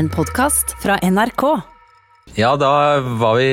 En 0.00 0.08
podkast 0.08 0.70
fra 0.80 0.94
NRK. 1.04 1.42
Ja, 2.32 2.54
da 2.56 3.00
var 3.20 3.34
vi 3.36 3.48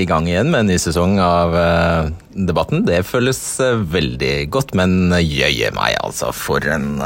i 0.00 0.06
gang 0.08 0.24
igjen 0.30 0.48
med 0.48 0.62
en 0.62 0.70
ny 0.72 0.78
sesong 0.80 1.18
av 1.20 1.52
uh, 1.52 2.08
Debatten. 2.32 2.86
Det 2.88 3.02
føles 3.04 3.36
uh, 3.60 3.82
veldig 3.84 4.46
godt, 4.54 4.72
men 4.80 5.12
jøye 5.20 5.68
meg, 5.76 5.98
altså. 6.00 6.30
For 6.32 6.64
en 6.72 7.02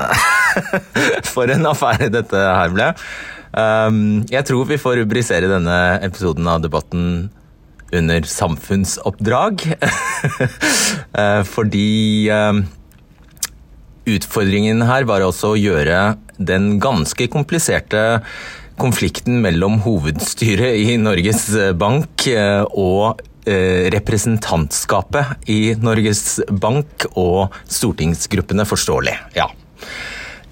For 1.34 1.50
en 1.50 1.66
affære 1.72 2.12
dette 2.14 2.38
her 2.38 2.70
ble. 2.76 2.92
Um, 3.50 3.98
jeg 4.30 4.46
tror 4.46 4.70
vi 4.70 4.78
får 4.78 5.00
rubrisere 5.02 5.50
denne 5.50 5.82
episoden 5.98 6.46
av 6.54 6.62
Debatten 6.62 7.32
under 7.90 8.30
samfunnsoppdrag. 8.30 9.70
uh, 11.18 11.42
fordi 11.56 11.88
utfordringen 14.04 14.86
her 14.86 15.10
var 15.10 15.24
også 15.26 15.56
å 15.56 15.58
gjøre 15.58 16.12
den 16.38 16.76
ganske 16.82 17.26
kompliserte 17.32 18.04
konflikten 18.80 19.40
mellom 19.44 19.78
hovedstyret 19.84 20.78
i 20.82 20.96
Norges 21.00 21.46
Bank 21.78 22.26
eh, 22.30 22.62
og 22.64 23.22
eh, 23.46 23.86
representantskapet 23.94 25.48
i 25.52 25.74
Norges 25.80 26.40
Bank 26.48 27.06
og 27.14 27.54
stortingsgruppene 27.70 28.66
forståelig. 28.68 29.16
Ja. 29.38 29.48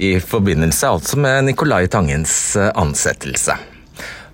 I 0.02 0.16
forbindelse 0.24 0.95
altså 0.96 1.19
med 1.20 1.51
Nicolai 1.51 1.87
Tangens 1.93 2.56
eh, 2.56 2.70
ansettelse. 2.79 3.59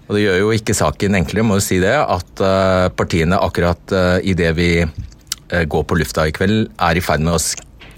Og 0.09 0.17
Det 0.17 0.25
gjør 0.25 0.39
jo 0.41 0.53
ikke 0.57 0.77
saken 0.77 1.19
enklere, 1.19 1.45
må 1.45 1.59
jo 1.59 1.67
si 1.67 1.77
det, 1.83 1.93
at 1.93 2.41
partiene 2.97 3.37
akkurat 3.45 3.93
idet 4.25 4.55
vi 4.57 4.71
går 5.69 5.83
på 5.85 5.99
lufta 6.01 6.25
i 6.25 6.33
kveld, 6.33 6.71
er 6.81 6.97
i 6.97 7.03
ferd 7.05 7.21
med 7.27 7.37
å 7.37 7.43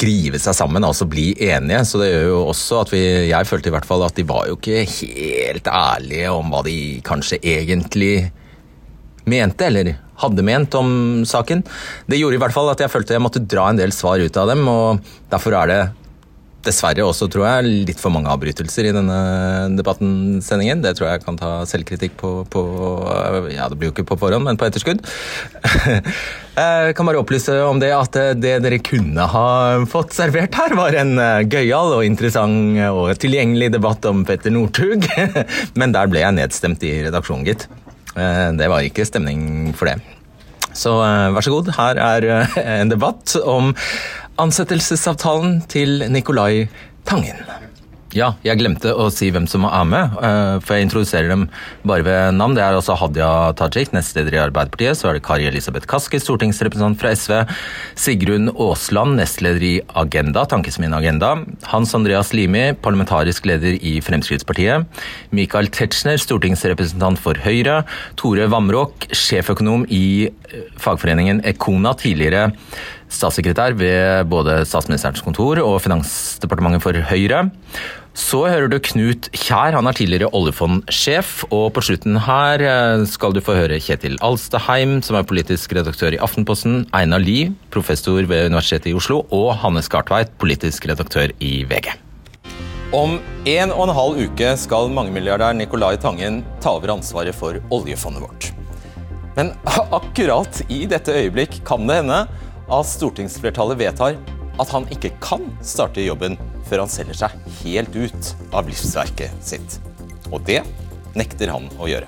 skrive 0.00 0.40
seg 0.40 0.56
sammen, 0.56 0.84
altså 0.86 1.09
bli 1.10 1.34
enige. 1.50 1.84
Så 1.84 2.00
det 2.00 2.10
gjør 2.10 2.28
jo 2.30 2.42
også 2.48 2.82
at 2.84 2.92
vi 2.95 3.02
Jeg 3.30 3.48
følte 3.48 3.68
i 3.68 3.74
hvert 3.74 3.88
fall 3.88 4.04
at 4.06 4.16
de 4.16 4.27
var 4.28 4.48
jo 4.48 4.56
ikke 4.56 4.84
helt 4.88 5.68
ærlige 5.68 6.32
om 6.32 6.52
hva 6.52 6.64
de 6.64 6.77
kanskje 7.04 7.41
egentlig 7.42 8.30
mente, 9.28 9.66
eller 9.69 9.98
hadde 10.20 10.44
ment 10.44 10.75
om 10.77 10.91
saken. 11.28 11.62
Det 12.08 12.19
gjorde 12.19 12.38
i 12.38 12.41
hvert 12.41 12.55
fall 12.56 12.70
at 12.72 12.80
jeg 12.80 12.92
følte 12.92 13.16
jeg 13.16 13.25
måtte 13.25 13.44
dra 13.44 13.69
en 13.70 13.80
del 13.80 13.92
svar 13.94 14.20
ut 14.20 14.41
av 14.41 14.50
dem, 14.52 14.64
og 14.69 15.12
derfor 15.33 15.56
er 15.60 15.70
det 15.70 15.80
dessverre 16.66 17.05
også, 17.06 17.28
tror 17.33 17.47
jeg, 17.47 17.72
litt 17.89 18.00
for 18.00 18.12
mange 18.14 18.30
avbrytelser 18.33 18.91
i 18.91 18.94
denne 18.94 19.16
debatten-sendingen. 19.78 20.83
Det 20.84 20.94
tror 20.98 21.11
jeg 21.11 21.25
kan 21.25 21.39
ta 21.41 21.50
selvkritikk 21.69 22.16
på, 22.20 22.33
på, 22.53 22.62
Ja, 23.55 23.69
det 23.70 23.78
blir 23.80 23.91
jo 23.91 23.94
ikke 23.94 24.08
på 24.12 24.19
forhånd, 24.20 24.47
men 24.47 24.61
på 24.61 24.69
etterskudd. 24.69 25.03
Jeg 26.61 26.94
kan 26.98 27.06
bare 27.08 27.20
opplyse 27.22 27.55
om 27.64 27.78
det 27.81 27.88
at 27.94 28.16
det 28.36 28.56
dere 28.61 28.81
kunne 28.84 29.25
ha 29.33 29.44
fått 29.88 30.12
servert 30.12 30.56
her, 30.58 30.75
var 30.77 30.97
en 30.98 31.14
eh, 31.16 31.47
gøyal 31.48 31.94
og 31.97 32.05
interessant 32.05 32.77
og 32.91 33.14
tilgjengelig 33.22 33.70
debatt 33.78 34.05
om 34.11 34.27
Petter 34.28 34.53
Northug. 34.53 35.06
Men 35.81 35.94
der 35.97 36.11
ble 36.11 36.20
jeg 36.20 36.36
nedstemt 36.36 36.84
i 36.84 36.98
redaksjonen, 37.06 37.47
gitt. 37.48 37.69
Eh, 38.12 38.48
det 38.58 38.69
var 38.69 38.84
ikke 38.84 39.06
stemning 39.08 39.70
for 39.78 39.88
det. 39.88 40.00
Så 40.77 40.98
eh, 41.06 41.31
vær 41.33 41.47
så 41.47 41.55
god, 41.55 41.72
her 41.78 42.03
er 42.03 42.28
en 42.61 42.92
debatt 42.92 43.38
om 43.41 43.72
ansettelsesavtalen 44.41 45.60
til 45.70 46.06
Nicolai 46.12 46.69
Tangen. 47.08 47.44
Ja, 48.10 48.33
jeg 48.42 48.58
glemte 48.58 48.91
å 48.91 49.05
si 49.14 49.28
hvem 49.30 49.44
som 49.47 49.62
er 49.69 49.84
med, 49.86 50.16
eh, 50.19 50.56
for 50.64 50.74
jeg 50.74 50.88
introduserer 50.88 51.28
dem 51.30 51.44
bare 51.86 52.02
ved 52.02 52.34
navn. 52.34 52.56
Det 52.56 52.64
er 52.64 52.74
altså 52.74 52.97
Hadia 52.98 53.52
Tajik, 53.55 53.92
nestleder 53.94 54.34
i 54.34 54.41
Arbeiderpartiet. 54.42 54.98
Så 54.98 55.08
er 55.08 55.14
det 55.14 55.22
Kari 55.22 55.47
Elisabeth 55.47 55.86
Kaski, 55.86 56.19
stortingsrepresentant 56.19 56.98
fra 56.98 57.14
SV. 57.14 57.47
Sigrun 57.94 58.50
Aasland, 58.50 59.14
nestleder 59.14 59.62
i 59.62 59.80
Agenda, 59.94 60.44
Tankesmien 60.44 60.92
Agenda. 60.92 61.36
Hans 61.70 61.94
Andreas 61.94 62.32
Limi, 62.32 62.75
parlamentarisk 62.75 63.47
leder 63.47 63.78
i 63.78 64.00
Fremskrittspartiet. 64.00 64.86
Michael 65.30 65.70
Tetzschner, 65.70 66.19
stortingsrepresentant 66.19 67.16
for 67.16 67.34
Høyre. 67.34 67.84
Tore 68.16 68.50
Vamråk, 68.50 69.06
sjeføkonom 69.14 69.86
i 69.86 70.27
eh, 70.27 70.66
fagforeningen 70.82 71.44
Ekona, 71.47 71.94
tidligere 71.94 72.50
statssekretær 73.11 73.75
ved 73.78 74.31
både 74.31 74.60
Statsministerens 74.69 75.22
kontor 75.25 75.60
og 75.65 75.81
Finansdepartementet 75.84 76.84
for 76.84 76.97
Høyre. 77.10 77.48
Så 78.16 78.41
hører 78.50 78.66
du 78.71 78.76
Knut 78.82 79.28
Kjær, 79.37 79.76
han 79.76 79.87
er 79.87 79.94
tidligere 79.94 80.31
oljefondsjef. 80.34 81.44
Og 81.54 81.69
på 81.76 81.84
slutten 81.84 82.19
her 82.26 82.62
eh, 82.66 83.04
skal 83.09 83.34
du 83.34 83.41
få 83.44 83.54
høre 83.54 83.78
Kjetil 83.82 84.19
Alstaheim, 84.26 84.98
som 85.06 85.19
er 85.19 85.26
politisk 85.28 85.75
redaktør 85.78 86.16
i 86.16 86.21
Aftenposten, 86.22 86.84
Einar 86.97 87.22
Lie, 87.22 87.53
professor 87.71 88.19
ved 88.26 88.50
Universitetet 88.50 88.91
i 88.91 88.97
Oslo, 88.98 89.22
og 89.31 89.54
Hanne 89.62 89.82
Skartveit, 89.87 90.34
politisk 90.42 90.91
redaktør 90.91 91.31
i 91.38 91.60
VG. 91.71 91.92
Om 92.91 93.21
en 93.47 93.71
og 93.71 93.84
en 93.87 93.94
halv 93.94 94.25
uke 94.27 94.54
skal 94.59 94.91
mangemilliardær 94.91 95.54
Nicolai 95.54 95.94
Tangen 96.03 96.42
ta 96.62 96.75
over 96.75 96.97
ansvaret 96.97 97.37
for 97.38 97.62
oljefondet 97.71 98.25
vårt. 98.27 98.50
Men 99.37 99.53
akkurat 100.00 100.65
i 100.66 100.82
dette 100.91 101.15
øyeblikk 101.15 101.60
kan 101.69 101.87
det 101.87 102.03
hende 102.03 102.25
at 102.70 102.86
stortingsflertallet 102.86 103.81
vedtar 103.81 104.19
at 104.60 104.72
han 104.75 104.86
ikke 104.94 105.12
kan 105.22 105.47
starte 105.64 106.04
jobben 106.04 106.36
før 106.69 106.84
han 106.84 106.92
selger 106.92 107.25
seg 107.25 107.36
helt 107.62 107.97
ut 107.97 108.34
av 108.54 108.69
livsverket 108.70 109.34
sitt. 109.42 109.78
Og 110.31 110.44
det 110.47 110.60
nekter 111.19 111.50
han 111.50 111.66
å 111.80 111.88
gjøre. 111.91 112.06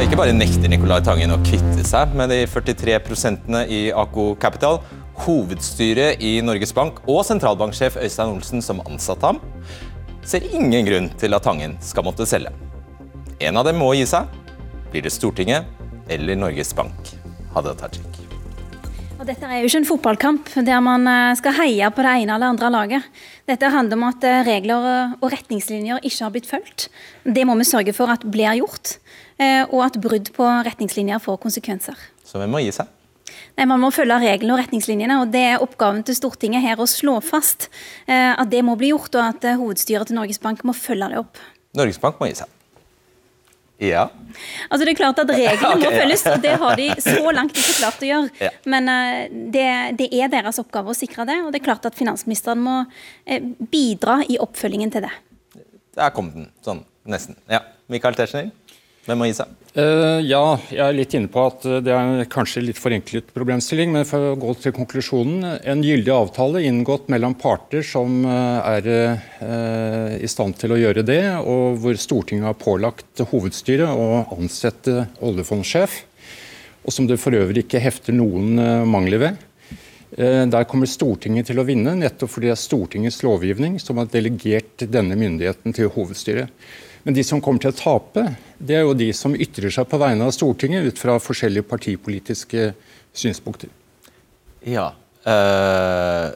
Ikke 0.00 0.16
bare 0.16 0.32
nekter 0.32 0.70
Nicolai 0.72 1.02
Tangen 1.04 1.30
å 1.34 1.38
kvitte 1.44 1.84
seg 1.86 2.14
med 2.16 2.32
de 2.32 2.40
43% 2.48 3.52
i 3.70 3.82
Ako 3.92 4.32
Capital. 4.40 4.80
Hovedstyret 5.20 6.22
i 6.24 6.38
Norges 6.42 6.72
Bank 6.74 7.02
og 7.04 7.20
sentralbanksjef 7.28 7.98
Øystein 8.00 8.32
Olsen, 8.32 8.64
som 8.64 8.80
ansatte 8.88 9.28
ham, 9.28 9.38
ser 10.24 10.46
ingen 10.56 10.88
grunn 10.88 11.10
til 11.20 11.36
at 11.36 11.44
Tangen 11.44 11.76
skal 11.84 12.08
måtte 12.08 12.26
selge. 12.26 12.50
En 13.44 13.60
av 13.60 13.68
dem 13.68 13.78
må 13.80 13.92
gi 13.94 14.08
seg, 14.08 14.26
blir 14.90 15.02
det 15.02 15.12
Stortinget 15.14 15.64
eller 16.10 16.36
Norges 16.36 16.74
Bank? 16.74 17.14
Hadia 17.54 17.74
Tajik. 17.78 18.20
Og 19.20 19.26
dette 19.28 19.44
er 19.44 19.60
jo 19.60 19.68
ikke 19.68 19.80
en 19.82 19.84
fotballkamp 19.88 20.46
der 20.64 20.78
man 20.80 21.04
eh, 21.04 21.34
skal 21.36 21.52
heie 21.58 21.88
på 21.92 22.04
det 22.06 22.12
ene 22.22 22.38
eller 22.38 22.54
andre 22.54 22.70
laget. 22.72 23.08
Dette 23.50 23.68
handler 23.68 23.98
om 23.98 24.06
at 24.08 24.24
eh, 24.24 24.38
regler 24.46 24.86
og 25.20 25.26
retningslinjer 25.34 26.00
ikke 26.00 26.24
har 26.24 26.32
blitt 26.32 26.48
fulgt. 26.48 26.86
Det 27.22 27.44
må 27.44 27.52
vi 27.60 27.66
sørge 27.68 27.92
for 27.92 28.08
at 28.08 28.24
blir 28.24 28.56
gjort, 28.62 28.94
eh, 29.36 29.66
og 29.68 29.84
at 29.84 29.98
brudd 30.00 30.30
på 30.32 30.46
retningslinjer 30.64 31.20
får 31.20 31.36
konsekvenser. 31.42 32.00
Så 32.24 32.40
hvem 32.40 32.56
må 32.56 32.62
gi 32.64 32.72
seg? 32.72 32.88
Nei, 33.58 33.66
Man 33.68 33.82
må 33.82 33.90
følge 33.92 34.16
reglene 34.22 34.56
og 34.56 34.62
retningslinjene, 34.62 35.20
og 35.20 35.34
det 35.34 35.44
er 35.50 35.66
oppgaven 35.66 36.00
til 36.06 36.16
Stortinget 36.16 36.64
her 36.64 36.80
å 36.80 36.88
slå 36.88 37.18
fast 37.22 37.68
at 38.08 38.48
det 38.50 38.62
må 38.64 38.74
bli 38.78 38.90
gjort, 38.90 39.12
og 39.14 39.22
at 39.26 39.46
hovedstyret 39.60 40.08
til 40.08 40.16
Norges 40.16 40.40
Bank 40.42 40.64
må 40.66 40.74
følge 40.74 41.12
det 41.12 41.20
opp. 41.20 41.38
Norges 41.78 42.00
Bank 42.02 42.18
må 42.22 42.30
gi 42.30 42.40
seg. 42.40 42.59
Ja. 43.80 44.10
Altså 44.68 44.84
det 44.84 44.92
er 44.92 44.98
klart 44.98 45.18
at 45.22 45.30
Reglene 45.32 45.70
okay, 45.74 45.86
må 45.86 45.90
følges, 45.94 46.24
og 46.28 46.42
det 46.44 46.52
har 46.62 46.76
de 46.78 46.88
så 47.00 47.32
langt 47.38 47.56
ikke 47.56 47.76
klart 47.78 48.04
å 48.04 48.10
gjøre. 48.10 48.30
Ja. 48.42 48.52
Men 48.70 48.92
uh, 48.92 49.40
det, 49.56 49.66
det, 50.00 50.10
er 50.20 50.32
deres 50.32 50.60
oppgave 50.62 50.92
å 50.92 50.96
sikre 50.96 51.26
det, 51.28 51.40
og 51.44 51.50
det 51.54 51.62
er 51.62 51.66
klart 51.70 51.88
at 51.88 51.98
finansministeren 51.98 52.62
må 52.62 52.76
uh, 52.84 53.50
bidra 53.72 54.20
i 54.28 54.38
oppfølgingen 54.42 54.92
til 54.94 55.08
det. 55.08 55.12
Der 55.96 56.14
kom 56.14 56.30
den, 56.34 56.50
sånn 56.64 56.84
nesten. 57.10 57.38
Ja. 57.50 57.64
Michael 57.90 58.14
Tetzschner? 58.14 58.52
Hvem 59.06 59.16
må 59.20 59.30
gi 59.30 59.36
seg? 59.38 59.56
Uh, 59.70 60.18
ja, 60.26 60.58
jeg 60.66 60.82
er 60.82 60.96
litt 60.96 61.14
inne 61.14 61.30
på 61.30 61.44
at 61.46 61.62
det 61.86 61.92
er 61.94 62.24
kanskje 62.30 62.64
litt 62.64 62.78
forenklet 62.80 63.30
problemstilling. 63.32 63.92
Men 63.94 64.06
for 64.08 64.32
å 64.32 64.38
gå 64.40 64.54
til 64.60 64.74
konklusjonen. 64.76 65.46
En 65.62 65.84
gyldig 65.86 66.12
avtale 66.12 66.64
inngått 66.66 67.08
mellom 67.12 67.36
parter 67.38 67.86
som 67.86 68.24
uh, 68.26 68.60
er 68.66 68.90
uh, 68.90 70.16
i 70.18 70.28
stand 70.30 70.58
til 70.60 70.74
å 70.74 70.80
gjøre 70.80 71.06
det, 71.06 71.22
og 71.38 71.78
hvor 71.80 72.00
Stortinget 72.00 72.50
har 72.50 72.58
pålagt 72.60 73.24
hovedstyret 73.30 73.88
å 73.88 74.24
ansette 74.36 75.06
oljefondsjef. 75.24 76.02
Og 76.84 76.96
som 76.96 77.06
det 77.08 77.20
for 77.22 77.36
øvrig 77.36 77.64
ikke 77.64 77.82
hefter 77.82 78.16
noen 78.16 78.56
mangler 78.88 79.20
ved. 79.20 79.40
Der 80.16 80.64
kommer 80.66 80.88
Stortinget 80.88 81.50
til 81.50 81.60
å 81.60 81.64
vinne, 81.68 81.92
nettopp 81.94 82.32
fordi 82.32 82.48
det 82.48 82.54
er 82.54 82.58
Stortingets 82.62 83.20
lovgivning 83.22 83.76
som 83.78 84.00
har 84.00 84.08
delegert 84.10 84.86
denne 84.88 85.18
myndigheten 85.20 85.76
til 85.76 85.92
hovedstyret. 85.92 86.48
Men 87.02 87.16
de 87.16 87.24
som 87.24 87.40
kommer 87.40 87.62
til 87.62 87.72
å 87.72 87.76
tape, 87.76 88.26
det 88.58 88.76
er 88.76 88.84
jo 88.84 88.96
de 88.96 89.08
som 89.16 89.34
ytrer 89.34 89.72
seg 89.72 89.88
på 89.88 90.00
vegne 90.00 90.26
av 90.28 90.34
Stortinget 90.36 90.90
ut 90.90 91.00
fra 91.00 91.16
forskjellige 91.22 91.68
partipolitiske 91.70 92.70
synspunkter. 93.16 93.72
Ja. 94.68 94.90
Øh, 95.24 96.28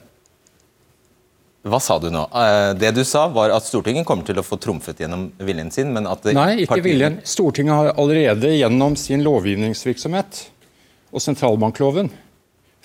hva 1.65 1.81
sa 1.81 1.97
du 2.01 2.11
nå? 2.13 2.27
Uh, 2.29 2.73
det 2.77 2.91
du 2.97 3.01
sa, 3.09 3.27
var 3.33 3.53
at 3.55 3.65
Stortinget 3.65 4.05
kommer 4.09 4.27
til 4.29 4.37
å 4.41 4.45
få 4.45 4.59
trumfet 4.61 5.01
gjennom 5.01 5.31
viljen 5.41 5.71
sin, 5.73 5.95
men 5.97 6.09
at 6.09 6.27
Nei, 6.37 6.65
ikke 6.67 6.83
viljen. 6.85 7.21
Stortinget 7.25 7.79
har 7.79 7.93
allerede 8.01 8.53
gjennom 8.53 8.97
sin 9.01 9.25
lovgivningsvirksomhet 9.25 10.43
og 11.15 11.25
sentralbankloven 11.25 12.11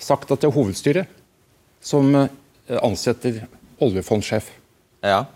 sagt 0.00 0.32
at 0.32 0.40
det 0.40 0.48
er 0.48 0.56
hovedstyret 0.56 1.10
som 1.84 2.08
eh, 2.16 2.30
ansetter 2.80 3.42
oljefondsjef. 3.84 4.48
Ja. 5.04 5.26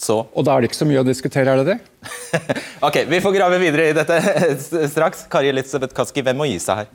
Så. 0.00 0.18
Og 0.34 0.44
da 0.46 0.54
er 0.54 0.64
det 0.64 0.72
ikke 0.72 0.80
så 0.80 0.88
mye 0.88 1.02
å 1.04 1.06
diskutere, 1.06 1.52
er 1.54 1.62
det 1.62 1.74
det? 1.76 2.10
ok, 2.86 3.04
Vi 3.08 3.20
får 3.22 3.36
grave 3.36 3.60
videre 3.62 3.88
i 3.90 3.96
dette 3.96 4.18
straks. 4.94 5.26
Kari 5.30 5.52
Elisabeth 5.52 5.94
Kaski, 5.96 6.24
hvem 6.26 6.40
må 6.40 6.48
gi 6.50 6.58
seg 6.62 6.82
her? 6.82 6.92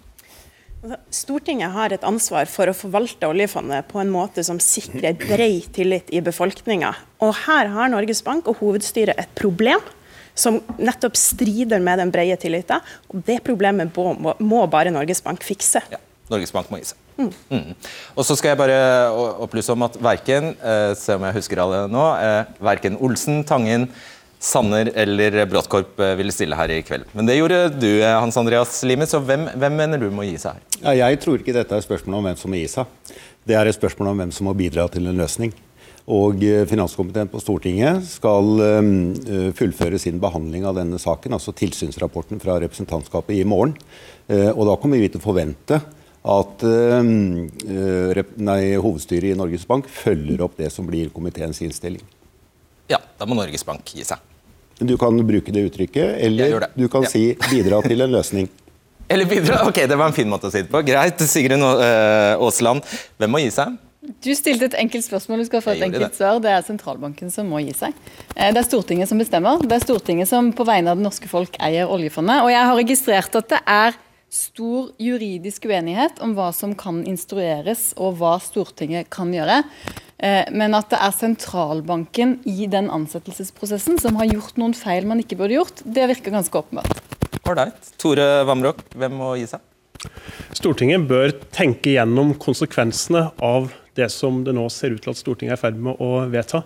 Altså, 0.80 0.98
Stortinget 1.12 1.74
har 1.76 1.92
et 1.92 2.06
ansvar 2.08 2.48
for 2.52 2.72
å 2.72 2.76
forvalte 2.76 3.28
oljefondet 3.28 3.88
på 3.90 4.00
en 4.00 4.12
måte 4.12 4.44
som 4.48 4.62
sikrer 4.64 5.18
bred 5.20 5.72
tillit 5.76 6.12
i 6.16 6.22
befolkninga. 6.24 6.94
Og 7.24 7.34
her 7.46 7.72
har 7.74 7.92
Norges 7.92 8.24
Bank 8.24 8.48
og 8.48 8.62
hovedstyret 8.62 9.20
et 9.20 9.34
problem 9.40 9.84
som 10.40 10.62
nettopp 10.80 11.18
strider 11.20 11.84
med 11.84 12.00
den 12.00 12.14
brede 12.16 12.38
tilliten. 12.40 12.84
Og 13.12 13.24
det 13.28 13.42
problemet 13.44 13.92
må, 13.96 14.36
må 14.40 14.64
bare 14.72 14.94
Norges 14.96 15.24
Bank 15.26 15.44
fikse. 15.44 15.84
Ja, 15.92 16.00
Norges 16.32 16.56
Bank 16.56 16.72
må 16.72 16.80
gi 16.80 16.92
seg. 16.94 17.09
Mm. 17.20 17.74
Og 18.16 18.24
så 18.24 18.38
skal 18.40 18.54
jeg 18.54 18.62
bare 18.62 18.78
opplyse 19.44 19.74
om 19.74 19.84
at 19.86 19.98
verken, 20.00 20.54
eh, 20.64 20.94
se 20.96 21.18
om 21.20 21.28
jeg 21.28 21.38
husker 21.42 21.60
alle 21.60 21.84
nå, 21.92 22.06
eh, 22.24 22.56
verken 22.64 22.96
Olsen, 23.04 23.44
Tangen, 23.48 23.90
Sanner 24.40 24.88
eller 24.96 25.46
Bråttkorp 25.52 26.00
eh, 26.00 26.16
ville 26.16 26.32
stille 26.32 26.56
her 26.56 26.72
i 26.72 26.82
kveld. 26.88 27.10
Men 27.12 27.28
det 27.28 27.36
gjorde 27.36 27.58
du, 27.76 27.90
eh, 28.00 28.16
Hans 28.16 28.38
Andreas 28.40 28.78
Limi, 28.88 29.08
så 29.10 29.20
hvem, 29.20 29.50
hvem 29.60 29.76
mener 29.76 30.00
du 30.00 30.08
må 30.16 30.24
gi 30.24 30.38
seg 30.40 30.56
her? 30.56 30.78
Ja, 30.80 31.10
jeg 31.10 31.20
tror 31.20 31.42
ikke 31.42 31.56
dette 31.56 31.76
er 31.76 31.84
et 31.84 31.88
spørsmål 31.88 32.22
om 32.22 32.30
hvem 32.30 32.40
som 32.40 32.54
må 32.54 32.62
gi 32.62 32.70
seg. 32.72 32.88
Det 33.48 33.58
er 33.60 33.68
et 33.68 33.76
spørsmål 33.76 34.14
om 34.14 34.24
hvem 34.24 34.32
som 34.36 34.48
må 34.48 34.56
bidra 34.56 34.88
til 34.92 35.12
en 35.12 35.20
løsning. 35.20 35.52
Og 36.10 36.40
eh, 36.48 36.64
Finanskomiteen 36.72 37.28
på 37.30 37.42
Stortinget 37.44 38.08
skal 38.08 38.64
fullføre 39.60 40.00
sin 40.00 40.24
behandling 40.24 40.64
av 40.66 40.80
denne 40.80 40.98
saken, 41.02 41.36
altså 41.36 41.52
tilsynsrapporten 41.60 42.40
fra 42.40 42.56
representantskapet, 42.64 43.36
i 43.36 43.48
morgen. 43.48 43.76
Og 44.30 44.64
da 44.70 44.76
kommer 44.80 45.02
vi 45.02 45.10
til 45.10 45.20
å 45.20 45.26
forvente 45.26 45.80
at 46.20 46.64
uh, 46.68 47.04
nei, 47.04 48.62
hovedstyret 48.76 49.32
i 49.32 49.38
Norges 49.40 49.66
Bank 49.68 49.88
følger 49.88 50.44
opp 50.44 50.58
det 50.60 50.72
som 50.74 50.88
blir 50.88 51.12
komiteens 51.16 51.62
innstilling. 51.64 52.04
Ja, 52.92 53.00
da 53.20 53.28
må 53.30 53.38
Norges 53.38 53.64
Bank 53.68 53.88
gi 53.96 54.04
seg. 54.08 54.20
Du 54.80 54.96
kan 55.00 55.16
bruke 55.28 55.52
det 55.52 55.66
uttrykket, 55.68 56.18
eller 56.24 56.70
du 56.76 56.88
kan 56.92 57.04
ja. 57.04 57.12
si 57.12 57.24
'bidra 57.36 57.82
til 57.84 58.02
en 58.02 58.16
løsning'. 58.16 58.50
Eller 59.10 59.26
bidra, 59.26 59.64
ok, 59.66 59.88
Det 59.90 59.96
var 59.98 60.06
en 60.06 60.14
fin 60.14 60.30
måte 60.30 60.46
å 60.48 60.52
si 60.54 60.62
det 60.62 60.70
på. 60.70 60.84
Greit. 60.86 61.18
Sigrun 61.26 61.64
Aasland, 61.66 62.86
hvem 63.18 63.32
må 63.34 63.40
gi 63.42 63.50
seg? 63.50 63.74
Du 64.00 64.30
stilte 64.32 64.70
et 64.70 64.76
enkelt 64.80 65.04
spørsmål, 65.04 65.42
du 65.44 65.48
skal 65.50 65.64
få 65.64 65.74
et 65.76 65.84
enkelt 65.84 66.16
svar. 66.16 66.40
Det 66.40 66.52
er 66.54 66.64
sentralbanken 66.64 67.32
som 67.34 67.50
må 67.52 67.60
gi 67.66 67.74
seg. 67.76 67.96
Eh, 68.36 68.48
det 68.56 68.62
er 68.62 68.68
Stortinget 68.68 69.12
som 69.12 69.20
bestemmer. 69.20 69.60
Det 69.60 69.76
er 69.76 69.84
Stortinget 69.84 70.30
som 70.30 70.54
på 70.56 70.66
vegne 70.68 70.94
av 70.94 71.00
det 71.00 71.04
norske 71.04 71.28
folk 71.30 71.58
eier 71.60 71.92
oljefondet. 71.92 72.46
Og 72.46 72.52
jeg 72.54 72.70
har 72.70 72.80
registrert 72.80 73.36
at 73.42 73.50
det 73.52 73.60
er 73.68 73.98
stor 74.30 74.92
juridisk 75.02 75.66
uenighet 75.66 76.22
om 76.24 76.36
hva 76.38 76.52
som 76.56 76.76
kan 76.78 77.02
instrueres 77.10 77.92
og 77.98 78.20
hva 78.20 78.36
Stortinget 78.44 79.10
kan 79.14 79.34
gjøre. 79.34 79.64
Eh, 80.20 80.46
men 80.52 80.76
at 80.78 80.92
det 80.92 81.00
er 81.02 81.16
sentralbanken 81.16 82.38
i 82.50 82.68
den 82.70 82.90
ansettelsesprosessen 82.94 84.00
som 84.02 84.20
har 84.20 84.30
gjort 84.30 84.60
noen 84.62 84.76
feil 84.78 85.08
man 85.10 85.22
ikke 85.24 85.40
burde 85.40 85.58
gjort, 85.58 85.82
det 85.86 86.10
virker 86.12 86.36
ganske 86.36 86.62
åpenbart. 86.62 87.02
Ålreit. 87.50 87.94
Tore 87.98 88.28
Vamrok, 88.46 88.84
hvem 88.94 89.16
må 89.18 89.34
gi 89.40 89.48
seg? 89.50 89.64
Stortinget 90.56 91.08
bør 91.10 91.34
tenke 91.56 91.96
gjennom 91.96 92.36
konsekvensene 92.40 93.30
av 93.44 93.72
det 93.98 94.08
som 94.14 94.44
det 94.46 94.54
nå 94.56 94.68
ser 94.72 94.94
ut 94.96 95.04
til 95.04 95.14
at 95.16 95.20
Stortinget 95.20 95.56
er 95.56 95.60
i 95.60 95.64
ferd 95.64 95.80
med 95.90 96.00
å 96.04 96.26
vedta, 96.32 96.64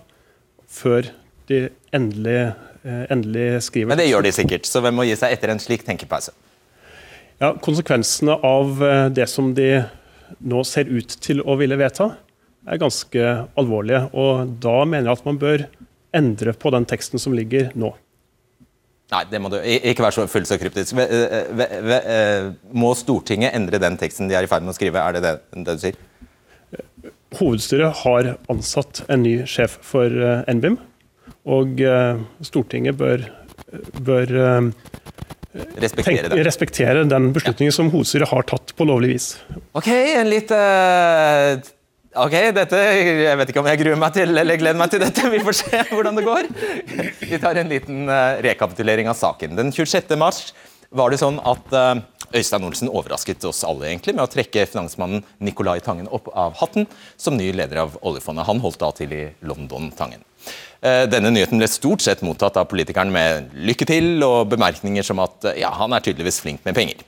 før 0.69 1.07
de 1.49 1.67
endelig, 1.95 2.53
eh, 2.83 3.05
endelig 3.13 3.63
skriver 3.69 3.93
Men 3.93 4.01
det 4.01 4.09
gjør 4.09 4.25
de 4.27 4.33
sikkert, 4.35 4.69
så 4.69 4.81
hvem 4.83 4.99
må 4.99 5.07
gi 5.07 5.15
seg 5.19 5.37
etter 5.37 5.53
en 5.53 5.61
slik 5.61 5.85
tenkepause? 5.87 6.33
Ja, 7.41 7.53
Konsekvensene 7.63 8.37
av 8.45 8.83
eh, 8.83 9.07
det 9.13 9.27
som 9.31 9.53
de 9.57 9.83
nå 10.43 10.63
ser 10.67 10.89
ut 10.89 11.17
til 11.23 11.41
å 11.45 11.57
ville 11.59 11.77
vedta, 11.79 12.13
er 12.69 12.79
ganske 12.81 13.33
alvorlige. 13.59 14.05
Og 14.13 14.55
da 14.63 14.83
mener 14.85 15.09
jeg 15.09 15.19
at 15.19 15.27
man 15.27 15.41
bør 15.41 15.65
endre 16.15 16.53
på 16.57 16.71
den 16.73 16.87
teksten 16.89 17.21
som 17.21 17.35
ligger 17.35 17.71
nå. 17.79 17.91
Nei, 19.13 19.23
det 19.29 19.41
må 19.43 19.51
du 19.51 19.59
ikke 19.59 20.05
være 20.05 20.15
så 20.15 20.25
fullt 20.31 20.49
så 20.49 20.57
kryptisk. 20.57 20.97
Må 22.73 22.93
Stortinget 22.97 23.53
endre 23.53 23.81
den 23.81 23.97
teksten 24.01 24.29
de 24.29 24.37
er 24.37 24.47
i 24.47 24.49
ferd 24.49 24.65
med 24.65 24.73
å 24.73 24.77
skrive? 24.77 25.01
Er 25.03 25.17
det 25.17 25.23
det, 25.25 25.33
det 25.67 25.75
du 25.75 25.83
sier? 25.83 25.99
Hovedstyret 27.37 28.01
har 28.03 28.35
ansatt 28.51 29.03
en 29.11 29.23
ny 29.25 29.35
sjef 29.49 29.79
for 29.85 30.05
eh, 30.09 30.43
NBIM, 30.53 30.77
og 31.49 31.81
eh, 31.81 32.21
Stortinget 32.45 32.97
bør, 32.99 33.25
bør 34.05 34.33
eh, 34.37 34.69
respektere, 35.53 36.29
tenk, 36.29 36.43
respektere, 36.47 37.05
den 37.09 37.29
beslutningen 37.35 37.75
som 37.75 37.91
hovedstyret 37.93 38.31
har 38.31 38.45
tatt 38.49 38.73
på 38.77 38.87
lovlig 38.89 39.13
vis. 39.13 39.29
Ok, 39.77 39.89
en 39.93 40.29
litt 40.31 40.51
uh, 40.53 41.61
Ok, 42.13 42.33
dette, 42.53 42.77
Jeg 42.77 43.37
vet 43.39 43.49
ikke 43.49 43.61
om 43.63 43.67
jeg 43.71 43.79
gruer 43.81 43.97
meg 43.97 44.13
til 44.13 44.37
eller 44.37 44.59
gleder 44.61 44.77
meg 44.77 44.91
til 44.93 45.01
dette. 45.01 45.29
Vi 45.33 45.41
får 45.41 45.57
se 45.63 45.79
hvordan 45.95 46.19
det 46.19 46.25
går. 46.27 46.49
Vi 47.25 47.39
tar 47.41 47.57
en 47.57 47.71
liten 47.71 48.05
uh, 48.09 48.37
rekapitulering 48.45 49.09
av 49.09 49.17
saken. 49.17 49.57
Den 49.57 49.73
26. 49.73 50.13
mars 50.21 50.51
var 50.93 51.09
det 51.09 51.17
sånn 51.23 51.39
at 51.41 51.73
uh, 51.73 52.03
Øystein 52.33 52.65
Olsen 52.65 52.89
overrasket 52.89 53.45
oss 53.49 53.63
alle 53.65 53.89
egentlig 53.89 54.15
med 54.17 54.25
å 54.25 54.29
trekke 54.29 54.65
finansmannen 54.69 55.25
Nicolai 55.41 55.79
Tangen 55.85 56.09
opp 56.13 56.29
av 56.33 56.57
hatten 56.61 56.85
som 57.17 57.37
ny 57.37 57.51
leder 57.53 57.81
av 57.85 57.97
oljefondet. 58.01 58.45
Han 58.49 58.61
holdt 58.61 58.81
da 58.81 58.89
til 58.97 59.13
i 59.13 59.23
London, 59.45 59.91
Tangen. 59.97 60.21
Eh, 60.83 61.05
denne 61.07 61.31
nyheten 61.31 61.61
ble 61.61 61.67
stort 61.71 62.03
sett 62.03 62.21
mottatt 62.27 62.57
av 62.59 62.67
politikeren 62.67 63.11
med 63.13 63.53
lykke 63.55 63.87
til 63.87 64.23
og 64.25 64.49
bemerkninger 64.51 65.05
som 65.07 65.21
at 65.23 65.53
ja, 65.55 65.69
han 65.79 65.95
er 65.95 66.03
tydeligvis 66.03 66.41
flink 66.43 66.65
med 66.67 66.75
penger. 66.75 67.05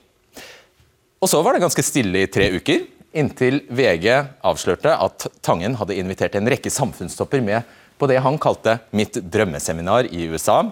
Og 1.20 1.28
så 1.28 1.42
var 1.44 1.52
det 1.52 1.64
ganske 1.64 1.84
stille 1.84 2.24
i 2.24 2.30
tre 2.32 2.48
uker, 2.56 2.86
inntil 3.16 3.62
VG 3.72 4.08
avslørte 4.44 4.92
at 4.92 5.28
Tangen 5.44 5.76
hadde 5.76 5.96
invitert 5.96 6.36
en 6.36 6.48
rekke 6.48 6.72
samfunnstopper 6.72 7.44
med 7.44 7.68
på 8.00 8.08
det 8.08 8.20
han 8.24 8.40
kalte 8.40 8.78
mitt 8.96 9.16
drømmeseminar 9.32 10.08
i 10.12 10.26
USA, 10.32 10.62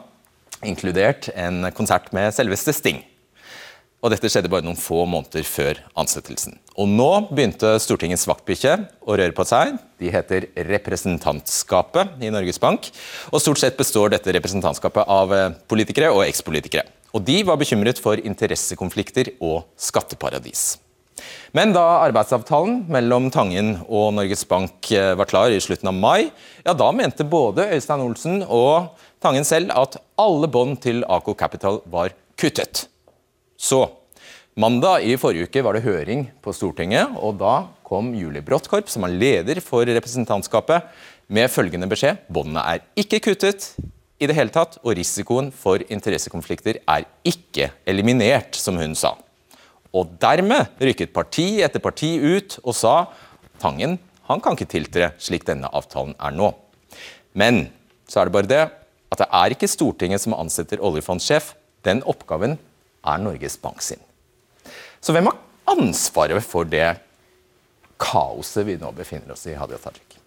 inkludert 0.64 1.28
en 1.36 1.68
konsert 1.76 2.10
med 2.16 2.32
selveste 2.36 2.72
Sting. 2.76 3.02
Og 4.04 4.12
dette 4.12 4.28
skjedde 4.28 4.50
bare 4.52 4.66
noen 4.66 4.76
få 4.76 5.06
måneder 5.08 5.46
før 5.48 5.78
ansettelsen. 5.96 6.58
Og 6.76 6.90
nå 6.92 7.08
begynte 7.30 7.70
Stortingets 7.80 8.26
vaktbikkje 8.28 8.74
å 9.00 9.16
røre 9.16 9.32
på 9.32 9.46
seg. 9.48 9.78
De 9.96 10.10
heter 10.12 10.50
Representantskapet 10.68 12.20
i 12.20 12.28
Norges 12.34 12.60
Bank. 12.60 12.90
Og 13.32 13.40
stort 13.40 13.62
sett 13.62 13.80
består 13.80 14.12
dette 14.12 14.36
representantskapet 14.36 15.08
av 15.08 15.32
eh, 15.32 15.48
politikere 15.72 16.12
og 16.12 16.26
ekspolitikere. 16.26 16.84
Og 17.16 17.24
de 17.24 17.40
var 17.48 17.56
bekymret 17.56 18.02
for 18.02 18.20
interessekonflikter 18.20 19.32
og 19.40 19.62
skatteparadis. 19.80 20.74
Men 21.56 21.72
da 21.72 22.02
arbeidsavtalen 22.04 22.82
mellom 22.92 23.32
Tangen 23.32 23.78
og 23.86 24.12
Norges 24.18 24.44
Bank 24.50 24.92
eh, 24.92 25.14
var 25.16 25.32
klar 25.32 25.48
i 25.48 25.64
slutten 25.64 25.88
av 25.88 25.96
mai, 25.96 26.28
ja 26.66 26.76
da 26.76 26.92
mente 26.92 27.24
både 27.24 27.70
Øystein 27.72 28.04
Olsen 28.04 28.42
og 28.44 28.98
Tangen 29.24 29.48
selv 29.48 29.72
at 29.72 29.96
alle 30.20 30.50
bånd 30.52 30.82
til 30.84 31.06
Aco 31.08 31.32
Capital 31.32 31.80
var 31.88 32.12
kuttet. 32.36 32.90
Så 33.56 33.86
Mandag 34.54 35.02
i 35.02 35.16
forrige 35.18 35.48
uke 35.48 35.64
var 35.66 35.74
det 35.74 35.82
høring 35.82 36.28
på 36.38 36.52
Stortinget, 36.54 37.16
og 37.18 37.40
da 37.40 37.66
kom 37.82 38.12
Julie 38.14 38.42
Bråttkorp, 38.44 38.86
som 38.86 39.02
er 39.02 39.16
leder 39.18 39.58
for 39.58 39.82
representantskapet, 39.82 40.84
med 41.26 41.50
følgende 41.50 41.88
beskjed. 41.90 42.20
Båndene 42.30 42.62
er 42.62 42.84
ikke 43.00 43.18
kuttet 43.24 43.72
i 44.22 44.28
det 44.30 44.36
hele 44.38 44.54
tatt, 44.54 44.76
og 44.86 44.94
risikoen 44.94 45.50
for 45.50 45.82
interessekonflikter 45.82 46.78
er 46.86 47.06
ikke 47.26 47.72
eliminert, 47.90 48.54
som 48.54 48.78
hun 48.78 48.94
sa. 48.94 49.16
Og 49.90 50.14
dermed 50.22 50.70
rykket 50.78 51.10
parti 51.14 51.48
etter 51.64 51.82
parti 51.82 52.14
ut 52.22 52.58
og 52.62 52.74
sa 52.78 52.94
Tangen 53.62 53.98
han 54.28 54.40
kan 54.42 54.56
ikke 54.56 54.70
tiltre 54.70 55.10
slik 55.20 55.44
denne 55.46 55.68
avtalen 55.74 56.14
er 56.22 56.34
nå. 56.34 56.52
Men 57.34 57.66
så 58.06 58.20
er 58.20 58.28
det 58.28 58.34
bare 58.34 58.50
det 58.50 58.62
at 59.14 59.20
det 59.20 59.28
er 59.40 59.54
ikke 59.54 59.70
Stortinget 59.70 60.22
som 60.22 60.34
ansetter 60.38 60.82
oljefondsjef. 60.82 61.52
Den 61.86 62.02
oppgaven 62.08 62.56
er 63.04 63.22
Norges 63.22 63.56
Bank 63.60 63.82
sin. 63.84 64.00
Så 65.00 65.12
hvem 65.12 65.28
har 65.28 65.40
ansvaret 65.74 66.44
for 66.44 66.68
det 66.68 66.96
kaoset 68.00 68.66
vi 68.66 68.78
nå 68.80 68.90
befinner 68.96 69.34
oss 69.36 69.46
i, 69.46 69.56
Hadia 69.58 69.78
Tajik? 69.80 70.18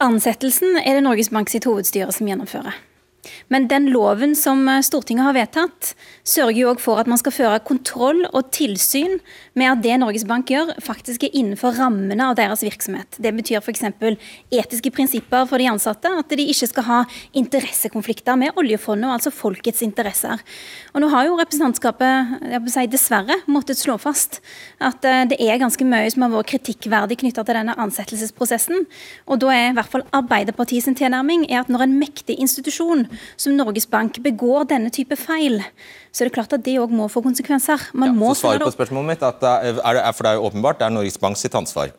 Ansettelsen 0.00 0.78
er 0.80 0.96
det 0.96 1.04
Norges 1.04 1.30
Bank 1.32 1.52
sitt 1.52 1.68
hovedstyre 1.68 2.12
som 2.16 2.28
gjennomfører. 2.28 2.78
Men 3.52 3.68
den 3.68 3.88
loven 3.92 4.34
som 4.38 4.62
eh, 4.68 4.80
Stortinget 4.84 5.26
har 5.26 5.36
vedtatt, 5.36 5.92
sørger 6.26 6.56
jo 6.56 6.70
òg 6.72 6.80
for 6.82 7.00
at 7.00 7.08
man 7.10 7.20
skal 7.20 7.34
føre 7.34 7.60
kontroll 7.66 8.22
og 8.30 8.50
tilsyn 8.54 9.18
med 9.58 9.68
at 9.72 9.82
det 9.84 9.98
Norges 10.00 10.24
Bank 10.28 10.50
gjør, 10.50 10.72
faktisk 10.84 11.26
er 11.26 11.34
innenfor 11.36 11.76
rammene 11.76 12.30
av 12.30 12.38
deres 12.38 12.64
virksomhet. 12.64 13.18
Det 13.20 13.32
betyr 13.36 13.60
f.eks. 13.60 13.84
etiske 14.54 14.92
prinsipper 14.94 15.46
for 15.50 15.60
de 15.60 15.68
ansatte, 15.70 16.08
at 16.22 16.32
de 16.32 16.46
ikke 16.52 16.70
skal 16.70 16.86
ha 16.86 17.00
interessekonflikter 17.36 18.38
med 18.40 18.56
oljefondet, 18.60 19.10
altså 19.10 19.34
folkets 19.34 19.82
interesser. 19.84 20.40
Og 20.94 21.04
nå 21.04 21.10
har 21.12 21.28
jo 21.28 21.36
representantskapet 21.40 22.70
si, 22.70 22.86
dessverre 22.90 23.40
måttet 23.50 23.80
slå 23.80 23.98
fast 24.00 24.40
at 24.80 25.04
eh, 25.04 25.26
det 25.30 25.40
er 25.42 25.60
ganske 25.60 25.84
mye 25.86 26.08
som 26.12 26.24
har 26.24 26.34
vært 26.34 26.54
kritikkverdig 26.54 27.20
knytta 27.24 27.44
til 27.44 27.60
denne 27.60 27.76
ansettelsesprosessen. 27.80 28.86
Og 29.28 29.42
da 29.42 29.52
er 29.54 29.70
i 29.70 29.76
hvert 29.76 29.92
fall 29.92 30.06
Arbeiderpartiets 30.16 30.88
tilnærming 30.96 31.46
er 31.50 31.62
at 31.64 31.70
når 31.72 31.86
en 31.86 31.98
mektig 32.00 32.38
institusjon 32.40 33.09
som 33.40 33.56
Norges 33.56 33.86
Bank 33.90 34.20
begår 34.24 34.68
denne 34.72 34.92
type 34.94 35.16
feil, 35.18 35.60
så 36.10 36.24
er 36.24 36.30
det 36.30 36.36
klart 36.36 36.54
at 36.56 36.64
det 36.66 36.76
òg 36.82 36.92
må 36.94 37.08
få 37.12 37.22
konsekvenser. 37.24 37.90
Man 37.94 38.12
ja, 38.12 38.16
må 38.16 38.34
så 38.34 38.48
Svaret 38.48 38.66
på 38.66 38.74
spørsmålet 38.74 39.14
mitt 39.14 39.26
at 39.26 39.42
det 39.42 39.56
er, 39.78 40.12
for 40.12 40.26
det 40.26 40.32
er 40.32 40.40
jo 40.40 40.46
åpenbart 40.50 40.80
det 40.80 40.88
er 40.88 40.96
Norges 40.96 41.18
Bank 41.20 41.38
sitt 41.40 41.56
ansvar. 41.58 41.94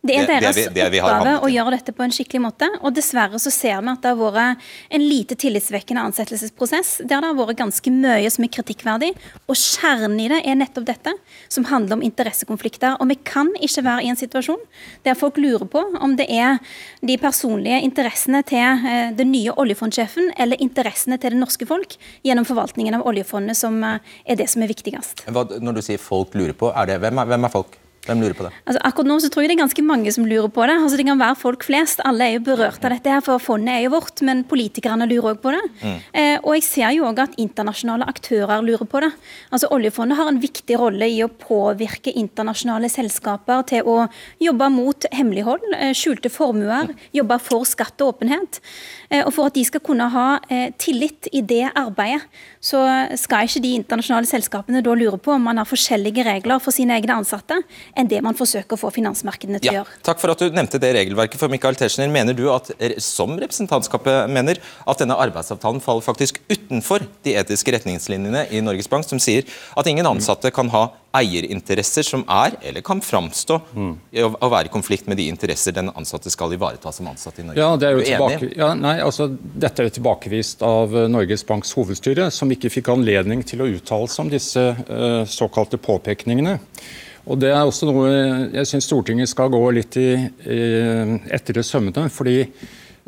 Det 0.00 0.14
er 0.16 0.28
deres 0.30 0.56
det, 0.56 0.70
det, 0.72 0.84
det 0.94 1.00
oppgave 1.04 1.34
å 1.44 1.48
gjøre 1.52 1.74
dette 1.74 1.92
på 1.92 2.04
en 2.04 2.12
skikkelig 2.14 2.40
måte. 2.40 2.68
og 2.80 2.94
Dessverre 2.96 3.36
så 3.42 3.50
ser 3.52 3.82
vi 3.84 3.90
at 3.92 4.00
det 4.00 4.12
har 4.16 4.36
vært 4.36 4.68
en 4.96 5.02
lite 5.04 5.36
tillitsvekkende 5.36 6.04
ansettelsesprosess 6.08 6.92
der 7.04 7.20
det 7.20 7.28
har 7.28 7.36
vært 7.36 7.58
ganske 7.58 7.92
mye 7.92 8.30
som 8.32 8.46
er 8.46 8.52
kritikkverdig. 8.56 9.10
og 9.44 9.58
Kjernen 9.60 10.22
i 10.24 10.30
det 10.32 10.38
er 10.40 10.56
nettopp 10.56 10.86
dette, 10.88 11.12
som 11.52 11.68
handler 11.68 11.98
om 11.98 12.04
interessekonflikter. 12.06 12.96
og 12.96 13.10
Vi 13.12 13.18
kan 13.28 13.52
ikke 13.60 13.84
være 13.84 14.06
i 14.06 14.08
en 14.12 14.20
situasjon 14.20 14.62
der 15.04 15.18
folk 15.20 15.36
lurer 15.36 15.68
på 15.68 15.84
om 16.00 16.16
det 16.16 16.30
er 16.32 16.56
de 17.04 17.18
personlige 17.20 17.82
interessene 17.84 18.40
til 18.48 18.88
eh, 18.88 19.12
den 19.16 19.32
nye 19.34 19.52
oljefondsjefen 19.52 20.32
eller 20.40 20.60
interessene 20.64 21.20
til 21.20 21.36
det 21.36 21.42
norske 21.42 21.68
folk 21.68 21.98
gjennom 22.24 22.48
forvaltningen 22.48 22.96
av 22.96 23.04
oljefondet 23.04 23.58
som 23.58 23.76
eh, 23.84 24.00
er 24.24 24.40
det 24.40 24.48
som 24.48 24.64
er 24.64 24.72
viktigst. 24.72 25.26
Hva, 25.28 25.44
når 25.60 25.76
du 25.76 25.84
sier 25.84 26.00
folk 26.00 26.32
lurer 26.38 26.56
på, 26.56 26.72
er 26.72 26.88
det, 26.88 27.00
hvem, 27.04 27.20
er, 27.20 27.32
hvem 27.34 27.48
er 27.50 27.56
folk? 27.60 27.76
Hvem 28.08 28.22
lurer 28.22 28.32
på 28.32 28.46
det? 28.46 28.50
Altså, 28.64 28.80
akkurat 28.88 29.08
nå 29.10 29.16
så 29.20 29.28
tror 29.28 29.44
jeg 29.44 29.50
det 29.50 29.54
er 29.58 29.60
ganske 29.60 29.82
mange 29.84 30.12
som 30.14 30.24
lurer 30.24 30.48
på 30.48 30.64
det. 30.64 30.76
Altså, 30.80 30.96
det 30.96 31.04
kan 31.04 31.20
være 31.20 31.36
folk 31.36 31.66
flest. 31.68 32.00
Alle 32.08 32.26
er 32.26 32.38
jo 32.38 32.44
berørt 32.46 32.80
av 32.86 32.94
dette, 32.94 33.12
her, 33.12 33.20
for 33.24 33.42
fondet 33.42 33.74
er 33.74 33.84
jo 33.84 33.92
vårt. 33.92 34.22
Men 34.24 34.40
politikerne 34.48 35.08
lurer 35.10 35.34
òg 35.34 35.42
på 35.42 35.52
det. 35.52 35.60
Mm. 35.82 35.98
Eh, 36.22 36.36
og 36.40 36.56
jeg 36.56 36.64
ser 36.64 36.94
jo 36.96 37.04
òg 37.10 37.20
at 37.26 37.36
internasjonale 37.40 38.08
aktører 38.08 38.64
lurer 38.64 38.88
på 38.88 39.02
det. 39.04 39.10
Altså, 39.52 39.68
Oljefondet 39.76 40.16
har 40.16 40.32
en 40.32 40.40
viktig 40.40 40.78
rolle 40.80 41.10
i 41.12 41.20
å 41.26 41.28
påvirke 41.28 42.14
internasjonale 42.16 42.88
selskaper 42.92 43.66
til 43.68 43.84
å 43.84 43.98
jobbe 44.40 44.70
mot 44.72 45.08
hemmelighold, 45.12 45.68
eh, 45.76 45.92
skjulte 45.92 46.32
formuer, 46.32 46.88
mm. 46.88 47.06
jobbe 47.20 47.40
for 47.44 47.68
skatt 47.68 48.00
og 48.00 48.14
åpenhet. 48.14 48.62
Eh, 49.10 49.24
og 49.26 49.32
for 49.34 49.50
at 49.50 49.56
de 49.58 49.64
skal 49.66 49.82
kunne 49.84 50.06
ha 50.12 50.26
eh, 50.48 50.70
tillit 50.78 51.28
i 51.34 51.42
det 51.42 51.64
arbeidet, 51.74 52.22
så 52.62 52.80
skal 53.18 53.48
ikke 53.48 53.62
de 53.64 53.72
internasjonale 53.78 54.28
selskapene 54.28 54.82
da 54.84 54.94
lure 54.94 55.18
på 55.18 55.34
om 55.34 55.46
man 55.48 55.58
har 55.60 55.68
forskjellige 55.68 56.24
regler 56.26 56.60
for 56.62 56.76
sine 56.76 56.94
egne 56.98 57.16
ansatte 57.18 57.56
enn 57.98 58.10
det 58.10 58.20
man 58.24 58.36
forsøker 58.38 58.76
å 58.76 58.80
få 58.80 58.92
finansmarkedene 58.94 59.60
til 59.62 59.70
ja, 59.70 59.72
å 59.72 59.78
gjøre. 59.80 60.00
Takk 60.06 60.22
for 60.22 60.34
at 60.34 60.42
du 60.42 60.54
nevnte 60.54 60.80
det 60.82 60.92
regelverket. 60.96 61.40
For 61.40 61.52
Michael 61.52 61.78
Tetzschner, 61.80 62.10
mener 62.12 62.36
du 62.36 62.46
at, 62.52 62.70
som 63.02 63.34
representantskapet 63.40 64.30
mener, 64.30 64.60
at 64.60 65.02
denne 65.02 65.16
arbeidsavtalen 65.18 65.82
faller 65.84 66.04
faktisk 66.04 66.42
utenfor 66.50 67.06
de 67.26 67.36
etiske 67.40 67.74
retningslinjene 67.74 68.46
i 68.52 68.62
Norges 68.64 68.90
Bank, 68.90 69.08
som 69.08 69.22
sier 69.22 69.48
at 69.76 69.88
ingen 69.90 70.08
ansatte 70.08 70.52
kan 70.54 70.70
ha 70.74 70.88
eierinteresser 71.16 72.06
som 72.06 72.22
er, 72.30 72.54
eller 72.62 72.84
kan 72.86 73.00
framstå, 73.02 73.56
mm. 73.74 73.92
å 74.38 74.50
være 74.52 74.70
i 74.70 74.72
konflikt 74.72 75.08
med 75.10 75.18
de 75.18 75.26
interesser 75.30 75.74
den 75.74 75.90
ansatte 75.98 76.30
skal 76.30 76.54
ivareta 76.54 76.92
som 76.94 77.08
ansatt 77.10 77.40
i 77.42 77.46
Norge. 77.48 77.58
Ja, 77.58 77.74
det 77.80 77.88
er 77.88 77.98
jo 77.98 78.04
tilbake, 78.06 78.50
ja, 78.54 78.70
nei, 78.78 78.96
altså, 79.02 79.26
Dette 79.30 79.82
er 79.82 79.90
jo 79.90 79.96
tilbakevist 79.98 80.62
av 80.66 80.94
Norges 81.10 81.44
Banks 81.48 81.74
hovedstyre, 81.74 82.30
som 82.34 82.50
ikke 82.54 82.70
fikk 82.70 82.92
anledning 82.94 83.42
til 83.46 83.64
å 83.64 83.70
uttale 83.70 84.10
seg 84.10 84.26
om 84.26 84.32
disse 84.32 84.66
uh, 84.86 85.22
såkalte 85.28 85.80
påpekningene. 85.82 86.58
Og 87.30 87.40
Det 87.42 87.50
er 87.52 87.62
også 87.62 87.90
noe 87.90 88.10
jeg 88.54 88.68
syns 88.70 88.86
Stortinget 88.88 89.30
skal 89.30 89.50
gå 89.52 89.60
litt 89.76 89.98
i, 90.00 90.12
i, 90.46 90.60
etter 91.30 91.60
i 91.60 91.66
sømmene. 91.66 92.08
fordi 92.10 92.38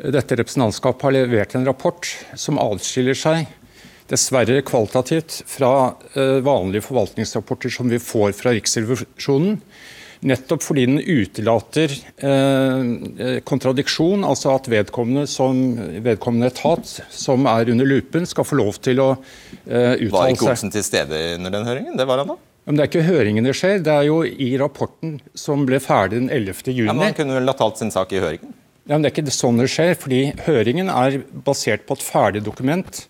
dette 0.03 0.35
representantskapet 0.35 1.05
har 1.07 1.13
levert 1.15 1.55
en 1.55 1.65
rapport 1.67 2.07
som 2.35 2.59
adskiller 2.59 3.17
seg 3.17 3.47
dessverre 4.13 4.61
kvalitativt 4.65 5.41
fra 5.49 5.73
uh, 6.15 6.39
vanlige 6.45 6.85
forvaltningsrapporter 6.87 7.73
som 7.73 7.91
vi 7.91 7.99
får 8.01 8.37
fra 8.37 8.55
Riksrevisjonen. 8.55 9.59
Nettopp 10.23 10.63
fordi 10.63 10.85
den 10.87 11.01
utelater 11.01 11.91
eh, 12.23 13.41
kontradiksjon, 13.43 14.23
altså 14.23 14.53
at 14.53 14.69
vedkommende, 14.71 15.25
som, 15.27 15.57
vedkommende 16.05 16.47
etat 16.47 16.87
som 17.11 17.43
er 17.51 17.73
under 17.73 17.89
lupen, 17.89 18.27
skal 18.29 18.47
få 18.47 18.59
lov 18.61 18.79
til 18.85 19.01
å 19.03 19.09
eh, 19.17 19.99
uttale 19.99 19.99
seg. 19.99 20.15
Var 20.15 20.31
ikke 20.37 20.49
Olsen 20.53 20.73
til 20.73 20.87
stede 20.87 21.21
under 21.35 21.57
den 21.57 21.67
høringen? 21.67 21.99
Det 21.99 22.07
var 22.07 22.23
han 22.23 22.31
da? 22.31 22.39
Men 22.63 22.79
Det 22.79 22.85
er 22.85 22.91
ikke 22.93 23.07
høringen 23.09 23.47
det 23.49 23.57
skjer, 23.59 23.81
det 23.83 23.91
er 23.91 24.07
jo 24.07 24.21
i 24.23 24.53
rapporten 24.61 25.17
som 25.35 25.65
ble 25.67 25.81
ferdig 25.83 26.21
den 26.21 26.31
11. 26.31 26.71
juni. 26.71 26.87
Ja, 26.87 26.95
men 26.95 27.09
Han 27.09 27.17
kunne 27.17 27.35
vel 27.41 27.51
ha 27.51 27.57
talt 27.59 27.81
sin 27.81 27.91
sak 27.91 28.15
i 28.15 28.23
høringen? 28.23 28.55
Ja, 28.83 28.97
men 28.97 29.05
Det 29.05 29.13
er 29.13 29.15
ikke 29.15 29.31
sånn 29.31 29.61
det 29.61 29.69
skjer, 29.71 29.95
fordi 29.95 30.21
høringen 30.43 30.91
er 30.91 31.21
basert 31.45 31.85
på 31.87 31.95
et 31.95 32.03
ferdig 32.03 32.41
dokument 32.43 33.05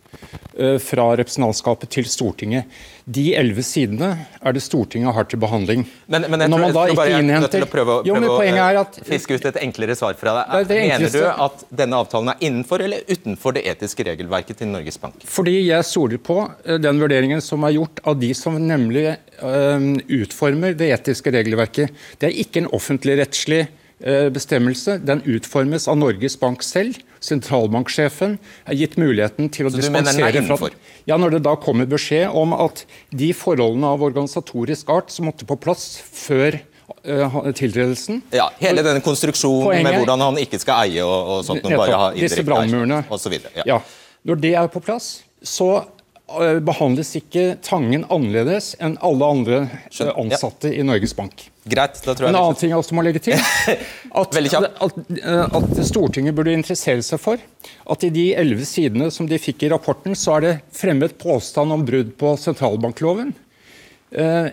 uh, 0.54 0.78
fra 0.78 1.08
representantskapet 1.18 1.90
til 1.96 2.06
Stortinget. 2.06 2.70
De 3.10 3.32
elleve 3.34 3.66
sidene 3.66 4.12
er 4.38 4.54
det 4.54 4.62
Stortinget 4.62 5.18
har 5.18 5.26
til 5.32 5.42
behandling. 5.42 5.88
Men, 6.06 6.28
men 6.30 6.46
jeg, 6.46 6.54
tror, 6.54 6.62
jeg 6.62 6.76
skal 6.78 7.00
bare 7.02 7.18
innhenter... 7.24 7.56
til 7.58 7.66
å 7.66 7.72
prøve, 7.74 7.98
prøve 7.98 8.12
jo, 8.12 8.20
men 8.22 8.30
poenget 8.30 8.62
er 8.68 8.82
at... 8.84 9.02
fiske 9.10 9.34
ut 9.34 9.50
et 9.50 9.60
enklere 9.66 9.98
svar 9.98 10.14
fra 10.22 10.38
deg. 10.38 10.54
Det 10.54 10.70
det 10.70 10.80
Mener 10.94 11.18
du 11.18 11.44
at 11.48 11.68
denne 11.82 12.06
avtalen 12.06 12.36
er 12.36 12.48
innenfor 12.52 12.86
eller 12.86 13.10
utenfor 13.10 13.58
det 13.58 13.66
etiske 13.74 14.06
regelverket 14.14 14.62
til 14.62 14.70
Norges 14.70 15.02
Bank? 15.02 15.26
Fordi 15.26 15.58
jeg 15.58 15.90
stoler 15.90 16.22
på 16.22 16.44
uh, 16.46 16.78
den 16.86 17.02
vurderingen 17.02 17.42
som 17.42 17.66
er 17.66 17.80
gjort 17.80 18.06
av 18.06 18.22
de 18.22 18.36
som 18.38 18.62
nemlig 18.62 19.08
øh, 19.42 19.94
utformer 20.22 20.78
det 20.78 20.94
etiske 20.94 21.34
regelverket. 21.34 22.04
Det 22.22 22.30
er 22.30 22.44
ikke 22.46 22.62
en 22.62 22.76
offentligrettslig 22.78 23.66
Eh, 23.66 23.80
bestemmelse. 24.36 24.98
Den 25.06 25.22
utformes 25.26 25.88
av 25.88 26.00
Norges 26.00 26.36
Bank 26.40 26.64
selv. 26.66 26.98
Sentralbanksjefen 27.24 28.36
er 28.68 28.78
gitt 28.78 28.98
muligheten 29.00 29.48
til 29.54 29.70
å 29.70 29.72
Så 29.72 29.80
dispensere 29.80 30.44
fra 30.44 30.70
ja, 31.08 31.18
Når 31.18 31.38
det 31.38 31.42
da 31.46 31.56
kommer 31.60 31.88
beskjed 31.90 32.34
om 32.36 32.56
at 32.58 32.84
de 33.16 33.32
forholdene 33.38 33.94
av 33.96 34.04
organisatorisk 34.04 34.92
art 34.92 35.14
som 35.14 35.30
måtte 35.30 35.48
på 35.48 35.56
plass 35.64 35.96
før 36.04 36.60
uh, 37.08 37.40
tiltredelsen 37.56 38.22
Ja, 38.36 38.50
Hele 38.60 38.84
denne 38.86 39.04
konstruksjonen 39.06 39.70
poenget, 39.70 39.88
med 39.88 40.00
hvordan 40.02 40.26
han 40.28 40.40
ikke 40.44 40.60
skal 40.62 40.88
eie 40.88 41.06
og, 41.06 41.38
og 41.38 41.44
sånt, 41.48 41.64
nettopp, 41.64 41.86
bare 41.86 42.02
ha 42.02 42.12
disse 42.18 42.44
brannmurene. 42.48 43.04
Ja. 43.62 43.68
ja. 43.76 43.82
Når 44.28 44.44
det 44.44 44.56
er 44.60 44.72
på 44.72 44.84
plass, 44.84 45.22
så 45.44 45.70
behandles 46.66 47.14
ikke 47.20 47.58
Tangen 47.64 48.06
annerledes 48.12 48.74
enn 48.84 48.96
alle 49.06 49.30
andre 49.36 49.60
uh, 49.68 50.12
ansatte 50.20 50.72
ja. 50.72 50.80
i 50.82 50.86
Norges 50.88 51.14
Bank. 51.18 51.46
Greit, 51.64 52.00
da 52.04 52.12
tror 52.12 52.28
jeg 52.28 52.34
En 52.34 52.40
annen 52.40 52.58
ting 52.60 52.74
jeg 52.74 52.82
også 52.82 52.98
må 52.98 53.06
legge 53.06 53.22
til, 53.24 53.40
at, 54.22 54.36
at, 54.36 54.98
at, 55.24 55.70
Stortinget 55.88 56.36
burde 56.36 56.56
interessere 56.56 57.06
seg 57.06 57.22
for 57.24 57.40
at 57.40 58.04
i 58.04 58.12
de 58.14 58.26
elleve 58.40 58.68
sidene 58.68 59.08
som 59.14 59.30
de 59.30 59.40
fikk 59.40 59.64
i 59.68 59.72
rapporten, 59.72 60.18
så 60.18 60.38
er 60.38 60.46
det 60.46 60.54
fremmet 60.76 61.16
påstand 61.22 61.72
om 61.76 61.86
brudd 61.88 62.12
på 62.20 62.36
sentralbankloven. 62.40 63.32
Eh, 64.14 64.48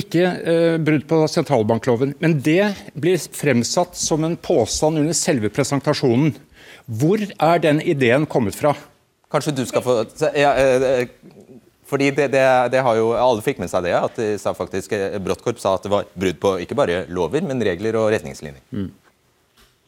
ikke 0.00 0.22
eh, 0.24 0.76
brudd 0.82 1.04
på 1.06 1.20
sentralbankloven, 1.30 2.16
men 2.18 2.40
det 2.42 2.72
blir 2.98 3.20
fremsatt 3.36 3.94
som 3.98 4.24
en 4.26 4.34
påstand 4.36 4.98
under 4.98 5.14
selve 5.14 5.52
presentasjonen. 5.54 6.34
Hvor 6.90 7.22
er 7.22 7.62
den 7.62 7.78
ideen 7.80 8.26
kommet 8.26 8.58
fra? 8.58 8.74
Kanskje 9.34 9.56
du 9.58 9.64
skal 9.66 9.82
få 9.82 9.96
ja, 10.38 10.54
eh, 10.54 11.08
fordi 11.90 12.10
det, 12.14 12.30
det, 12.32 12.44
det, 12.72 12.80
har 12.86 12.96
jo, 12.96 13.10
Alle 13.18 13.42
fikk 13.44 13.60
med 13.62 13.70
seg 13.70 13.84
det, 13.86 13.94
at 13.98 14.18
de 14.18 14.28
sa 14.40 14.54
faktisk, 14.56 14.94
eh, 14.96 15.18
Bråttkorp 15.22 15.58
sa 15.62 15.74
at 15.76 15.84
det 15.84 15.92
var 15.92 16.06
brudd 16.14 16.38
på 16.42 16.56
ikke 16.64 16.78
bare 16.78 17.04
lover, 17.12 17.44
men 17.44 17.62
regler 17.66 17.98
og 18.00 18.08
retningslinjer. 18.14 18.62
Mm. 18.72 18.90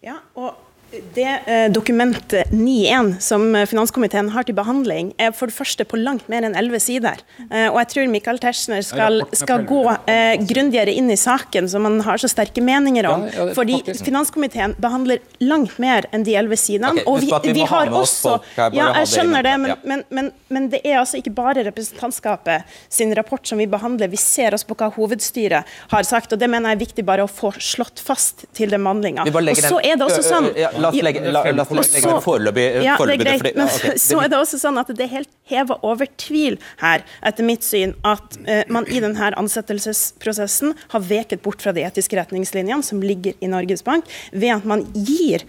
Ja, 0.04 0.18
og 0.36 0.65
det 1.14 1.40
eh, 1.46 1.70
Dokument 1.72 2.32
9.1 2.50 3.18
som 3.20 3.42
finanskomiteen 3.66 4.28
har 4.30 4.46
til 4.46 4.54
behandling, 4.56 5.10
er 5.18 5.32
for 5.34 5.50
det 5.50 5.56
første 5.56 5.84
på 5.88 5.98
langt 5.98 6.28
mer 6.30 6.46
enn 6.46 6.54
elleve 6.58 6.78
sider. 6.82 7.20
Eh, 7.50 7.66
og 7.66 7.78
jeg 7.80 7.88
tror 7.92 8.10
Michael 8.12 8.38
Tetzschner 8.42 8.84
skal, 8.86 9.24
skal 9.36 9.64
gå 9.66 9.82
eh, 10.06 10.36
grundigere 10.46 10.94
inn 10.94 11.10
i 11.10 11.18
saken, 11.18 11.68
som 11.70 11.88
han 11.88 11.98
har 12.06 12.22
så 12.22 12.30
sterke 12.30 12.62
meninger 12.64 13.08
om. 13.10 13.26
fordi 13.56 13.80
finanskomiteen 14.04 14.76
behandler 14.82 15.22
langt 15.42 15.76
mer 15.82 16.06
enn 16.14 16.24
de 16.26 16.36
elleve 16.38 16.58
sidene. 16.60 17.02
Og 17.06 17.20
vi, 17.24 17.32
vi, 17.50 17.66
har 17.66 17.90
også 17.90 18.38
Ja, 18.56 18.92
jeg 19.00 19.10
skjønner 19.10 19.46
det, 19.46 19.56
men, 19.62 19.74
men, 19.82 20.04
men, 20.08 20.30
men, 20.48 20.70
det 20.70 20.82
er 20.84 21.00
altså 21.00 21.18
ikke 21.20 21.34
bare 21.34 21.66
representantskapet 21.66 22.78
sin 22.92 23.14
rapport 23.16 23.46
som 23.46 23.58
vi 23.58 23.66
behandler. 23.70 24.10
Vi 24.12 24.20
ser 24.20 24.54
også 24.54 24.70
på 24.70 24.78
hva 24.78 24.90
hovedstyret 24.94 25.76
har 25.90 26.06
sagt, 26.06 26.32
og 26.32 26.40
det 26.40 26.50
mener 26.52 26.72
jeg 26.72 26.78
er 26.78 26.84
viktig 26.86 27.06
bare 27.06 27.26
å 27.26 27.30
få 27.30 27.52
slått 27.58 28.02
fast 28.02 28.46
til 28.56 28.70
den 28.70 28.86
behandlinga. 28.86 29.26
Og 29.26 29.60
så 29.60 29.82
er 29.82 29.98
det 29.98 30.06
også 30.06 30.22
sånn 30.22 30.50
la 30.82 30.90
oss 30.92 31.02
legge, 31.02 31.22
la, 31.24 31.42
la, 31.44 31.52
la, 31.52 31.66
legge 31.66 32.02
den 32.06 32.22
foreløpig 32.24 32.66
ja, 32.84 32.96
det 33.00 33.16
er 33.16 33.22
greit, 33.22 33.46
men 33.56 33.66
okay. 33.66 33.96
så 34.00 34.20
er 34.22 34.32
det 34.32 34.40
også 34.40 34.60
sånn 34.60 34.80
at 34.80 34.90
det 34.96 35.06
er 35.06 35.12
helt 35.12 35.32
heva 35.50 35.78
over 35.86 36.08
tvil 36.20 36.58
her, 36.82 37.04
etter 37.26 37.46
mitt 37.46 37.66
syn, 37.66 37.94
at 38.06 38.38
uh, 38.46 38.62
man 38.72 38.88
i 38.90 39.02
denne 39.02 39.30
ansettelsesprosessen 39.40 40.74
har 40.94 41.06
veket 41.06 41.44
bort 41.44 41.64
fra 41.64 41.74
de 41.76 41.84
etiske 41.86 42.18
retningslinjene 42.18 42.86
som 42.86 43.02
ligger 43.04 43.36
i 43.40 43.50
Norges 43.50 43.84
Bank, 43.86 44.08
ved 44.32 44.56
at 44.58 44.68
man 44.68 44.86
gir 44.94 45.46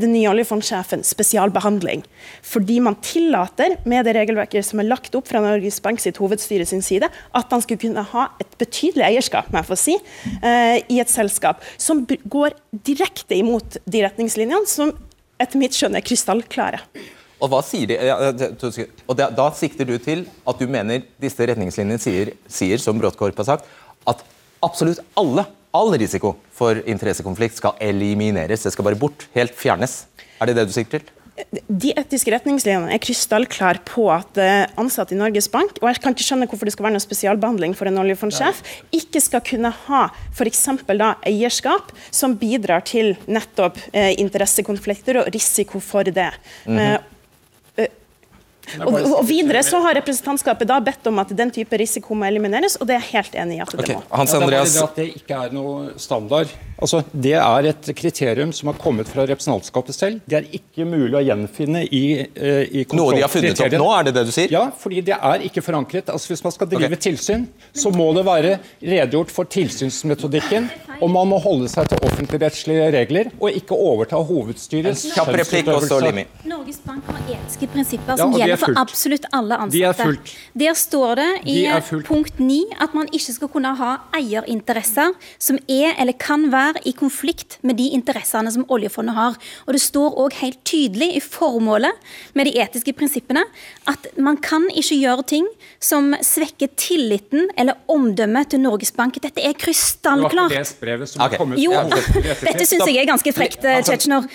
den 0.00 0.12
nye 0.14 0.28
oljefondsjefen 0.32 1.04
spesialbehandling. 1.06 2.02
Fordi 2.42 2.80
man 2.82 2.98
tillater, 3.04 3.76
med 3.86 4.06
det 4.08 4.16
regelverket 4.16 4.66
som 4.66 4.82
er 4.82 4.88
lagt 4.90 5.14
opp 5.18 5.30
fra 5.30 5.42
Norges 5.44 5.78
Bank 5.84 6.02
sitt 6.02 6.18
hovedstyre 6.22 6.66
sin 6.66 6.82
side, 6.84 7.06
at 7.06 7.54
han 7.54 7.62
skulle 7.62 7.82
kunne 7.86 8.04
ha 8.12 8.28
et 8.42 8.58
betydelig 8.60 9.06
eierskap 9.06 9.52
må 9.52 9.60
jeg 9.60 9.70
få 9.70 9.78
si, 9.80 9.96
uh, 10.42 10.76
i 10.80 11.00
et 11.02 11.12
selskap 11.12 11.62
som 11.78 12.04
går 12.06 12.56
direkte 12.86 13.38
imot 13.38 13.78
de 13.84 14.02
retningslinjene 14.04 14.68
som 14.70 14.92
etter 15.40 15.60
mitt 15.60 15.76
skjønn 15.76 15.96
er 15.98 16.04
krystallklare. 16.04 16.82
Og 17.36 17.50
hva 17.52 17.60
sier 17.64 17.90
de? 17.90 17.98
Og 19.04 19.18
da, 19.18 19.48
sikter 19.56 19.88
du 19.88 19.96
til 20.00 20.24
at 20.48 20.60
du 20.60 20.70
mener 20.72 21.04
disse 21.20 21.48
retningslinjene 21.50 22.00
sier, 22.00 22.32
sier 22.48 22.80
som 22.80 22.96
Bråttkorp 23.00 23.36
har 23.42 23.48
sagt, 23.50 23.68
at 24.08 24.22
absolutt 24.64 25.02
alle, 25.20 25.44
all 25.76 25.92
risiko 25.94 26.36
for 26.56 26.80
interessekonflikt 26.88 27.60
skal 27.60 27.76
elimineres. 27.84 28.64
Det 28.64 28.72
skal 28.74 28.88
bare 28.88 28.98
bort. 28.98 29.28
Helt 29.36 29.54
fjernes. 29.56 30.04
Er 30.40 30.50
det 30.50 30.58
det 30.58 30.68
du 30.70 30.74
sikter 30.76 31.04
til? 31.04 31.12
de 31.66 31.90
etiske 31.98 32.32
retningslinjene 32.32 32.92
er 32.94 33.00
krystallklare 33.02 33.82
på 33.86 34.06
at 34.12 34.38
eh, 34.40 34.64
ansatte 34.80 35.12
i 35.14 35.18
Norges 35.18 35.48
Bank, 35.52 35.76
og 35.82 35.90
jeg 35.90 36.00
kan 36.02 36.16
ikke 36.16 36.24
skjønne 36.24 36.48
hvorfor 36.48 36.68
det 36.68 36.72
skal 36.74 36.86
være 36.86 36.96
noe 36.96 37.04
spesialbehandling 37.04 37.74
for 37.76 37.90
en 37.90 38.00
oljefondsjef, 38.00 38.62
ikke 38.96 39.20
skal 39.22 39.44
kunne 39.44 39.72
ha 39.84 40.06
f.eks. 40.32 40.62
da 40.88 41.12
eierskap 41.28 41.92
som 42.08 42.38
bidrar 42.40 42.86
til 42.88 43.14
nettopp 43.28 43.80
eh, 43.92 44.14
interessekonflikter 44.22 45.20
og 45.22 45.30
risiko 45.34 45.80
for 45.80 46.08
det. 46.08 46.32
Mm 46.64 46.78
-hmm. 46.78 47.15
Og, 48.82 48.96
og, 48.98 49.20
videre 49.28 49.62
så 49.66 49.78
har 49.84 49.94
representantskapet 50.00 50.68
da 50.68 50.78
bedt 50.82 51.06
om 51.06 51.20
at 51.22 51.30
den 51.38 51.52
type 51.54 51.78
risiko 51.78 52.16
må 52.18 52.26
elimineres, 52.28 52.78
og 52.80 52.88
det 52.88 52.96
er 52.96 53.04
jeg 53.04 53.12
helt 53.14 53.36
enig 53.42 53.58
i 53.58 53.64
at 53.64 53.74
det 53.74 53.84
okay. 53.84 53.98
må. 53.98 54.06
Hans 54.10 54.34
Andreas... 54.34 54.74
Ja, 54.74 54.80
det, 54.80 54.88
at 54.88 54.98
det 54.98 55.22
ikke 55.22 55.42
er 55.46 55.54
noe 55.54 55.92
standard. 56.02 56.54
Altså, 56.76 57.02
Det 57.12 57.32
er 57.38 57.68
et 57.70 57.90
kriterium 57.96 58.52
som 58.52 58.68
har 58.68 58.78
kommet 58.80 59.08
fra 59.08 59.24
representantskapet 59.28 59.96
selv. 59.96 60.20
Det 60.28 60.40
er 60.40 60.48
ikke 60.58 60.84
mulig 60.88 61.14
å 61.16 61.22
gjenfinne 61.24 61.84
i, 61.86 62.04
uh, 62.26 62.64
i 62.66 62.84
Noe 62.96 63.14
de 63.16 63.22
har 63.24 63.32
funnet 63.32 63.62
opp 63.64 63.76
nå, 63.76 63.86
er 63.96 64.08
det 64.08 64.14
det 64.18 64.24
du 64.28 64.32
sier? 64.34 64.52
Ja, 64.52 64.66
fordi 64.76 65.00
det 65.06 65.16
er 65.16 65.46
ikke 65.46 65.64
forankret. 65.64 66.10
Altså, 66.12 66.34
Hvis 66.34 66.44
man 66.44 66.54
skal 66.54 66.68
drive 66.72 66.90
okay. 66.90 67.04
tilsyn, 67.08 67.46
så 67.72 67.92
må 67.94 68.10
det 68.16 68.26
være 68.26 68.56
redegjort 68.82 69.32
for 69.32 69.48
tilsynsmetodikken, 69.48 70.68
og 71.00 71.10
man 71.12 71.30
må 71.30 71.40
holde 71.42 71.70
seg 71.72 71.88
til 71.92 72.02
offentligrettslige 72.08 72.90
regler, 72.92 73.32
og 73.40 73.56
ikke 73.56 73.76
overta 73.76 74.20
hovedstyrets 74.20 75.06
skjønnsutøvelse. 75.14 76.26
Norges 76.48 76.80
Bank 76.84 77.08
har 77.08 77.22
etiske 77.36 77.68
prinsipper 77.72 78.20
som 78.20 78.36
ja, 78.36 78.44
gjelder 78.44 78.55
for 78.60 78.76
absolutt 78.80 79.26
alle 79.32 79.56
ansatte. 79.56 79.76
De 79.76 79.84
er 79.88 79.96
fullt. 79.98 80.32
Der 80.56 80.74
står 80.78 81.14
det 81.20 81.28
i 81.52 81.56
punkt 82.06 82.38
9 82.40 82.58
at 82.82 82.94
man 82.96 83.08
ikke 83.12 83.34
skal 83.36 83.50
kunne 83.52 83.72
ha 83.78 83.92
eierinteresser 84.16 85.14
som 85.38 85.58
er 85.68 85.94
eller 86.00 86.16
kan 86.18 86.48
være 86.52 86.82
i 86.88 86.92
konflikt 86.96 87.58
med 87.66 87.78
de 87.80 87.90
interessene 87.96 88.50
som 88.52 88.66
oljefondet 88.72 89.16
har. 89.16 89.36
Og 89.66 89.72
Det 89.76 89.82
står 89.82 90.16
òg 90.24 90.38
helt 90.40 90.62
tydelig 90.64 91.10
i 91.16 91.20
formålet 91.20 91.92
med 92.34 92.46
de 92.48 92.56
etiske 92.62 92.92
prinsippene 92.96 93.44
at 93.86 94.06
man 94.16 94.36
kan 94.42 94.66
ikke 94.72 94.96
gjøre 95.00 95.26
ting 95.26 95.46
som 95.82 96.14
svekker 96.24 96.72
tilliten 96.76 97.48
eller 97.56 97.76
omdømmet 97.92 98.50
til 98.54 98.60
Norges 98.64 98.92
Bank. 98.96 99.18
Dette 99.22 99.42
er 99.44 99.52
krystallklart. 99.58 100.54
Okay. 100.56 101.60
Jo, 101.60 101.72
dette 102.42 102.66
syns 102.66 102.86
jeg 102.86 103.00
er 103.02 103.08
ganske 103.08 103.32
frekt, 103.36 103.60
Tetzschner. 103.62 104.26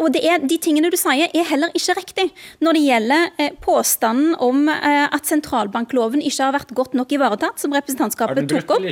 Og 0.00 0.08
det 0.14 0.22
er, 0.26 0.42
de 0.42 0.58
tingene 0.62 0.90
du 0.92 0.98
sier, 0.98 1.30
er 1.30 1.48
heller 1.50 1.72
ikke 1.76 1.96
riktig 2.00 2.26
når 2.64 2.78
det 2.78 2.82
gjelder 2.86 3.26
påstanden 3.60 4.34
om 4.42 4.68
eh, 4.68 5.06
at 5.12 5.28
sentralbankloven 5.28 6.22
ikke 6.24 6.46
har 6.46 6.54
vært 6.56 6.72
godt 6.76 6.96
nok 6.96 7.12
ivaretatt, 7.12 7.60
som 7.60 7.74
representantskapet 7.76 8.48
tok 8.50 8.72
opp. 8.76 8.86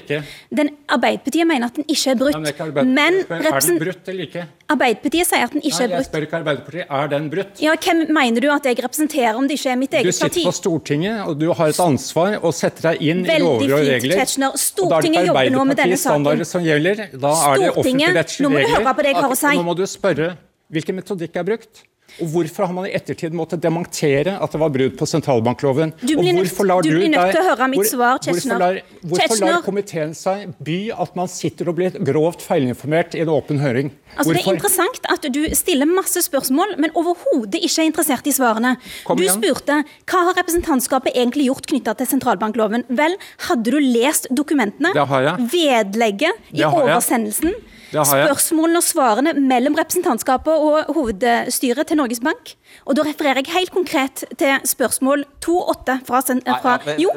Den 0.54 0.72
Arbeiderpartiet 0.92 1.48
mener 1.48 1.70
at 1.70 1.78
den 1.78 1.86
ikke 1.88 2.12
er 2.12 2.20
brutt. 2.20 2.38
Men, 2.84 3.22
er 3.24 3.60
den 3.64 3.80
brutt 3.80 4.10
eller 4.12 4.28
ikke? 4.28 4.46
Arbeiderpartiet 4.74 5.28
sier 5.28 5.46
at 5.46 5.54
den 5.56 5.64
ikke 5.64 5.78
Nei, 5.78 5.86
er 5.86 5.92
brutt. 5.94 6.04
Jeg 6.04 6.10
spør 6.10 6.26
ikke 6.26 6.38
Arbeiderpartiet, 6.40 6.86
er 6.98 7.10
den 7.14 7.30
brutt? 7.32 7.62
Ja, 7.64 7.76
Hvem 7.84 8.04
mener 8.16 8.44
du 8.44 8.48
at 8.52 8.68
jeg 8.68 8.80
representerer, 8.80 9.38
om 9.38 9.48
det 9.48 9.58
ikke 9.58 9.72
er 9.74 9.80
mitt 9.80 9.96
eget 9.96 10.08
parti? 10.08 10.24
Du 10.24 10.40
sitter 10.40 10.50
på 10.50 10.56
Stortinget, 10.58 11.24
og 11.28 11.40
du 11.40 11.48
har 11.52 11.72
et 11.72 11.80
ansvar 11.84 12.38
å 12.40 12.52
sette 12.54 12.84
deg 12.88 13.02
inn 13.04 13.24
Veldig 13.28 13.36
i 13.36 13.44
lover 13.44 13.76
og 13.78 13.88
regler. 13.90 14.24
Fint, 14.24 14.60
Stortinget 14.60 15.28
jobber 15.30 15.50
nå 15.56 15.66
med 15.72 15.80
denne 15.80 16.00
saken. 16.00 16.44
Som 16.48 16.64
gjelder. 16.66 17.06
Da 17.12 17.32
er 17.50 17.64
det 17.64 17.72
offentligrettslige 17.74 18.48
regler. 18.48 18.48
Nå 18.48 18.52
må 18.54 18.62
du 18.64 18.76
høre 18.76 18.94
på 18.94 19.04
det 19.06 19.12
jeg 19.14 19.20
har 19.22 19.34
å 19.36 19.40
si. 19.40 19.56
Nå 19.58 19.66
må 19.66 19.76
du 19.78 19.84
spørre 19.88 20.30
hvilken 20.74 20.96
metodikk 20.98 21.36
er 21.38 21.46
brukt. 21.46 21.84
Og 22.22 22.30
Hvorfor 22.30 22.68
har 22.68 22.74
man 22.76 22.86
i 22.86 22.92
ettertid 22.94 23.34
måttet 23.34 23.62
dementere 23.62 24.36
at 24.38 24.52
det 24.54 24.60
var 24.62 24.70
brudd 24.74 24.94
på 24.98 25.06
sentralbankloven? 25.08 25.94
Du 25.98 26.14
blir, 26.18 26.36
nødt, 26.36 26.52
til 26.54 27.40
å 27.40 27.46
høre 27.48 27.68
mitt 27.72 27.88
svar, 27.90 28.20
Hvorfor 28.22 28.60
lar, 28.60 28.78
hvorfor 29.02 29.40
lar 29.42 29.64
komiteen 29.66 30.14
seg 30.14 30.52
by 30.62 30.78
at 31.04 31.18
man 31.18 31.30
sitter 31.30 31.72
og 31.72 31.78
blir 31.80 31.98
grovt 32.06 32.44
feilinformert 32.44 33.18
i 33.18 33.24
en 33.24 33.32
åpen 33.34 33.58
høring? 33.62 33.90
Altså, 34.14 34.36
det 34.36 34.44
er 34.44 34.52
interessant 34.54 35.10
at 35.10 35.26
du 35.34 35.40
stiller 35.58 35.90
masse 35.90 36.22
spørsmål, 36.28 36.76
men 36.78 36.94
overhodet 36.94 37.58
ikke 37.58 37.82
er 37.82 37.90
interessert 37.90 38.30
i 38.30 38.34
svarene. 38.36 38.76
du 38.78 39.26
spurte 39.26 39.80
hva 39.82 40.24
har 40.28 40.38
representantskapet 40.38 41.16
egentlig 41.18 41.48
gjort 41.50 41.66
knytta 41.72 41.96
til 41.98 42.12
sentralbankloven. 42.14 42.86
Vel, 42.94 43.18
hadde 43.48 43.74
du 43.74 43.80
lest 43.82 44.30
dokumentene, 44.30 44.94
vedlegget 45.50 46.54
i 46.54 46.62
oversendelsen, 46.68 47.56
spørsmålene 47.94 48.80
og 48.80 48.86
svarene 48.86 49.32
mellom 49.38 49.76
representantskapet 49.78 50.52
og 50.66 50.94
hovedstyret 50.96 51.88
til 51.90 52.00
Norges 52.00 52.22
Bank. 52.24 52.54
Og 52.88 52.96
da 52.98 53.04
refererer 53.06 53.40
jeg 53.40 53.52
helt 53.54 53.72
konkret 53.74 54.24
til 54.40 54.66
spørsmål 54.66 55.24
2.8 55.44 55.96
fra, 56.08 56.20
fra 56.60 56.74
Jo, 57.00 57.12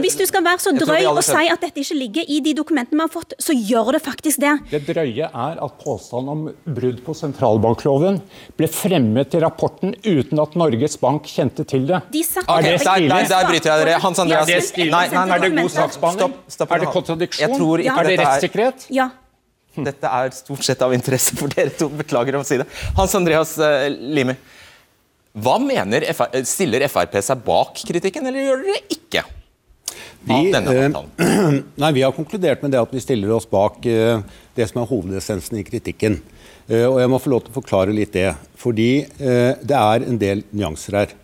hvis 0.00 0.16
du 0.18 0.24
skal 0.28 0.44
være 0.46 0.62
så 0.64 0.72
drøy 0.76 1.10
og 1.10 1.20
si 1.26 1.44
at 1.52 1.60
dette 1.62 1.82
ikke 1.82 1.98
ligger 1.98 2.28
i 2.28 2.40
de 2.44 2.54
dokumentene 2.56 2.98
vi 2.98 3.04
har 3.04 3.12
fått, 3.12 3.36
så 3.42 3.54
gjør 3.56 3.92
det 3.98 4.02
faktisk 4.04 4.40
det. 4.42 4.54
Det 4.72 4.82
drøye 4.88 5.28
er 5.28 5.62
at 5.66 5.78
påstanden 5.82 6.32
om 6.32 6.74
brudd 6.76 7.02
på 7.04 7.16
sentralbankloven 7.18 8.20
ble 8.58 8.70
fremmet 8.72 9.36
i 9.36 9.42
rapporten 9.44 9.94
uten 10.06 10.40
at 10.42 10.56
Norges 10.58 10.96
Bank 11.02 11.28
kjente 11.30 11.66
til 11.68 11.86
det. 11.90 12.02
De 12.12 12.22
er 12.22 12.66
det 12.66 12.78
stilig? 12.82 13.10
Nei, 13.12 13.22
der 13.28 13.48
bryter 13.48 13.72
jeg 13.72 13.86
dere. 13.86 13.98
Hans 14.02 14.22
Andreas. 14.22 14.48
Er 14.48 14.62
det? 14.62 14.90
Nei, 14.92 15.06
nei, 15.12 15.24
nei, 15.26 15.36
er 15.36 15.44
det 15.44 15.52
god 15.58 15.74
saksbehandling? 15.76 16.38
Er 16.62 16.84
det 16.84 16.92
kontradiksjon? 16.94 17.58
Er 17.82 18.08
det 18.08 18.16
rettssikkerhet? 18.22 18.86
Ja. 18.94 19.10
Dette 19.72 20.08
er 20.08 20.32
stort 20.36 20.64
sett 20.66 20.82
av 20.84 20.92
interesse 20.94 21.36
for 21.38 21.52
dere 21.52 21.72
to. 21.76 21.88
Beklager 22.02 22.36
å 22.36 22.42
si 22.46 22.58
det. 22.60 22.66
Hans 22.98 23.14
Andreas 23.16 23.54
uh, 23.60 23.86
Limi, 23.88 24.34
hva 25.32 25.56
mener 25.62 26.04
FR 26.12 26.42
stiller 26.48 26.84
Frp 26.92 27.16
seg 27.24 27.44
bak 27.46 27.80
kritikken, 27.88 28.26
eller 28.28 28.44
gjør 28.44 28.66
dere 28.66 28.82
ikke? 28.92 29.22
Vi, 30.22 30.36
eh, 30.54 30.98
nei, 31.82 31.92
vi 31.96 32.04
har 32.04 32.12
konkludert 32.14 32.60
med 32.62 32.74
det 32.74 32.82
at 32.82 32.92
vi 32.94 33.00
stiller 33.02 33.32
oss 33.34 33.48
bak 33.50 33.80
det 33.82 34.66
som 34.68 34.82
er 34.82 34.86
hovedessensen 34.86 35.58
i 35.58 35.64
kritikken. 35.66 36.20
Og 36.70 37.00
jeg 37.00 37.10
må 37.10 37.18
få 37.18 37.32
lov 37.32 37.42
til 37.42 37.50
å 37.50 37.56
forklare 37.56 37.96
litt 37.96 38.12
det. 38.14 38.28
Fordi 38.60 38.90
det 39.18 39.80
er 39.80 40.06
en 40.06 40.20
del 40.20 40.44
nyanser 40.54 40.98
her. 41.00 41.16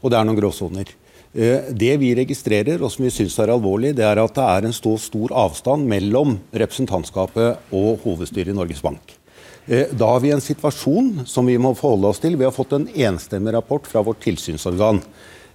Og 0.00 0.08
det 0.08 0.18
er 0.18 0.26
noen 0.26 0.38
gråsoner. 0.38 0.94
Eh, 1.36 1.68
det 1.68 1.92
vi 2.00 2.14
registrerer, 2.16 2.80
og 2.80 2.88
som 2.92 3.04
vi 3.04 3.12
syns 3.12 3.34
er 3.42 3.50
alvorlig, 3.52 3.92
det 3.98 4.06
er 4.08 4.16
at 4.22 4.38
det 4.38 4.44
er 4.48 4.66
en 4.66 4.72
stor, 4.72 4.96
stor 4.96 5.34
avstand 5.36 5.84
mellom 5.84 6.38
representantskapet 6.56 7.74
og 7.76 8.00
hovedstyret 8.06 8.54
i 8.54 8.56
Norges 8.56 8.80
Bank. 8.80 9.12
Eh, 9.66 9.92
da 9.92 10.14
har 10.14 10.22
vi 10.24 10.32
en 10.32 10.40
situasjon 10.40 11.26
som 11.28 11.44
vi 11.44 11.58
må 11.60 11.74
forholde 11.76 12.08
oss 12.08 12.22
til. 12.22 12.38
Vi 12.40 12.46
har 12.46 12.54
fått 12.56 12.72
en 12.72 12.88
enstemmig 12.88 13.52
rapport 13.52 13.84
fra 13.84 14.00
vårt 14.06 14.22
tilsynsorgan. 14.24 15.02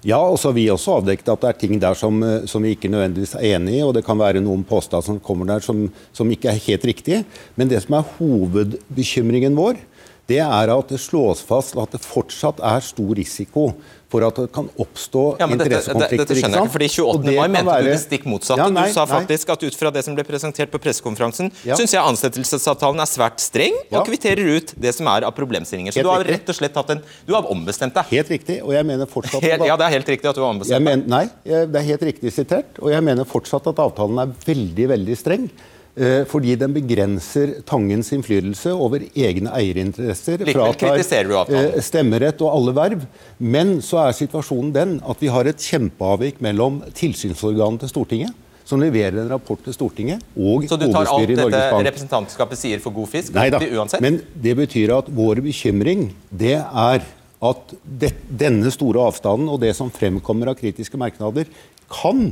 Ja, 0.06 0.20
og 0.22 0.38
så 0.38 0.52
har 0.52 0.58
vi 0.60 0.67
også 0.70 1.00
avdekket 1.00 1.32
at 1.34 1.41
det 1.41 1.50
er 1.50 1.60
ting 1.63 1.82
der 1.82 1.98
som, 1.98 2.22
eh, 2.22 2.46
som 2.46 2.62
vi 2.62 2.76
ikke 2.76 2.91
nødvendigvis 2.91 3.34
er 3.39 3.56
enig 3.56 3.80
i, 3.80 3.82
og 3.82 3.96
det 3.98 4.06
kan 4.06 4.22
være 4.22 4.44
noen 4.44 4.62
påstander 4.62 5.08
som 5.08 5.20
kommer 5.20 5.50
der 5.50 5.65
som, 5.65 5.88
som 6.13 6.30
ikke 6.30 6.52
er 6.54 6.62
helt 6.62 6.86
riktige. 6.86 7.24
Men 7.58 7.74
det 7.74 7.82
som 7.82 7.98
er 7.98 8.12
hovedbekymringen 8.20 9.58
vår, 9.58 9.82
det 10.30 10.39
er 10.46 10.70
at 10.70 10.94
det 10.94 11.02
slås 11.02 11.41
fast 11.41 11.74
at 11.80 11.91
det 11.91 12.06
fortsatt 12.06 12.62
er 12.62 12.86
stor 12.86 13.15
risiko 13.17 13.72
for 14.12 14.26
at 14.28 14.39
det 14.41 14.50
kan 14.54 14.67
oppstå 14.82 15.24
ja, 15.39 15.47
interessekonflikter. 15.47 16.12
Dette, 16.12 16.26
dette 16.26 16.38
skjønner 16.39 16.60
jeg 16.60 16.67
ikke, 16.67 16.74
fordi 16.76 16.89
28. 16.91 17.36
mai 17.38 17.47
mente 17.54 17.67
være... 17.69 17.86
du 17.86 17.89
det 17.91 18.02
stikk 18.04 18.28
motsatte. 18.28 18.60
Ja, 18.60 18.67
nei, 18.76 18.86
du 18.91 18.95
sa 18.97 19.06
faktisk 19.10 19.47
nei. 19.47 19.56
at 19.56 19.65
ut 19.65 19.80
fra 19.80 19.93
det 19.95 20.04
som 20.08 20.17
ble 20.17 20.26
presentert 20.28 20.74
på 20.74 20.82
pressekonferansen, 20.84 21.52
ja. 21.67 21.78
syns 21.80 21.95
jeg 21.95 22.04
ansettelsesavtalen 22.12 23.04
er 23.04 23.10
svært 23.10 23.43
streng 23.43 23.78
og 23.89 24.06
kvitterer 24.10 24.54
ut 24.58 24.76
det 24.84 24.93
som 24.97 25.10
er 25.13 25.28
av 25.28 25.36
problemstillinger. 25.38 25.95
Så 25.95 26.02
helt 26.02 26.10
du 26.10 26.13
har 26.13 26.28
rett 26.28 26.54
og 26.54 26.60
slett 26.60 26.80
hatt 26.82 26.95
en 26.97 27.04
Du 27.28 27.36
har 27.38 27.47
ombestemt 27.54 27.95
deg. 27.97 28.12
Helt 28.12 28.32
riktig, 28.36 28.60
og 28.65 28.76
jeg 28.76 28.88
mener 28.88 29.10
fortsatt 29.10 29.43
helt, 29.47 29.67
Ja, 29.69 29.80
det 29.80 29.88
er 29.88 29.95
helt 29.95 30.15
riktig 30.15 30.32
at 30.32 30.38
du 30.38 30.43
har 30.43 30.52
ombestemt 30.52 30.91
deg. 30.91 31.06
Nei, 31.12 31.26
det 31.47 31.84
er 31.84 31.88
helt 31.93 32.08
riktig 32.12 32.36
sitert, 32.36 32.82
og 32.82 32.91
jeg 32.91 33.06
mener 33.06 33.28
fortsatt 33.28 33.71
at 33.71 33.80
avtalen 33.84 34.26
er 34.26 34.34
veldig, 34.45 34.91
veldig 34.95 35.19
streng. 35.19 35.47
Eh, 35.91 36.21
fordi 36.23 36.54
den 36.56 36.71
begrenser 36.71 37.58
Tangens 37.67 38.13
innflytelse 38.15 38.71
over 38.71 39.04
egne 39.12 39.51
eierinteresser. 39.51 40.45
Fratar 40.47 40.95
eh, 40.95 41.82
stemmerett 41.84 42.39
og 42.39 42.54
alle 42.54 42.73
verv. 42.77 43.01
Men 43.43 43.80
så 43.84 44.06
er 44.06 44.15
situasjonen 44.15 44.71
den 44.75 44.93
at 45.04 45.19
vi 45.19 45.32
har 45.34 45.49
et 45.51 45.60
kjempeavvik 45.60 46.39
mellom 46.43 46.80
tilsynsorganet 46.95 47.84
til 47.84 47.91
Stortinget, 47.91 48.38
som 48.63 48.80
leverer 48.80 49.19
en 49.19 49.32
rapport 49.34 49.60
til 49.65 49.75
Stortinget, 49.75 50.23
og 50.39 50.63
Så 50.69 50.77
du 50.80 50.86
tar 50.93 51.10
alt 51.12 51.27
dette 51.27 51.71
representantskapet 51.89 52.62
sier 52.62 52.80
for 52.80 52.95
god 52.95 53.10
fisk? 53.12 53.34
Nei 53.36 53.49
da, 53.51 53.60
men 53.99 54.21
det 54.32 54.56
betyr 54.62 54.93
at 54.95 55.10
vår 55.12 55.41
bekymring 55.43 56.13
det 56.30 56.56
er 56.62 57.04
at 57.41 57.73
det, 57.84 58.13
denne 58.30 58.71
store 58.71 59.10
avstanden 59.10 59.49
og 59.51 59.60
det 59.63 59.73
som 59.75 59.91
fremkommer 59.91 60.54
av 60.54 60.60
kritiske 60.62 60.95
merknader, 61.01 61.49
kan, 61.91 62.30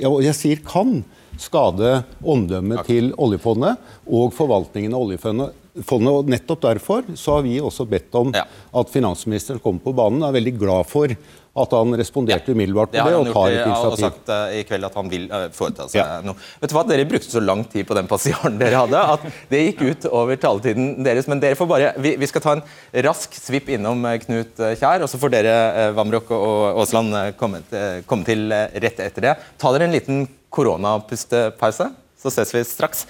og 0.00 0.22
jeg 0.24 0.34
sier 0.34 0.62
kan, 0.66 1.04
skade 1.42 2.00
omdømmet 2.24 2.86
til 2.88 3.12
oljefondet 3.18 3.80
og 4.06 4.34
forvaltningen 4.36 4.94
av 4.94 5.06
oljefondet. 5.06 5.64
og 5.76 6.30
Nettopp 6.32 6.62
derfor 6.62 7.08
så 7.14 7.38
har 7.38 7.42
vi 7.46 7.58
også 7.60 7.86
bedt 7.88 8.14
om 8.14 8.32
ja. 8.34 8.46
at 8.46 8.92
finansministeren 8.92 9.60
kommer 9.60 9.84
på 9.84 9.92
banen. 9.96 10.22
Jeg 10.22 10.28
er 10.28 10.38
veldig 10.40 10.56
glad 10.58 10.88
for 10.90 11.16
at 11.56 11.72
han 11.72 11.96
responderte 11.96 12.52
ja. 12.52 12.54
umiddelbart 12.54 12.92
på 12.92 12.96
det, 12.96 13.04
det 13.12 13.18
og 13.18 13.30
tar 13.32 13.48
et 13.48 13.62
initiativ. 13.62 13.92
Og 13.92 14.00
sagt 14.02 14.32
uh, 14.32 14.52
i 14.52 14.62
kveld 14.68 14.88
at 14.88 14.98
han 15.00 15.10
vil 15.12 15.26
uh, 15.30 15.46
foreta 15.56 15.88
seg 15.88 16.00
ja. 16.02 16.18
noe. 16.24 16.36
Vet 16.60 16.72
du 16.72 16.76
hva, 16.76 16.84
Dere 16.90 17.08
brukte 17.08 17.32
så 17.32 17.42
lang 17.42 17.64
tid 17.72 17.88
på 17.88 17.96
den 17.96 18.10
passiaren 18.10 18.58
dere 18.60 18.82
hadde 18.82 19.04
at 19.16 19.26
det 19.52 19.62
gikk 19.62 19.84
ut 19.86 20.08
over 20.10 20.40
taletiden 20.40 21.06
deres. 21.06 21.28
Men 21.32 21.40
dere 21.42 21.58
får 21.58 21.70
bare, 21.70 21.92
vi, 22.02 22.16
vi 22.20 22.28
skal 22.30 22.44
ta 22.44 22.56
en 22.58 22.64
rask 23.08 23.36
svipp 23.40 23.70
innom 23.76 24.04
uh, 24.04 24.16
Knut 24.22 24.64
Kjær, 24.76 25.04
og 25.04 25.12
så 25.12 25.20
får 25.20 25.32
dere 25.38 25.56
Vamrok 25.96 26.32
og 26.36 26.82
Aasland 26.82 27.16
komme, 27.40 27.62
komme, 28.08 28.28
til 28.28 28.50
rett 28.52 29.00
etter 29.08 29.30
det. 29.30 29.36
Ta 29.60 29.72
dere 29.72 29.88
en 29.88 29.96
liten 29.96 30.26
koronapustepause, 30.54 31.90
så 32.16 32.32
ses 32.32 32.54
vi 32.54 32.64
straks. 32.66 33.06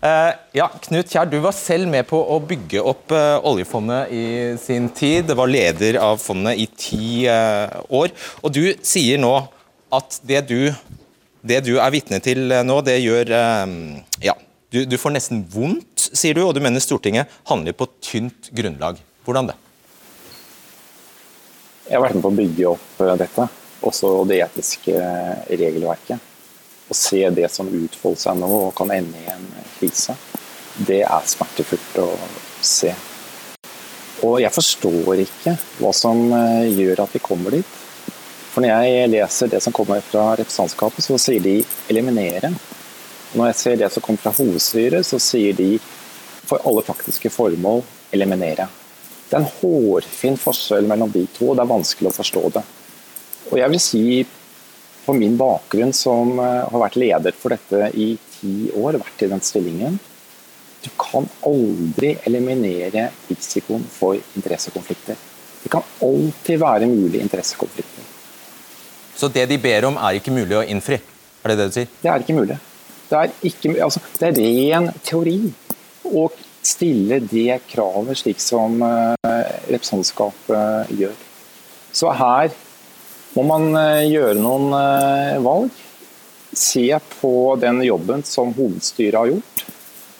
Uh, 0.00 0.32
ja, 0.56 0.64
Knut 0.86 1.10
Kjær, 1.12 1.26
du 1.28 1.36
var 1.44 1.52
selv 1.52 1.90
med 1.92 2.06
på 2.08 2.16
å 2.16 2.38
bygge 2.40 2.80
opp 2.80 3.12
uh, 3.12 3.36
oljefondet 3.44 4.08
i 4.16 4.22
sin 4.56 4.86
tid. 4.96 5.26
Det 5.28 5.36
var 5.36 5.50
leder 5.50 5.98
av 6.00 6.16
fondet 6.22 6.56
i 6.56 6.64
ti 6.72 7.08
uh, 7.28 7.82
år. 7.92 8.14
Og 8.40 8.54
du 8.56 8.62
sier 8.80 9.20
nå 9.20 9.34
at 9.92 10.16
det 10.24 10.40
du, 10.48 10.70
det 11.44 11.60
du 11.66 11.74
er 11.76 11.92
vitne 11.92 12.22
til 12.24 12.48
nå, 12.64 12.78
det 12.86 12.96
gjør 13.02 13.34
Ja, 14.24 14.36
du, 14.72 14.84
du, 14.86 14.96
får 15.02 15.16
nesten 15.18 15.42
vondt, 15.50 16.06
sier 16.14 16.38
du, 16.38 16.44
og 16.46 16.54
du 16.56 16.62
mener 16.64 16.80
Stortinget 16.80 17.28
handler 17.50 17.76
på 17.76 17.90
tynt 18.00 18.52
grunnlag. 18.56 19.02
Hvordan 19.26 19.50
det? 19.50 19.58
Jeg 21.90 21.98
har 21.98 22.06
vært 22.06 22.16
med 22.16 22.24
på 22.24 22.30
å 22.30 22.38
bygge 22.38 22.70
opp 22.70 23.04
dette, 23.18 23.48
også 23.84 24.14
det 24.30 24.40
etiske 24.46 24.96
regelverket 25.50 26.29
å 26.90 26.96
se 26.96 27.22
det 27.30 27.48
som 27.52 27.68
utfolder 27.70 28.24
seg 28.24 28.40
nå 28.40 28.50
og 28.66 28.74
kan 28.78 28.90
ende 28.94 29.20
i 29.20 29.30
en 29.30 29.46
krise, 29.78 30.16
det 30.86 31.02
er 31.04 31.28
smertefullt 31.28 32.00
å 32.02 32.08
se. 32.62 32.92
Og 34.26 34.40
jeg 34.42 34.52
forstår 34.52 35.22
ikke 35.22 35.54
hva 35.78 35.92
som 35.96 36.18
eh, 36.36 36.66
gjør 36.76 37.06
at 37.06 37.14
vi 37.14 37.22
kommer 37.24 37.56
dit. 37.56 37.78
For 38.50 38.64
når 38.64 38.82
jeg 38.82 39.10
leser 39.12 39.52
det 39.52 39.62
som 39.64 39.74
kommer 39.74 40.02
fra 40.04 40.34
representantskapet, 40.40 41.06
så 41.06 41.16
sier 41.22 41.40
de 41.40 41.60
'eliminere'. 41.88 42.50
Når 43.32 43.46
jeg 43.46 43.56
ser 43.60 43.76
det 43.78 43.92
som 43.94 44.02
kommer 44.02 44.20
fra 44.24 44.34
hovedstyret, 44.34 45.06
så 45.06 45.20
sier 45.22 45.54
de 45.54 45.78
for 46.44 46.58
alle 46.66 46.82
faktiske 46.82 47.30
formål 47.30 47.84
'eliminere'. 48.12 48.68
Det 49.30 49.38
er 49.38 49.44
en 49.44 49.54
hårfin 49.60 50.36
forskjell 50.36 50.88
mellom 50.90 51.10
de 51.14 51.26
to, 51.38 51.50
og 51.50 51.56
det 51.56 51.62
er 51.62 51.74
vanskelig 51.76 52.10
å 52.10 52.16
forstå 52.18 52.42
det. 52.58 52.62
Og 53.52 53.58
jeg 53.58 53.70
vil 53.70 53.80
si 53.80 54.26
på 55.10 55.14
min 55.18 55.36
bakgrunn 55.36 55.92
som 55.92 56.38
eh, 56.38 56.68
har 56.70 56.82
vært 56.84 56.96
leder 57.02 57.34
for 57.34 57.50
dette 57.50 57.88
i 57.98 58.12
ti 58.36 58.68
år, 58.78 59.00
vært 59.02 59.24
i 59.26 59.30
den 59.32 59.42
stillingen 59.42 59.96
Du 60.84 60.86
kan 61.00 61.26
aldri 61.44 62.12
eliminere 62.28 63.08
risikoen 63.26 63.82
for 63.90 64.14
interessekonflikter. 64.38 65.18
Det 65.64 65.72
kan 65.72 65.82
alltid 66.06 66.62
være 66.62 66.86
mulig 66.88 67.20
interessekonflikter. 67.20 68.06
Så 69.18 69.28
det 69.34 69.48
de 69.50 69.58
ber 69.60 69.88
om 69.90 69.98
er 69.98 70.20
ikke 70.20 70.32
mulig 70.32 70.56
å 70.56 70.62
innfri? 70.62 71.00
Er 71.42 71.52
det 71.52 71.58
det 71.58 71.66
du 71.68 71.76
sier? 71.80 71.90
Det 72.00 72.12
er 72.14 72.22
ikke 72.22 72.38
mulig. 72.38 72.60
Det 73.10 73.18
er, 73.18 73.34
ikke, 73.50 73.74
altså, 73.82 74.00
det 74.20 74.30
er 74.30 74.38
ren 74.38 74.88
teori 75.02 75.36
å 76.06 76.28
stille 76.62 77.18
det 77.26 77.58
kravet 77.68 78.22
slik 78.22 78.40
som 78.40 78.78
uh, 78.78 79.12
representantskapet 79.66 80.94
gjør. 81.02 81.18
Så 81.92 82.14
her 82.14 82.54
må 83.36 83.44
man 83.46 83.70
eh, 83.78 84.08
gjøre 84.10 84.38
noen 84.38 84.72
eh, 84.74 85.38
valg. 85.44 85.70
Se 86.56 86.86
på 87.20 87.34
den 87.62 87.78
jobben 87.86 88.24
som 88.26 88.50
hovedstyret 88.56 89.18
har 89.18 89.30
gjort. 89.30 89.64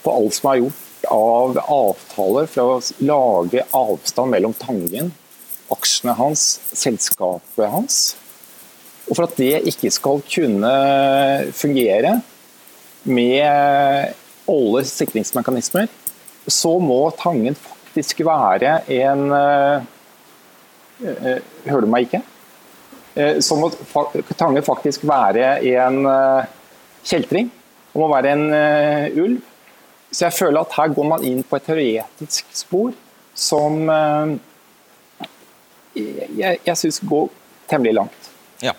På 0.05 0.15
alt 0.15 0.37
som 0.37 0.53
er 0.53 0.61
gjort 0.63 0.87
av 1.11 1.59
avtaler 1.65 2.49
for 2.51 2.77
å 2.77 2.81
lage 3.03 3.65
avstand 3.75 4.35
mellom 4.35 4.55
Tangen, 4.61 5.11
aksjene 5.73 6.15
hans, 6.19 6.45
selskapet 6.77 7.67
hans. 7.73 8.01
Og 9.09 9.17
for 9.17 9.27
at 9.27 9.39
det 9.41 9.65
ikke 9.73 9.91
skal 9.91 10.23
kunne 10.23 10.73
fungere 11.57 12.21
med 13.11 14.15
alle 14.51 14.83
sikringsmekanismer, 14.87 15.89
så 16.47 16.77
må 16.83 17.03
Tangen 17.19 17.59
faktisk 17.59 18.23
være 18.29 18.81
en 19.01 19.33
eh, 19.35 19.89
Hører 21.01 21.87
du 21.87 21.89
meg 21.89 22.05
ikke? 22.05 22.21
Eh, 23.15 23.41
så 23.41 23.57
må 23.59 23.71
Tange 24.39 24.63
faktisk 24.63 25.05
være 25.09 25.59
en 25.67 26.05
eh, 26.07 26.51
kjeltring. 27.05 27.51
og 27.95 28.01
må 28.05 28.09
være 28.15 28.33
en 28.33 28.53
eh, 28.55 29.19
ulv. 29.19 29.41
Så 30.11 30.25
jeg 30.27 30.33
føler 30.33 30.61
at 30.61 30.75
her 30.77 30.95
går 30.95 31.07
man 31.07 31.25
inn 31.25 31.43
på 31.47 31.57
et 31.57 31.67
teoretisk 31.67 32.47
spor 32.55 32.93
som 33.35 33.87
jeg, 35.95 36.59
jeg 36.67 36.77
syns 36.77 36.99
går 37.07 37.29
temmelig 37.71 37.95
langt. 37.95 38.31
Ja. 38.63 38.75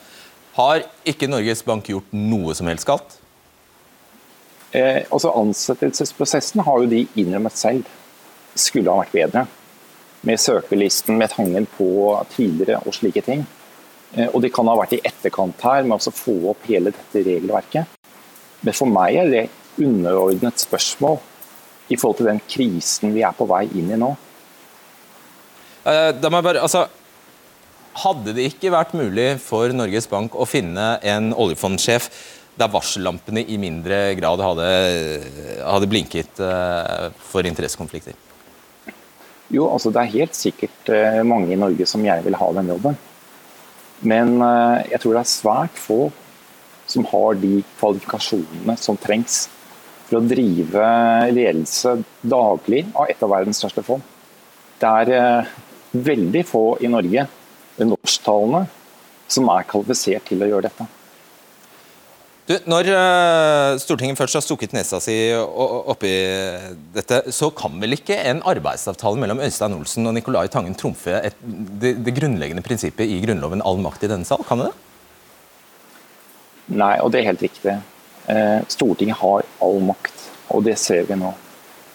Har 0.57 0.83
ikke 1.07 1.29
Norges 1.31 1.63
Bank 1.63 1.87
gjort 1.87 2.11
noe 2.11 2.55
som 2.55 2.67
helst 2.67 2.87
galt? 2.87 3.15
Eh, 4.71 5.03
altså 5.07 5.31
Ansettelsesprosessen 5.39 6.63
har 6.67 6.83
jo 6.83 6.91
de 6.91 7.05
innrømmet 7.19 7.57
selv 7.59 7.87
skulle 8.55 8.91
ha 8.91 9.03
vært 9.03 9.15
bedre. 9.15 9.45
Med 10.27 10.39
søkerlisten, 10.39 11.17
med 11.17 11.31
tangen 11.33 11.65
på 11.77 11.87
tidligere 12.35 12.83
og 12.85 12.95
slike 12.95 13.23
ting. 13.25 13.47
Eh, 14.15 14.27
og 14.27 14.41
de 14.43 14.51
kan 14.51 14.67
ha 14.67 14.75
vært 14.79 14.97
i 14.97 15.01
etterkant 15.07 15.63
her 15.63 15.85
med 15.87 16.03
å 16.03 16.13
få 16.13 16.35
opp 16.51 16.67
hele 16.69 16.93
dette 16.95 17.23
regelverket. 17.23 17.99
Men 18.61 18.77
for 18.77 18.91
meg 18.91 19.19
er 19.21 19.31
det 19.31 19.43
underordnet 19.81 20.59
spørsmål 20.61 21.21
i 21.91 21.97
forhold 21.97 22.19
til 22.19 22.29
den 22.29 22.41
krisen 22.47 23.15
vi 23.15 23.23
er 23.25 23.35
på 23.35 23.47
vei 23.49 23.65
inn 23.69 23.91
i 23.91 23.99
nå. 23.99 24.11
Eh, 25.87 26.09
da 26.17 26.29
må 26.29 26.41
jeg 26.41 26.47
bare, 26.49 26.63
altså, 26.67 26.85
hadde 28.03 28.35
det 28.35 28.49
ikke 28.51 28.73
vært 28.73 28.93
mulig 28.95 29.33
for 29.43 29.71
Norges 29.75 30.07
Bank 30.11 30.35
å 30.35 30.47
finne 30.47 30.93
en 31.01 31.31
oljefondsjef 31.31 32.11
der 32.59 32.69
varsellampene 32.71 33.45
i 33.47 33.55
mindre 33.59 34.11
grad 34.19 34.43
hadde, 34.43 34.67
hadde 35.63 35.89
blinket 35.89 36.41
eh, 36.43 37.07
for 37.31 37.47
interessekonflikter? 37.47 38.17
Jo, 39.51 39.65
altså 39.71 39.91
det 39.91 40.03
er 40.03 40.13
helt 40.13 40.35
sikkert 40.37 40.91
mange 41.27 41.51
i 41.51 41.59
Norge 41.59 41.83
som 41.89 42.03
gjerne 42.05 42.23
vil 42.23 42.37
ha 42.39 42.51
den 42.55 42.69
jobben. 42.71 42.99
Men 44.07 44.37
eh, 44.41 44.91
jeg 44.93 45.01
tror 45.03 45.15
det 45.15 45.23
er 45.23 45.31
svært 45.31 45.79
få 45.79 46.01
som 46.89 47.05
har 47.11 47.37
de 47.39 47.61
kvalifikasjonene 47.79 48.75
som 48.81 48.97
trengs 48.99 49.45
for 50.07 50.19
å 50.19 50.25
drive 50.27 50.87
ledelse 51.31 51.95
daglig 52.21 52.83
av 52.91 53.11
et 53.11 53.21
av 53.23 53.31
verdens 53.31 53.61
største 53.61 53.83
fond. 53.85 54.03
Det 54.81 54.89
er 54.89 55.13
eh, 55.15 55.51
veldig 55.91 56.43
få 56.47 56.65
i 56.81 56.89
Norge, 56.91 57.27
norsktalende, 57.81 58.65
som 59.31 59.47
er 59.53 59.69
kvalifisert 59.69 60.27
til 60.27 60.43
å 60.43 60.49
gjøre 60.49 60.67
dette. 60.67 60.87
Du, 62.49 62.55
når 62.65 62.87
uh, 62.89 63.79
Stortinget 63.79 64.17
først 64.17 64.39
har 64.39 64.43
stukket 64.43 64.73
nesa 64.73 64.97
si 65.03 65.13
oppi 65.37 66.09
dette, 66.95 67.19
så 67.35 67.51
kan 67.53 67.75
vel 67.81 67.93
ikke 67.99 68.17
en 68.31 68.41
arbeidsavtale 68.49 69.21
mellom 69.21 69.43
Øystein 69.45 69.75
Olsen 69.77 70.09
og 70.09 70.15
Nicolai 70.17 70.47
Tangen 70.51 70.73
trumfe 70.77 71.19
et, 71.21 71.37
det, 71.43 71.99
det, 72.01 72.15
grunnleggende 72.17 72.63
prinsippet 72.65 73.05
i 73.05 73.19
Grunnloven 73.21 73.61
all 73.61 73.77
makt 73.83 74.07
i 74.07 74.09
denne 74.09 74.25
sal? 74.27 74.41
Kan 74.47 74.63
det 74.63 74.71
det? 74.71 74.87
Nei, 76.81 76.95
og 77.03 77.11
det 77.13 77.21
er 77.21 77.29
helt 77.29 77.45
riktig. 77.45 77.77
Uh, 78.25 78.59
Stortinget 78.73 79.21
har 79.21 79.45
all 79.61 79.79
makt, 79.91 80.25
og 80.49 80.65
det 80.65 80.79
ser 80.81 81.05
vi 81.09 81.19
nå. 81.21 81.35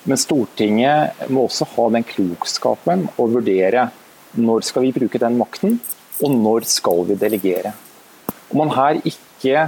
Men 0.07 0.21
Stortinget 0.23 1.27
må 1.27 1.49
også 1.49 1.67
ha 1.73 1.89
den 1.97 2.07
klokskapen 2.07 3.09
å 3.19 3.27
vurdere 3.33 3.89
når 4.39 4.63
skal 4.69 4.87
vi 4.87 4.95
bruke 4.95 5.19
den 5.19 5.41
makten, 5.41 5.81
og 6.23 6.39
når 6.39 6.69
skal 6.71 7.03
vi 7.09 7.17
delegere. 7.19 7.75
Om 8.53 8.63
man 8.63 8.73
her 8.77 9.01
ikke 9.03 9.67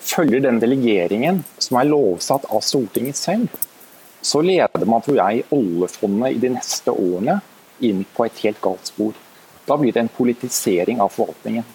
følger 0.00 0.42
den 0.44 0.60
delegeringen 0.62 1.42
som 1.58 1.78
er 1.80 1.88
lovsatt 1.90 2.46
av 2.52 2.62
Stortinget 2.64 3.18
selv, 3.18 3.48
så 4.22 4.42
leder 4.42 4.86
man 4.88 5.02
tror 5.04 5.20
jeg, 5.20 5.46
oljefondet 5.54 6.34
i 6.36 6.42
de 6.42 6.52
neste 6.56 6.92
årene 6.92 7.38
inn 7.86 8.02
på 8.14 8.26
et 8.26 8.40
helt 8.44 8.60
galt 8.62 8.90
spor. 8.90 9.14
Da 9.68 9.76
blir 9.78 9.94
det 9.94 10.02
en 10.02 10.10
politisering 10.12 11.02
av 11.04 11.12
forvaltningen. 11.14 11.66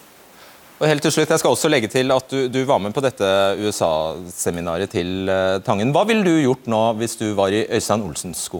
Og 0.81 0.89
helt 0.89 1.05
til 1.05 1.13
slutt, 1.15 1.29
Jeg 1.29 1.39
skal 1.39 1.53
også 1.53 1.69
legge 1.69 1.87
til 1.87 2.11
at 2.11 2.27
du, 2.27 2.49
du 2.51 2.63
var 2.67 2.81
med 2.81 2.91
på 2.95 3.03
dette 3.05 3.23
USA-seminaret 3.61 4.91
til 4.91 5.29
uh, 5.29 5.61
Tangen. 5.63 5.93
Hva 5.95 6.03
ville 6.09 6.25
du 6.25 6.41
gjort 6.41 6.67
nå 6.67 6.81
hvis 6.99 7.15
du 7.21 7.29
var 7.37 7.53
i 7.55 7.63
Øystein 7.63 8.03
Olsens 8.03 8.41
sko? 8.49 8.59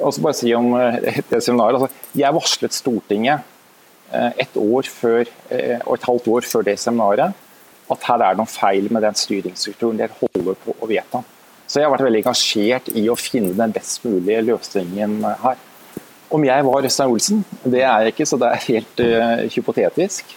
Og 0.00 0.10
så 0.10 0.24
bare 0.24 0.34
si 0.34 0.50
om 0.56 0.72
uh, 0.74 0.96
det 1.30 1.42
seminaret. 1.44 1.78
Altså, 1.78 2.08
jeg 2.18 2.34
varslet 2.34 2.74
Stortinget 2.74 3.44
uh, 4.10 4.32
et 4.32 4.58
år 4.58 4.88
før, 4.90 5.30
og 5.84 5.94
et 5.94 6.08
halvt 6.08 6.28
år 6.32 6.48
før 6.50 6.66
det 6.66 6.78
seminaret 6.80 7.36
at 7.92 8.08
her 8.08 8.22
er 8.22 8.34
det 8.34 8.40
noen 8.40 8.50
feil 8.50 8.88
med 8.92 9.04
den 9.04 9.16
styringsstrukturen 9.18 10.00
dere 10.00 10.16
holder 10.20 10.58
på 10.64 10.74
å 10.78 10.88
vedta. 10.90 11.22
Så 11.66 11.80
jeg 11.80 11.86
har 11.86 11.94
vært 11.94 12.04
veldig 12.04 12.22
engasjert 12.22 12.88
i 13.00 13.06
å 13.08 13.16
finne 13.16 13.54
den 13.56 13.72
best 13.72 14.02
mulige 14.04 14.42
løsningen 14.44 15.22
her. 15.44 15.60
Om 16.32 16.44
jeg 16.44 16.64
var 16.66 16.86
Øystein 16.88 17.12
Olsen, 17.12 17.42
det 17.64 17.82
er 17.84 18.06
jeg 18.06 18.14
ikke, 18.14 18.26
så 18.28 18.38
det 18.40 18.48
er 18.48 18.64
helt 18.66 19.02
uh, 19.04 19.42
hypotetisk. 19.52 20.34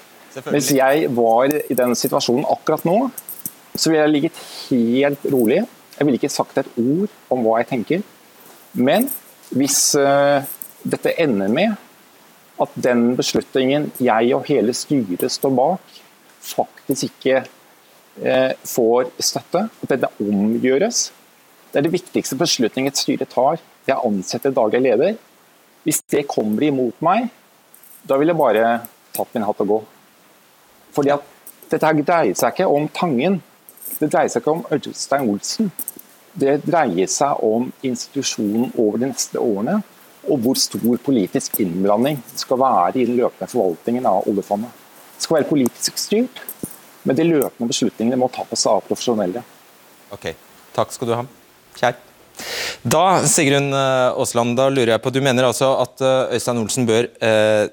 Hvis 0.51 0.73
jeg 0.75 1.09
var 1.15 1.51
i 1.55 1.77
den 1.79 1.95
situasjonen 1.95 2.47
akkurat 2.51 2.83
nå, 2.87 2.97
så 3.75 3.91
ville 3.91 4.03
jeg 4.03 4.13
ligget 4.13 4.41
helt 4.69 5.27
rolig. 5.31 5.61
Jeg 5.95 6.07
ville 6.07 6.19
ikke 6.19 6.31
sagt 6.31 6.59
et 6.59 6.71
ord 6.79 7.11
om 7.31 7.43
hva 7.43 7.61
jeg 7.61 7.69
tenker. 7.71 8.03
Men 8.75 9.07
hvis 9.55 9.79
uh, 9.99 10.43
dette 10.83 11.15
ender 11.19 11.51
med 11.51 11.75
at 12.63 12.75
den 12.79 13.09
beslutningen 13.19 13.89
jeg 13.99 14.31
og 14.35 14.47
hele 14.47 14.75
styret 14.75 15.31
står 15.31 15.55
bak, 15.55 15.95
faktisk 16.45 17.09
ikke 17.09 17.41
eh, 17.41 18.51
får 18.65 19.11
støtte, 19.19 19.67
at 19.69 19.93
dette 19.93 20.11
omgjøres. 20.23 21.09
Det 21.71 21.81
er 21.81 21.87
det 21.87 21.95
viktigste 21.95 22.37
beslutningen 22.39 22.93
et 22.93 22.99
styre 22.99 23.27
tar, 23.29 23.59
det 23.85 23.93
er 23.93 24.01
å 24.01 24.09
ansette 24.09 24.53
daglig 24.55 24.81
leder. 24.85 25.17
Hvis 25.85 26.01
det 26.09 26.25
kommer 26.31 26.63
imot 26.65 27.01
meg, 27.05 27.27
da 28.07 28.17
vil 28.17 28.31
jeg 28.31 28.39
bare 28.39 28.69
tatt 29.15 29.33
min 29.35 29.45
hatt 29.45 29.61
og 29.65 29.71
gå. 29.73 29.79
Fordi 30.95 31.11
at 31.13 31.25
dette 31.71 31.85
her 31.85 32.05
dreier 32.05 32.37
seg 32.37 32.53
ikke 32.53 32.69
om 32.71 32.87
Tangen. 32.93 33.41
Det 33.99 34.09
dreier 34.11 34.31
seg 34.31 34.41
ikke 34.41 34.55
om 34.55 34.63
Øystein 34.73 35.29
Olsen. 35.29 35.69
Det 36.35 36.57
dreier 36.65 37.11
seg 37.11 37.43
om 37.45 37.69
institusjonen 37.85 38.71
over 38.73 38.99
de 39.01 39.11
neste 39.11 39.39
årene, 39.39 39.79
og 40.25 40.41
hvor 40.41 40.57
stor 40.59 40.97
politisk 41.05 41.59
innblanding 41.63 42.17
skal 42.35 42.59
være 42.59 42.99
i 42.99 43.05
den 43.07 43.19
løpende 43.19 43.51
forvaltningen 43.51 44.09
av 44.09 44.27
oljefondet. 44.31 44.84
Det 45.15 45.25
skal 45.25 45.39
være 45.39 45.49
politisk 45.49 45.99
styrt, 45.99 46.41
men 47.05 47.17
de 47.17 47.27
løpende 47.27 47.69
beslutningene 47.71 48.19
må 48.19 48.29
tas 48.33 48.65
av 48.69 48.83
profesjonelle. 48.87 49.43
Ok, 50.15 50.31
takk 50.75 50.93
skal 50.95 51.09
du 51.09 51.15
ha. 51.17 51.23
Kjær. 51.79 51.97
Da, 52.85 53.05
Sigrun 53.31 53.71
eh, 53.73 54.11
Aasland, 54.11 54.57
da 54.59 54.67
lurer 54.69 54.95
jeg 54.95 55.03
på, 55.03 55.13
du 55.13 55.21
mener 55.23 55.47
altså 55.47 55.71
at 55.81 56.03
eh, 56.03 56.35
Øystein 56.35 56.59
Olsen 56.61 56.87
bør 56.89 57.07
eh, 57.23 57.65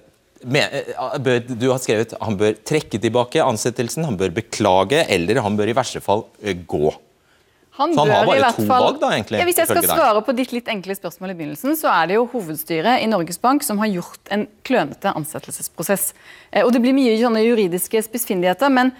bør, 0.42 1.40
du 1.46 1.68
har 1.70 1.80
skrevet 1.82 2.14
han 2.18 2.38
bør 2.38 2.56
trekke 2.66 2.98
tilbake 3.02 3.42
ansettelsen, 3.42 4.06
han 4.06 4.18
bør 4.18 4.34
beklage, 4.38 5.04
eller 5.12 5.42
han 5.44 5.58
bør 5.58 5.70
i 5.70 5.76
verste 5.76 6.02
fall 6.02 6.24
gå. 6.66 6.92
Han 7.78 7.94
så 7.94 8.00
han 8.00 8.10
har 8.10 8.26
bare 8.28 8.50
to 8.52 8.66
fall, 8.68 8.84
valg, 8.84 8.98
da, 9.00 9.10
egentlig? 9.16 9.38
Ja, 9.40 9.46
hvis 9.48 9.58
jeg 9.62 9.68
skal 9.70 9.86
svare 9.86 10.20
på 10.26 10.34
ditt 10.36 10.50
litt 10.52 10.66
enkle 10.68 10.92
spørsmål 10.98 11.32
i 11.32 11.36
begynnelsen, 11.38 11.72
så 11.80 11.88
er 11.88 12.10
det 12.10 12.18
jo 12.18 12.26
hovedstyret 12.34 13.00
i 13.00 13.08
Norges 13.08 13.40
Bank 13.40 13.64
som 13.64 13.80
har 13.80 13.88
gjort 13.88 14.28
en 14.34 14.44
klønete 14.68 15.14
ansettelsesprosess. 15.16 16.10
Og 16.66 16.72
Det 16.74 16.82
blir 16.84 16.92
mye 16.96 17.16
sånne 17.16 17.40
juridiske 17.46 18.04
spissfindigheter, 18.04 18.68
men, 18.76 18.92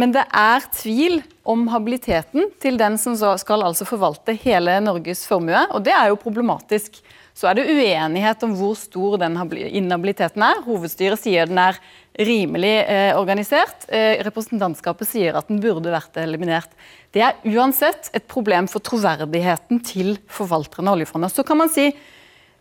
men 0.00 0.16
det 0.16 0.24
er 0.24 0.64
tvil 0.80 1.20
om 1.44 1.68
habiliteten 1.68 2.48
til 2.64 2.80
den 2.80 2.96
som 2.96 3.12
skal 3.16 3.66
altså 3.68 3.84
forvalte 3.88 4.32
hele 4.40 4.80
Norges 4.84 5.26
formue, 5.28 5.66
og 5.68 5.84
det 5.84 5.92
er 5.92 6.08
jo 6.08 6.20
problematisk. 6.24 7.02
Så 7.36 7.46
er 7.46 7.60
det 7.60 7.68
uenighet 7.70 8.40
om 8.42 8.56
hvor 8.58 8.72
stor 8.80 9.20
den 9.20 9.36
inhabiliteten 9.68 10.42
er. 10.42 10.64
Hovedstyret 10.64 11.20
sier 11.20 11.46
den 11.46 11.60
er 11.62 11.76
rimelig 12.18 12.74
eh, 12.84 13.14
organisert. 13.18 13.86
Eh, 13.88 14.18
representantskapet 14.26 15.08
sier 15.08 15.38
at 15.38 15.48
den 15.50 15.60
burde 15.62 15.92
vært 15.92 16.18
eliminert. 16.20 16.70
Det 17.14 17.22
er 17.24 17.38
uansett 17.48 18.10
et 18.16 18.26
problem 18.30 18.68
for 18.70 18.84
troverdigheten 18.84 19.82
til 19.86 20.16
forvalterne 20.32 20.90
av 20.90 20.98
oljefondet. 20.98 21.34
Så 21.34 21.46
kan 21.46 21.60
man 21.60 21.72
si 21.72 21.90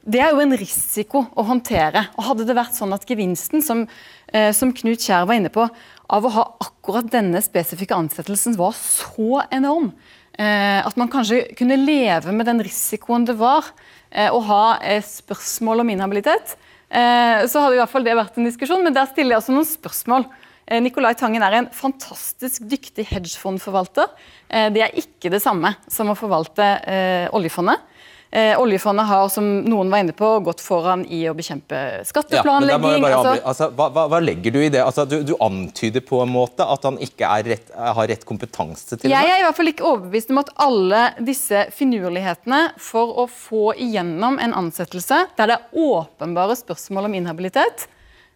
det 0.07 0.21
er 0.23 0.31
jo 0.31 0.39
en 0.39 0.55
risiko 0.55 1.25
å 1.35 1.43
håndtere. 1.49 2.05
Og 2.15 2.29
Hadde 2.29 2.45
det 2.47 2.55
vært 2.55 2.77
sånn 2.77 2.95
at 2.95 3.03
gevinsten, 3.09 3.59
som, 3.65 3.83
eh, 4.31 4.53
som 4.55 4.71
Knut 4.71 5.03
Kjær 5.03 5.27
var 5.27 5.35
inne 5.35 5.51
på, 5.51 5.67
av 6.07 6.23
å 6.23 6.31
ha 6.31 6.45
akkurat 6.63 7.09
denne 7.11 7.41
spesifikke 7.43 7.97
ansettelsen 7.97 8.55
var 8.55 8.71
så 8.77 9.43
enorm, 9.51 9.91
eh, 10.39 10.79
at 10.79 10.95
man 10.95 11.11
kanskje 11.11 11.49
kunne 11.57 11.75
leve 11.75 12.31
med 12.31 12.47
den 12.47 12.63
risikoen 12.63 13.27
det 13.27 13.35
var 13.35 13.67
Eh, 14.11 14.31
å 14.31 14.39
ha 14.47 14.77
eh, 14.79 15.03
spørsmål 15.03 15.83
om 15.83 15.91
inhabilitet, 15.91 16.55
så 16.87 17.61
hadde 17.61 17.75
i 17.75 17.79
hvert 17.81 17.91
fall 17.91 18.05
det 18.05 18.15
vært 18.15 18.37
en 18.39 18.47
diskusjon. 18.47 18.83
Men 18.85 18.95
der 18.95 19.09
stiller 19.09 19.35
jeg 19.35 19.41
også 19.41 19.55
noen 19.55 19.67
spørsmål. 19.67 20.27
Nicolai 20.83 21.13
Tangen 21.15 21.43
er 21.43 21.55
en 21.57 21.69
fantastisk 21.71 22.65
dyktig 22.67 23.05
hedgefondforvalter. 23.07 24.09
Det 24.75 24.81
er 24.83 24.97
ikke 24.99 25.31
det 25.31 25.39
samme 25.43 25.73
som 25.91 26.11
å 26.11 26.17
forvalte 26.19 26.65
oljefondet. 27.35 27.83
Eh, 28.31 28.59
oljefondet 28.59 29.07
har, 29.07 29.29
som 29.31 29.45
noen 29.63 29.91
var 29.91 30.01
inne 30.03 30.11
på, 30.15 30.27
gått 30.43 30.59
foran 30.59 31.05
i 31.07 31.21
å 31.31 31.33
bekjempe 31.35 31.79
skatteplanlegging. 32.09 33.05
Ja, 33.05 33.21
altså, 33.21 33.35
altså, 33.39 33.69
hva, 33.77 33.87
hva, 33.95 34.03
hva, 34.11 34.19
legger 34.19 34.51
du 34.51 34.59
i 34.65 34.71
det? 34.73 34.81
Altså, 34.83 35.05
du, 35.07 35.21
du, 35.23 35.31
antyder 35.43 36.03
på 36.03 36.19
en 36.25 36.33
måte 36.33 36.67
at 36.67 36.83
han 36.83 36.99
ikke 37.03 37.29
rett, 37.47 37.71
har 37.71 38.09
rett 38.11 38.25
kompetanse 38.27 38.97
til 38.97 39.07
det? 39.07 39.13
Jeg 39.15 39.31
er 39.31 39.39
i 39.39 39.47
hvert 39.47 39.59
fall 39.61 39.71
ikke 39.71 39.87
overbevist 39.87 40.33
om 40.35 40.41
at 40.43 40.51
alle 40.59 41.03
disse 41.23 41.67
finurlighetene 41.77 42.61
for 42.83 43.15
å 43.23 43.29
få 43.31 43.71
igjennom 43.79 44.41
en 44.43 44.55
ansettelse 44.59 45.23
der 45.39 45.53
det 45.53 45.61
er 45.61 45.79
åpenbare 45.87 46.57
spørsmål 46.59 47.07
om 47.07 47.15
inhabilitet, 47.21 47.87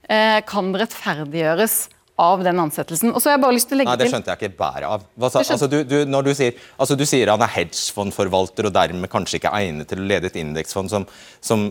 eh, 0.08 0.40
kan 0.48 0.72
rettferdiggjøres 0.72 1.82
av 2.22 2.44
den 2.46 2.60
ansettelsen. 2.62 3.14
Og 3.16 3.22
så 3.22 3.32
har 3.32 3.38
jeg 3.38 3.44
bare 3.46 3.56
lyst 3.58 3.70
til 3.72 3.78
å 3.78 3.82
legge 3.82 3.94
Nei, 3.94 4.00
Det 4.02 4.12
skjønte 4.12 4.34
jeg 4.34 4.42
ikke 4.42 4.60
bæret 4.60 4.88
av. 4.90 5.08
Altså, 5.32 5.70
du, 5.72 5.80
du, 5.88 5.98
når 6.10 6.30
du 6.30 6.32
sier, 6.38 6.60
altså, 6.78 6.98
du 7.00 7.06
sier 7.10 7.32
han 7.34 7.42
er 7.42 7.52
hedgefondforvalter 7.56 8.70
og 8.70 8.76
dermed 8.76 9.12
kanskje 9.12 9.40
ikke 9.40 9.54
egnet 9.58 9.90
til 9.90 10.04
å 10.04 10.08
lede 10.12 10.30
et 10.30 10.38
indeksfond 10.42 10.94
som, 10.94 11.08
som 11.42 11.68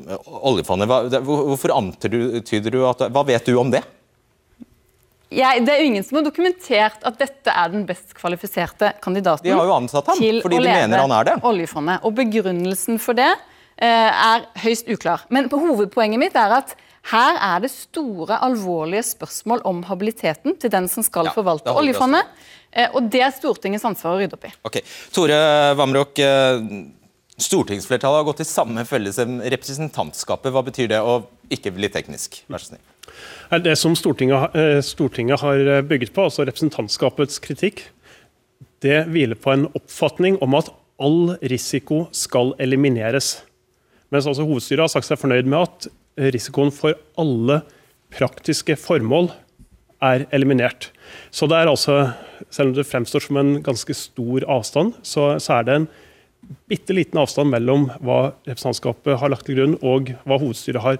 oljefondet. 0.50 0.90
Hva, 0.90 1.22
hvorfor 1.22 1.76
antyder 1.76 2.70
du 2.74 2.82
at 2.88 3.06
Hva 3.14 3.24
vet 3.28 3.46
du 3.46 3.54
om 3.60 3.70
det? 3.72 3.84
Jeg, 5.30 5.62
det 5.62 5.74
er 5.76 5.84
ingen 5.86 6.02
som 6.02 6.18
har 6.18 6.24
dokumentert 6.26 7.04
at 7.06 7.18
dette 7.20 7.52
er 7.54 7.70
den 7.70 7.84
best 7.86 8.16
kvalifiserte 8.18 8.96
kandidaten 9.02 9.46
de 9.46 9.52
har 9.54 9.68
jo 9.68 9.76
ansatt 9.76 10.08
ham, 10.10 10.18
til 10.18 10.40
fordi 10.42 10.58
å 10.58 10.64
de 10.64 10.72
mener 10.72 11.04
han 11.04 11.12
er 11.20 11.28
det. 11.28 11.36
oljefondet. 11.46 12.02
Og 12.02 12.16
Begrunnelsen 12.18 12.98
for 12.98 13.14
det 13.14 13.28
eh, 13.30 14.10
er 14.10 14.48
høyst 14.64 14.90
uklar. 14.90 15.22
Men 15.30 15.46
hovedpoenget 15.52 16.18
mitt 16.18 16.38
er 16.38 16.56
at 16.58 16.74
her 17.08 17.38
er 17.40 17.62
det 17.64 17.70
store, 17.72 18.36
alvorlige 18.44 19.02
spørsmål 19.08 19.62
om 19.66 19.82
habiliteten 19.88 20.56
til 20.60 20.72
den 20.72 20.88
som 20.92 21.04
skal 21.06 21.30
ja, 21.30 21.34
forvalte 21.34 21.72
oljefondet. 21.72 22.28
Eh, 22.70 22.90
og 22.92 23.08
det 23.10 23.22
er 23.24 23.34
Stortingets 23.34 23.86
ansvar 23.88 24.14
å 24.14 24.20
rydde 24.20 24.36
opp 24.36 24.46
i. 24.46 24.52
Ok. 24.68 24.80
Tore 25.14 25.38
Vamrok, 25.80 26.20
eh, 26.22 26.60
stortingsflertallet 27.40 28.20
har 28.20 28.28
gått 28.28 28.44
i 28.44 28.48
samme 28.48 28.84
felle 28.86 29.12
som 29.16 29.40
representantskapet. 29.40 30.52
Hva 30.52 30.64
betyr 30.66 30.90
det, 30.92 31.00
og 31.00 31.30
ikke 31.50 31.72
bli 31.74 31.90
teknisk? 31.90 32.42
Vær 32.52 32.62
så 32.62 32.74
snill. 32.74 32.84
Det 33.64 33.74
som 33.78 33.96
Stortinget, 33.98 34.54
eh, 34.54 34.80
Stortinget 34.84 35.40
har 35.40 35.82
bygget 35.88 36.12
på, 36.14 36.28
altså 36.28 36.46
representantskapets 36.46 37.40
kritikk, 37.42 37.88
det 38.84 39.06
hviler 39.08 39.36
på 39.36 39.52
en 39.52 39.66
oppfatning 39.76 40.38
om 40.44 40.54
at 40.54 40.70
all 41.00 41.36
risiko 41.42 42.06
skal 42.12 42.54
elimineres. 42.60 43.40
Mens 44.12 44.26
altså 44.26 44.44
hovedstyret 44.46 44.84
har 44.84 44.92
sagt 44.92 45.08
seg 45.08 45.18
fornøyd 45.20 45.48
med 45.48 45.64
at 45.64 45.90
risikoen 46.18 46.72
for 46.74 46.96
alle 47.20 47.60
praktiske 48.14 48.76
formål 48.80 49.30
er 50.02 50.26
eliminert. 50.34 50.90
Så 51.30 51.48
det 51.50 51.58
er 51.58 51.70
altså, 51.70 52.12
Selv 52.50 52.70
om 52.70 52.74
det 52.74 52.86
fremstår 52.88 53.20
som 53.20 53.36
en 53.36 53.50
ganske 53.62 53.94
stor 53.94 54.44
avstand, 54.48 54.94
så, 55.04 55.34
så 55.38 55.58
er 55.58 55.66
det 55.68 55.74
en 55.76 55.88
bitte 56.72 56.94
liten 56.96 57.18
avstand 57.20 57.52
mellom 57.52 57.90
hva 58.00 58.32
representantskapet 58.48 59.18
har 59.20 59.28
lagt 59.28 59.44
til 59.46 59.58
grunn, 59.58 59.74
og 59.84 60.08
hva 60.24 60.38
hovedstyret 60.40 60.80
har, 60.80 60.96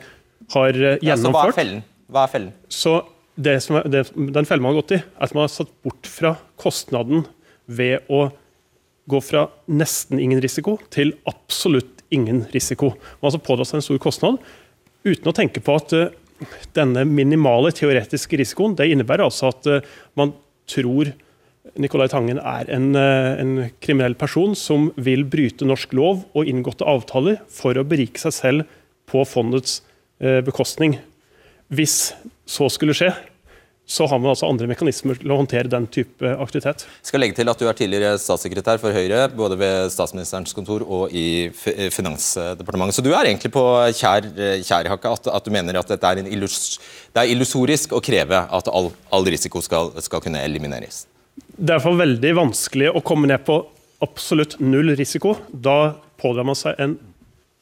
har 0.53 0.77
gjennomført. 0.77 1.09
Ja, 1.09 1.17
så 1.17 1.33
hva 1.33 1.47
er 1.47 1.57
fellen? 1.57 1.81
Hva 2.13 2.27
er 2.27 2.33
fellen? 2.35 2.53
Så 2.69 2.93
det 3.41 3.57
er, 3.57 3.89
det, 3.89 4.05
Den 4.13 4.47
fellen 4.47 4.67
man 4.67 4.75
har 4.75 4.83
gått 4.83 4.95
i, 4.99 5.01
er 5.01 5.25
at 5.25 5.35
man 5.35 5.47
har 5.47 5.55
satt 5.55 5.73
bort 5.81 6.13
fra 6.13 6.35
kostnaden 6.61 7.25
ved 7.65 8.05
å 8.13 8.27
gå 9.11 9.21
fra 9.25 9.47
nesten 9.73 10.21
ingen 10.23 10.45
risiko 10.45 10.77
til 10.93 11.15
absolutt 11.31 12.05
ingen 12.15 12.45
risiko. 12.53 12.93
Man 12.93 13.25
har 13.25 13.33
altså 13.33 13.47
pådratt 13.49 13.71
seg 13.71 13.81
en 13.81 13.87
stor 13.89 14.03
kostnad 14.03 14.41
uten 15.07 15.31
å 15.31 15.37
tenke 15.37 15.63
på 15.65 15.77
at 15.79 15.95
uh, 15.97 16.13
denne 16.77 17.05
minimale 17.09 17.73
teoretiske 17.77 18.39
risikoen 18.41 18.77
det 18.79 18.91
innebærer 18.93 19.27
altså 19.27 19.51
at 19.53 19.69
uh, 19.71 19.93
man 20.19 20.35
tror 20.71 21.13
Nicolai 21.81 22.09
Tangen 22.11 22.41
er 22.41 22.71
en, 22.73 22.91
uh, 22.97 23.37
en, 23.41 23.55
kriminell 23.83 24.17
person 24.19 24.57
som 24.59 24.91
vil 25.01 25.27
bryte 25.29 25.69
norsk 25.69 25.95
lov 25.97 26.25
og 26.33 26.49
inngåtte 26.51 26.89
avtaler 26.89 27.41
for 27.53 27.77
å 27.77 27.87
berike 27.87 28.21
seg 28.23 28.37
selv 28.37 28.77
på 29.11 29.25
fondets 29.27 29.81
bekostning. 30.21 30.99
Hvis 31.73 32.13
så 32.47 32.67
skulle 32.71 32.93
skje, 32.95 33.09
så 33.91 34.07
har 34.07 34.21
man 34.23 34.31
altså 34.31 34.47
andre 34.47 34.69
mekanismer 34.71 35.19
til 35.19 35.33
å 35.35 35.37
håndtere 35.41 35.71
den 35.71 35.89
type 35.91 36.31
aktivitet. 36.39 36.85
Jeg 37.01 37.09
skal 37.11 37.23
legge 37.25 37.35
til 37.35 37.51
at 37.51 37.59
Du 37.59 37.67
er 37.67 37.75
tidligere 37.75 38.21
statssekretær 38.23 38.79
for 38.79 38.95
Høyre, 38.95 39.25
både 39.35 39.57
ved 39.59 39.91
statsministerens 39.91 40.55
kontor 40.55 40.85
og 40.87 41.11
i 41.11 41.51
Finansdepartementet. 41.51 42.95
Så 42.95 43.03
du 43.03 43.11
er 43.11 43.27
egentlig 43.27 43.51
på 43.57 43.65
kjær, 43.99 44.29
kjærhakka 44.63 45.11
hakket 45.11 45.27
at, 45.27 45.33
at, 45.41 45.49
du 45.49 45.57
mener 45.57 45.81
at 45.81 45.91
er 45.97 46.23
illus, 46.23 46.79
det 47.11 47.25
er 47.25 47.33
illusorisk 47.35 47.97
å 47.99 48.03
kreve 48.05 48.45
at 48.47 48.71
all, 48.71 48.93
all 49.11 49.27
risiko 49.27 49.65
skal, 49.67 49.91
skal, 49.99 50.23
kunne 50.23 50.45
elimineres? 50.47 51.03
Det 51.59 51.75
er 51.75 51.83
for 51.83 51.99
veldig 51.99 52.33
vanskelig 52.39 52.93
å 52.95 53.03
komme 53.03 53.33
ned 53.33 53.43
på 53.49 53.59
absolutt 54.07 54.61
null 54.63 54.95
risiko. 54.95 55.35
Da 55.51 55.97
pådrar 56.23 56.47
man 56.47 56.59
seg 56.59 56.79
en 56.79 56.95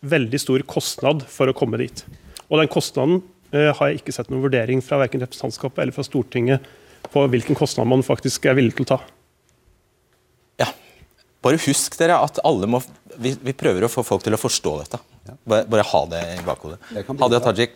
veldig 0.05 0.45
stor 0.45 0.69
kostnad 0.69 1.25
for 1.25 1.49
å 1.49 1.57
komme 1.57 1.81
dit. 1.81 2.05
Og 2.53 2.61
den 2.61 2.69
kostnaden 2.69 3.23
Eh, 3.23 3.38
har 3.53 3.89
jeg 3.89 4.01
ikke 4.01 4.13
sett 4.15 4.29
noen 4.33 4.45
vurdering 4.45 4.83
fra 4.85 4.99
verken 5.01 5.23
representantskapet 5.25 5.81
eller 5.83 5.97
fra 5.97 6.05
Stortinget 6.07 6.67
på 7.09 7.23
hvilken 7.33 7.57
kostnad 7.57 7.89
man 7.89 8.05
faktisk 8.05 8.45
er 8.49 8.59
villig 8.59 8.75
til 8.77 8.85
å 8.85 8.91
ta. 8.91 8.99
Ja. 10.61 10.69
Bare 11.45 11.61
husk 11.63 11.97
dere 12.01 12.19
at 12.25 12.41
alle 12.47 12.69
må 12.69 12.83
vi, 13.19 13.33
vi 13.33 13.55
prøver 13.57 13.87
å 13.87 13.91
få 13.93 14.05
folk 14.07 14.27
til 14.27 14.37
å 14.37 14.41
forstå 14.41 14.75
dette. 14.83 15.01
Bare, 15.49 15.65
bare 15.69 15.87
ha 15.87 16.03
det 16.11 16.21
i 16.37 16.45
bakhodet. 16.45 16.79
Hadia 17.09 17.41
Tajik. 17.45 17.75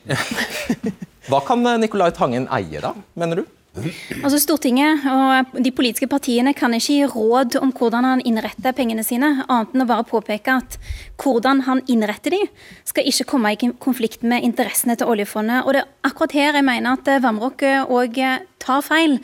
Hva 1.30 1.40
kan 1.46 1.64
Nicolai 1.80 2.10
Tangen 2.16 2.48
eie, 2.52 2.82
da, 2.82 2.92
mener 3.18 3.42
du? 3.42 3.61
Altså 3.72 4.36
Stortinget 4.36 5.00
og 5.08 5.54
de 5.64 5.70
politiske 5.72 6.08
partiene 6.10 6.52
kan 6.52 6.74
ikke 6.76 6.92
gi 6.92 7.06
råd 7.08 7.56
om 7.62 7.70
hvordan 7.72 8.04
han 8.04 8.22
innretter 8.28 8.74
pengene 8.76 9.04
sine, 9.06 9.30
annet 9.48 9.72
enn 9.72 9.84
å 9.84 9.88
bare 9.88 10.04
påpeke 10.08 10.58
at 10.60 10.76
hvordan 11.22 11.64
han 11.64 11.80
innretter 11.88 12.36
de, 12.36 12.42
skal 12.84 13.08
ikke 13.08 13.30
komme 13.32 13.54
i 13.54 13.70
konflikt 13.80 14.26
med 14.28 14.44
interessene 14.44 14.98
til 15.00 15.08
oljefondet. 15.08 15.64
Og 15.64 15.72
det 15.72 15.84
er 15.86 16.10
akkurat 16.10 16.36
her 16.36 16.60
jeg 16.60 16.68
mener 16.68 16.98
at 16.98 17.08
Vamrok 17.24 17.64
òg 17.88 18.20
tar 18.62 18.82
feil. 18.86 19.18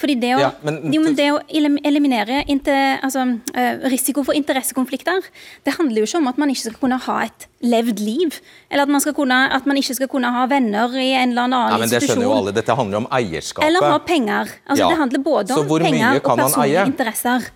Fordi 0.00 0.16
det 0.22 0.32
å, 0.36 0.40
ja, 0.42 0.50
men, 0.66 0.80
det 1.18 1.28
å 1.34 1.40
eliminere 1.50 2.42
inter, 2.50 3.00
altså, 3.04 3.26
eh, 3.54 3.84
risiko 3.92 4.24
for 4.26 4.38
interessekonflikter, 4.38 5.26
det 5.66 5.76
handler 5.78 6.02
jo 6.02 6.08
ikke 6.08 6.22
om 6.22 6.30
at 6.32 6.40
man 6.40 6.54
ikke 6.54 6.68
skal 6.68 6.80
kunne 6.80 7.00
ha 7.06 7.18
et 7.26 7.48
levd 7.64 8.02
liv. 8.04 8.40
Eller 8.70 8.86
at 8.86 8.94
man, 8.94 9.04
kunne, 9.16 9.40
at 9.58 9.68
man 9.70 9.80
ikke 9.80 9.98
skal 9.98 10.10
kunne 10.12 10.32
ha 10.34 10.46
venner 10.50 10.94
i 10.98 11.10
en 11.12 11.34
eller 11.34 11.48
annen 11.48 11.74
ja, 11.74 11.80
men 11.82 11.92
det 11.92 12.02
skjønner 12.06 12.28
jo 12.28 12.34
alle. 12.38 12.56
Dette 12.56 12.76
handler 12.78 13.02
om 13.02 13.08
eierskapet. 13.14 13.66
Eller 13.68 13.90
ha 13.92 14.02
penger. 14.04 14.52
Altså, 14.66 14.82
ja. 14.84 14.90
Det 14.92 15.00
handler 15.02 15.24
både 15.24 15.58
om 15.58 15.72
penger 15.82 16.20
og 16.20 16.30
personlige 16.44 16.86
interesser. 16.94 17.50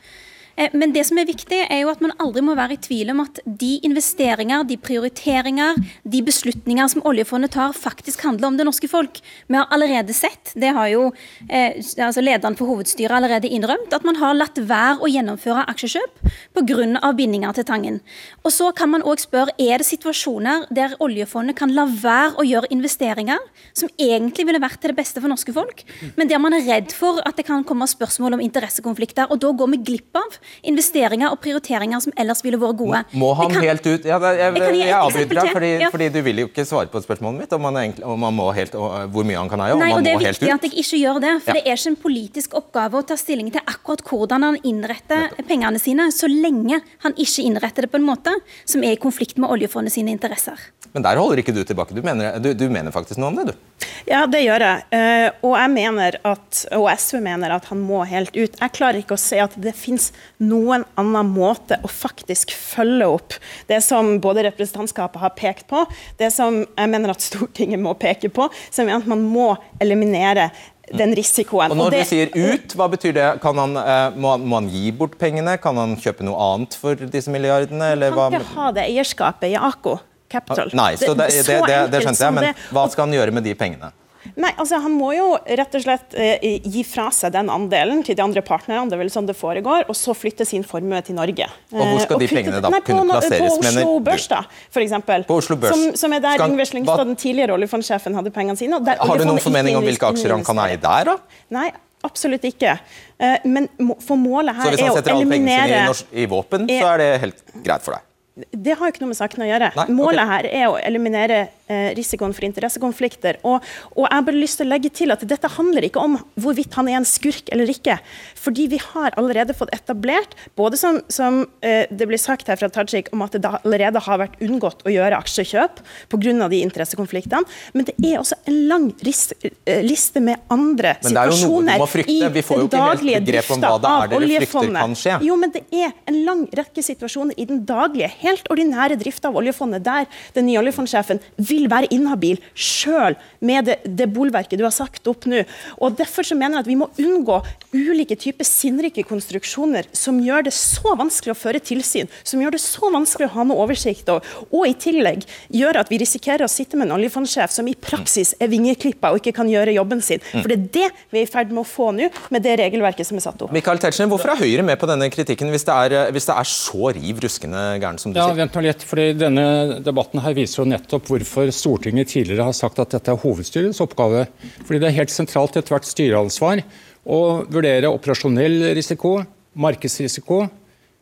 Eh, 0.59 0.71
men 0.73 0.93
det 0.93 1.05
som 1.07 1.19
er 1.21 1.29
viktig, 1.29 1.61
er 1.71 1.83
jo 1.83 1.93
at 1.93 2.03
man 2.03 2.15
aldri 2.23 2.43
må 2.45 2.57
være 2.59 2.75
i 2.75 2.83
tvil 2.83 3.13
om 3.15 3.23
at 3.23 3.39
de 3.47 3.77
investeringer, 3.87 4.65
de 4.67 4.79
prioriteringer, 4.81 5.79
de 6.03 6.23
beslutninger 6.27 6.91
som 6.91 7.05
oljefondet 7.09 7.55
tar, 7.55 7.77
faktisk 7.77 8.25
handler 8.27 8.51
om 8.51 8.59
det 8.59 8.67
norske 8.67 8.91
folk. 8.91 9.21
Vi 9.47 9.59
har 9.59 9.69
allerede 9.75 10.15
sett, 10.17 10.53
det 10.59 10.73
har 10.75 10.91
jo 10.91 11.09
eh, 11.47 11.79
altså 11.79 12.25
lederen 12.25 12.59
for 12.59 12.73
hovedstyret 12.73 13.15
allerede 13.15 13.51
innrømt, 13.51 13.95
at 13.95 14.07
man 14.07 14.19
har 14.19 14.37
latt 14.37 14.59
være 14.59 14.99
å 15.05 15.11
gjennomføre 15.13 15.67
aksjekjøp 15.71 16.25
pga. 16.59 17.13
bindinger 17.19 17.55
til 17.55 17.65
Tangen. 17.65 18.01
Og 18.45 18.53
så 18.53 18.73
kan 18.77 18.91
man 18.91 19.05
òg 19.07 19.23
spørre, 19.23 19.55
er 19.59 19.79
det 19.79 19.87
situasjoner 19.87 20.67
der 20.75 20.97
oljefondet 21.03 21.57
kan 21.59 21.73
la 21.75 21.87
være 21.89 22.39
å 22.39 22.47
gjøre 22.47 22.71
investeringer 22.75 23.39
som 23.77 23.91
egentlig 23.99 24.47
ville 24.47 24.63
vært 24.63 24.81
til 24.83 24.93
det 24.93 24.99
beste 24.99 25.21
for 25.21 25.31
norske 25.31 25.53
folk, 25.55 25.85
men 26.17 26.29
der 26.29 26.41
man 26.43 26.55
er 26.57 26.67
redd 26.67 26.93
for 26.95 27.23
at 27.27 27.39
det 27.39 27.47
kan 27.47 27.65
komme 27.67 27.87
spørsmål 27.89 28.37
om 28.37 28.43
interessekonflikter. 28.45 29.31
Og 29.31 29.41
da 29.43 29.53
går 29.53 29.73
vi 29.75 29.83
glipp 29.91 30.19
av 30.19 30.39
investeringer 30.63 31.33
og 31.33 31.41
prioriteringer 31.43 32.03
som 32.05 32.15
ellers 32.19 32.43
ville 32.45 32.61
vært 32.61 32.79
gode. 32.81 33.03
Må 33.19 33.33
han 33.39 33.53
kan, 33.53 33.65
helt 33.65 33.87
ut? 33.87 34.07
Ja, 34.09 34.19
jeg, 34.23 34.39
jeg, 34.41 34.55
jeg, 34.63 34.81
jeg 34.83 34.97
avbryter 34.99 35.41
deg, 35.41 35.51
fordi, 35.57 35.71
ja. 35.85 35.91
fordi, 35.95 36.09
du 36.15 36.21
vil 36.27 36.43
jo 36.45 36.49
ikke 36.51 36.65
svare 36.69 36.91
på 36.93 37.03
spørsmålet 37.05 37.45
mitt 37.45 37.57
om, 37.57 37.69
han 37.69 37.81
egentlig, 37.83 38.07
om 38.09 38.27
han 38.29 38.37
må 38.39 38.49
helt, 38.57 38.77
hvor 39.13 39.29
mye 39.29 39.39
han 39.41 39.53
kan 39.53 39.65
eie. 39.67 39.79
Nei, 39.81 39.93
og 39.97 40.05
det 40.07 40.15
er 40.17 40.25
viktig 40.25 40.53
at 40.55 40.67
jeg 40.69 40.75
ikke 40.85 41.03
gjør 41.03 41.23
det. 41.25 41.35
For 41.45 41.53
ja. 41.53 41.59
det 41.59 41.65
er 41.65 41.81
ikke 41.81 41.93
en 41.95 42.01
politisk 42.09 42.59
oppgave 42.59 43.01
å 43.01 43.07
ta 43.09 43.19
stilling 43.21 43.53
til 43.55 43.65
akkurat 43.65 44.05
hvordan 44.09 44.49
han 44.49 44.61
innretter 44.69 45.29
pengene 45.49 45.83
sine, 45.83 46.11
så 46.15 46.31
lenge 46.31 46.81
han 47.05 47.17
ikke 47.17 47.47
innretter 47.47 47.87
det 47.87 47.93
på 47.93 48.01
en 48.01 48.09
måte 48.09 48.35
som 48.69 48.85
er 48.85 48.97
i 48.97 49.01
konflikt 49.01 49.41
med 49.41 49.51
oljefondet 49.53 49.95
sine 49.95 50.15
interesser. 50.15 50.59
Men 50.95 51.05
der 51.05 51.21
holder 51.21 51.43
ikke 51.43 51.55
du 51.57 51.65
tilbake. 51.67 51.97
Du 51.97 52.05
mener, 52.05 52.39
du, 52.43 52.55
du 52.57 52.69
mener 52.73 52.95
faktisk 52.95 53.21
noe 53.21 53.33
om 53.33 53.41
det, 53.41 53.51
du? 53.53 53.68
Ja, 54.09 54.23
det 54.31 54.41
gjør 54.43 54.65
jeg. 54.65 54.85
Uh, 54.93 55.49
og 55.51 55.55
jeg 55.59 55.73
mener 55.75 56.19
at, 56.27 56.63
og 56.77 56.87
SV 56.99 57.21
mener 57.25 57.53
at 57.59 57.69
han 57.71 57.83
må 57.85 58.01
helt 58.09 58.33
ut. 58.37 58.57
Jeg 58.57 58.75
klarer 58.77 59.01
ikke 59.03 59.19
å 59.19 59.21
se 59.21 59.41
at 59.43 59.55
det 59.61 59.75
finnes 59.77 60.11
noen 60.41 60.87
annen 60.99 61.33
måte 61.35 61.79
å 61.85 61.91
faktisk 61.93 62.55
følge 62.57 63.11
opp 63.19 63.37
det 63.69 63.83
som 63.85 64.17
både 64.23 64.47
representantskapet 64.49 65.23
har 65.23 65.37
pekt 65.39 65.69
på, 65.71 65.85
det 66.21 66.33
som 66.35 66.63
jeg 66.65 66.91
mener 66.91 67.13
at 67.13 67.25
Stortinget 67.25 67.83
må 67.83 67.95
peke 67.99 68.33
på, 68.33 68.49
som 68.71 68.89
er 68.89 68.99
at 68.99 69.09
man 69.09 69.23
må 69.29 69.53
eliminere 69.83 70.49
den 70.97 71.13
risikoen. 71.17 71.73
Og 71.73 71.77
Når 71.77 71.91
og 71.91 71.93
det, 71.93 72.03
du 72.05 72.11
sier 72.11 72.33
ut, 72.33 72.77
hva 72.79 72.89
betyr 72.89 73.17
det? 73.17 73.29
Kan 73.45 73.61
han, 73.61 73.77
må, 74.17 74.37
han 74.55 74.71
gi 74.73 74.89
bort 74.97 75.19
pengene? 75.21 75.59
Kan 75.61 75.77
han 75.81 75.97
kjøpe 76.01 76.25
noe 76.27 76.39
annet 76.55 76.77
for 76.81 77.09
disse 77.13 77.33
milliardene? 77.33 77.93
Eller 77.93 78.15
han 78.15 78.33
kan 78.33 78.41
ikke 78.41 78.57
ha 78.57 78.71
det 78.79 78.87
eierskapet 78.89 79.53
i 79.53 79.59
AKO. 79.69 79.99
Capital. 80.29 80.73
Nei, 80.77 80.93
så 81.01 81.15
det, 81.17 81.31
det, 81.47 81.63
det, 81.69 81.79
det 81.93 82.05
skjønte 82.05 82.29
jeg, 82.29 82.37
men 82.37 82.53
hva 82.75 82.85
skal 82.93 83.09
han 83.09 83.17
gjøre 83.17 83.35
med 83.35 83.49
de 83.49 83.57
pengene? 83.59 83.93
Nei, 84.39 84.51
altså 84.59 84.81
Han 84.83 84.95
må 84.99 85.13
jo 85.17 85.29
rett 85.39 85.77
og 85.79 85.83
slett 85.83 86.15
eh, 86.19 86.59
gi 86.65 86.83
fra 86.87 87.09
seg 87.15 87.33
den 87.35 87.51
andelen 87.53 88.03
til 88.07 88.17
de 88.19 88.25
andre 88.25 88.43
partnerne, 88.45 88.89
det 88.91 88.97
er 88.99 89.03
vel 89.03 89.13
sånn 89.13 89.29
det 89.29 89.37
foregår, 89.39 89.87
og 89.89 89.97
så 89.97 90.15
flytte 90.17 90.47
sin 90.49 90.67
formue 90.67 91.01
til 91.07 91.17
Norge. 91.19 91.49
Og 91.73 91.81
Hvor 91.81 92.03
skal 92.05 92.19
eh, 92.19 92.25
de 92.25 92.31
pengene 92.33 92.63
da 92.65 92.73
nei, 92.73 92.83
kunne 92.85 93.05
på, 93.07 93.15
plasseres? 93.15 93.57
På 93.57 93.59
Oslo 93.63 93.97
Børs, 94.05 94.29
da, 94.31 94.43
for 94.75 94.85
eksempel. 94.85 95.27
På 95.29 95.39
Oslo 95.43 95.59
Børs. 95.61 95.75
Som, 95.75 95.99
som 96.03 96.17
er 96.17 96.25
der 96.25 96.39
skal, 96.41 96.55
Yngve 96.55 96.69
Slyngstad, 96.71 97.05
den 97.09 97.21
tidligere 97.21 97.57
oljefondsjefen, 97.59 98.19
hadde 98.19 98.35
pengene 98.35 98.61
sine. 98.61 98.81
har 98.83 99.23
du 99.23 99.29
noen 99.29 99.43
formening 99.43 99.79
om 99.79 99.87
hvilke 99.87 100.11
aksjer 100.13 100.35
han 100.37 100.47
kan 100.47 100.65
eie 100.67 100.81
der, 100.83 101.13
da? 101.13 101.45
Nei, 101.55 101.71
absolutt 102.07 102.45
ikke. 102.49 102.77
Eh, 103.19 103.49
men 103.49 103.71
for 104.05 104.19
målet 104.21 104.59
her 104.59 104.75
er 104.75 104.75
å 104.75 104.75
eliminere 104.75 104.75
Så 104.75 104.77
hvis 104.77 104.85
han 104.91 105.01
setter 105.01 105.17
alle 105.17 105.33
pengene 105.33 105.63
sine 105.65 106.21
i, 106.21 106.23
i 106.25 106.29
våpen, 106.31 106.69
så 106.71 106.93
er 106.93 107.03
det 107.05 107.11
helt 107.25 107.43
greit 107.65 107.87
for 107.87 107.97
deg? 107.97 108.08
Det 108.53 108.75
har 108.79 108.87
jo 108.87 108.95
ikke 108.95 109.03
noe 109.03 109.13
med 109.13 109.19
saken 109.19 109.45
å 109.45 109.49
gjøre. 109.49 109.71
Nei, 109.75 109.85
okay. 109.85 109.97
Målet 109.99 110.29
her 110.31 110.49
er 110.51 110.67
å 110.71 110.77
eliminere 110.79 111.39
eh, 111.67 111.91
risikoen 111.97 112.35
for 112.37 112.47
interessekonflikter. 112.47 113.41
Og, 113.43 113.65
og, 113.95 114.05
jeg 114.05 114.15
har 114.15 114.27
bare 114.29 114.41
lyst 114.41 114.61
til 114.61 114.69
å 114.69 114.73
legge 114.73 114.93
til 114.95 115.15
at 115.15 115.25
dette 115.29 115.51
handler 115.57 115.87
ikke 115.89 116.03
om 116.03 116.19
hvorvidt 116.39 116.77
han 116.79 116.91
er 116.91 117.01
en 117.01 117.09
skurk 117.09 117.51
eller 117.55 117.71
ikke. 117.73 117.99
Fordi 118.39 118.69
vi 118.75 118.81
har 118.83 119.17
allerede 119.21 119.57
fått 119.59 119.73
etablert, 119.75 120.37
både 120.59 120.79
som, 120.81 121.01
som 121.13 121.41
eh, 121.65 121.91
det 121.91 122.09
blir 122.11 122.21
sagt 122.21 122.51
her 122.51 122.61
fra 122.61 122.71
Tajik, 122.73 123.11
om 123.15 123.25
at 123.27 123.37
det 123.37 123.53
allerede 123.61 124.03
har 124.07 124.23
vært 124.23 124.39
unngått 124.45 124.85
å 124.87 124.95
gjøre 124.95 125.19
aksjekjøp 125.19 125.83
pga. 126.13 126.49
de 126.49 126.63
interessekonfliktene, 126.63 127.45
men 127.75 127.89
det 127.89 127.95
er 128.05 128.19
også 128.21 128.39
en 128.49 128.59
lang 128.71 128.89
rist, 129.07 129.35
eh, 129.43 129.83
liste 129.85 130.21
med 130.25 130.41
andre 130.53 130.97
situasjoner 131.03 131.83
i 132.07 132.19
den 132.23 132.71
daglige 132.71 133.23
drifta 133.25 133.75
av 133.75 134.15
oljefondet. 134.15 135.25
Jo, 135.25 135.37
men 135.41 135.53
det 135.55 135.65
er 135.73 135.95
en 136.09 136.23
lang 136.27 136.47
rekke 136.55 136.85
situasjoner 136.85 137.39
i 137.39 137.47
den 137.49 137.65
daglige 137.69 138.11
helt 138.23 138.28
ordinære 138.53 138.99
drift 139.01 139.25
av 139.29 139.37
oljefondet, 139.39 139.85
der 139.85 140.09
den 140.37 140.49
nye 140.49 140.61
oljefondsjefen 140.61 141.21
vil 141.37 141.69
være 141.71 141.91
inhabil 141.95 142.41
sjøl 142.55 143.17
med 143.41 143.69
det, 143.69 143.79
det 143.85 144.09
bolverket 144.13 144.59
du 144.59 144.67
har 144.67 144.75
sagt 144.75 145.07
opp 145.11 145.29
nå. 145.31 145.45
Og 145.79 145.97
Derfor 145.99 146.27
så 146.27 146.37
mener 146.39 146.59
jeg 146.59 146.67
at 146.67 146.71
vi 146.71 146.79
må 146.79 146.89
unngå 147.01 147.41
ulike 147.75 148.17
typer 148.19 148.47
sinnrike 148.47 149.03
konstruksjoner 149.09 149.89
som 149.97 150.21
gjør 150.23 150.47
det 150.47 150.55
så 150.57 150.95
vanskelig 150.99 151.35
å 151.35 151.39
føre 151.39 151.63
tilsyn, 151.63 152.11
som 152.23 152.43
gjør 152.43 152.55
det 152.57 152.63
så 152.63 152.91
vanskelig 152.93 153.29
å 153.29 153.35
ha 153.35 153.47
noe 153.49 153.65
oversikt, 153.65 154.09
over, 154.13 154.25
og 154.53 154.69
i 154.69 154.75
tillegg 154.79 155.25
gjør 155.55 155.81
at 155.83 155.91
vi 155.93 156.01
risikerer 156.01 156.47
å 156.47 156.51
sitte 156.51 156.79
med 156.79 156.89
en 156.89 156.97
oljefondsjef 156.99 157.53
som 157.53 157.69
i 157.69 157.77
praksis 157.79 158.35
er 158.41 158.51
vingeklippa 158.53 159.13
og 159.13 159.21
ikke 159.21 159.35
kan 159.41 159.51
gjøre 159.51 159.75
jobben 159.77 160.03
sin. 160.05 160.23
Mm. 160.33 160.43
For 160.43 160.51
det 160.53 160.59
er 160.59 160.69
det 160.79 160.89
vi 161.13 161.23
er 161.23 161.27
i 161.27 161.31
ferd 161.31 161.53
med 161.53 161.65
å 161.65 161.69
få 161.69 161.91
nå, 161.97 162.11
med 162.35 162.45
det 162.45 162.59
regelverket 162.63 163.09
som 163.09 163.19
er 163.19 163.25
satt 163.25 163.45
opp. 163.45 163.55
Michael 163.55 163.81
Tetzschner, 163.83 164.11
hvorfor 164.11 164.35
er 164.35 164.43
Høyre 164.43 164.65
med 164.67 164.79
på 164.81 164.89
denne 164.91 165.09
kritikken 165.13 165.53
hvis 165.53 165.67
det 165.69 165.75
er, 165.75 166.13
hvis 166.15 166.29
det 166.29 166.37
er 166.37 166.51
så 166.51 166.93
riv 166.97 167.23
ruskende 167.25 167.65
gærent 167.83 168.03
som 168.03 168.15
du 168.15 168.18
ja. 168.19 168.35
Vent 168.37 168.59
nå 168.59 168.65
litt, 168.67 168.85
fordi 168.87 169.07
Denne 169.19 169.47
debatten 169.85 170.23
her 170.25 170.37
viser 170.37 170.63
jo 170.63 170.69
nettopp 170.71 171.09
hvorfor 171.11 171.51
Stortinget 171.55 172.13
tidligere 172.13 172.49
har 172.49 172.57
sagt 172.57 172.81
at 172.83 172.95
dette 172.95 173.15
er 173.15 173.23
hovedstyrets 173.23 173.83
oppgave. 173.85 174.27
Fordi 174.65 174.83
Det 174.83 174.91
er 174.91 174.99
helt 175.01 175.15
sentralt 175.15 175.57
i 175.57 175.63
ethvert 175.63 175.89
styreansvar 175.89 176.63
å 177.09 177.21
vurdere 177.49 177.91
operasjonell 177.91 178.75
risiko, 178.77 179.19
markedsrisiko, 179.59 180.45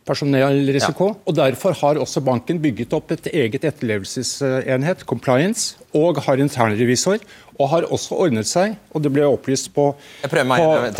personellrisiko. 0.07 1.09
Ja. 1.11 1.19
og 1.27 1.37
Derfor 1.37 1.75
har 1.81 2.01
også 2.03 2.23
banken 2.25 2.61
bygget 2.63 2.95
opp 2.97 3.11
et 3.15 3.27
eget 3.33 3.67
etterlevelsesenhet, 3.67 5.05
compliance, 5.09 5.77
og 5.97 6.23
har 6.27 6.43
internrevisor. 6.43 7.19
Og 7.57 7.71
har 7.73 7.89
også 7.89 8.19
ordnet 8.21 8.49
seg, 8.49 8.77
og 8.93 9.03
det 9.03 9.11
ble 9.15 9.25
opplyst 9.27 9.73
på, 9.75 9.89
på, 9.97 10.43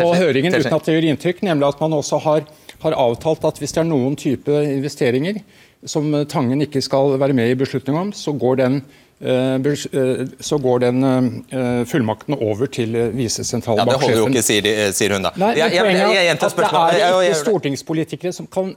på 0.01 0.13
høringen 0.17 0.55
uten 0.57 0.73
at 0.73 0.87
det 0.87 0.95
gjør 0.95 1.09
inntrykk, 1.11 1.43
nemlig 1.45 1.69
at 1.69 1.83
man 1.85 1.99
også 1.99 2.21
har, 2.25 2.47
har 2.81 2.97
avtalt 2.97 3.45
at 3.45 3.61
hvis 3.61 3.77
det 3.77 3.83
er 3.83 3.91
noen 3.91 4.17
type 4.17 4.63
investeringer 4.73 5.43
som 5.87 6.13
Tangen 6.31 6.63
ikke 6.67 6.83
skal 6.85 7.17
være 7.21 7.37
med 7.37 7.53
i 7.53 7.59
beslutning 7.59 7.99
om, 7.99 8.15
så 8.15 8.35
går 8.37 8.63
den 8.63 8.81
Eh, 9.21 9.55
eh, 9.55 10.27
så 10.41 10.59
går 10.59 10.79
den 10.79 11.05
eh, 11.05 11.85
fullmakten 11.89 12.35
over 12.35 12.67
til 12.67 12.93
visesentralbanksjefen. 13.17 13.89
Ja, 13.89 13.97
det 13.97 14.03
holder 14.03 14.21
jo 14.21 14.29
ikke, 14.29 14.45
sier, 14.45 14.93
sier 14.93 15.17
hun 15.17 15.25
da. 15.25 15.33
Nei, 15.41 15.55
jeg, 15.57 15.73
jeg, 15.73 15.97
jeg, 15.97 16.27
jeg 16.27 16.37
at 16.37 16.61
Det 16.61 17.01
er 17.01 17.17
ikke 17.23 17.41
stortingspolitikere 17.41 18.37
som 18.37 18.47
kan 18.53 18.75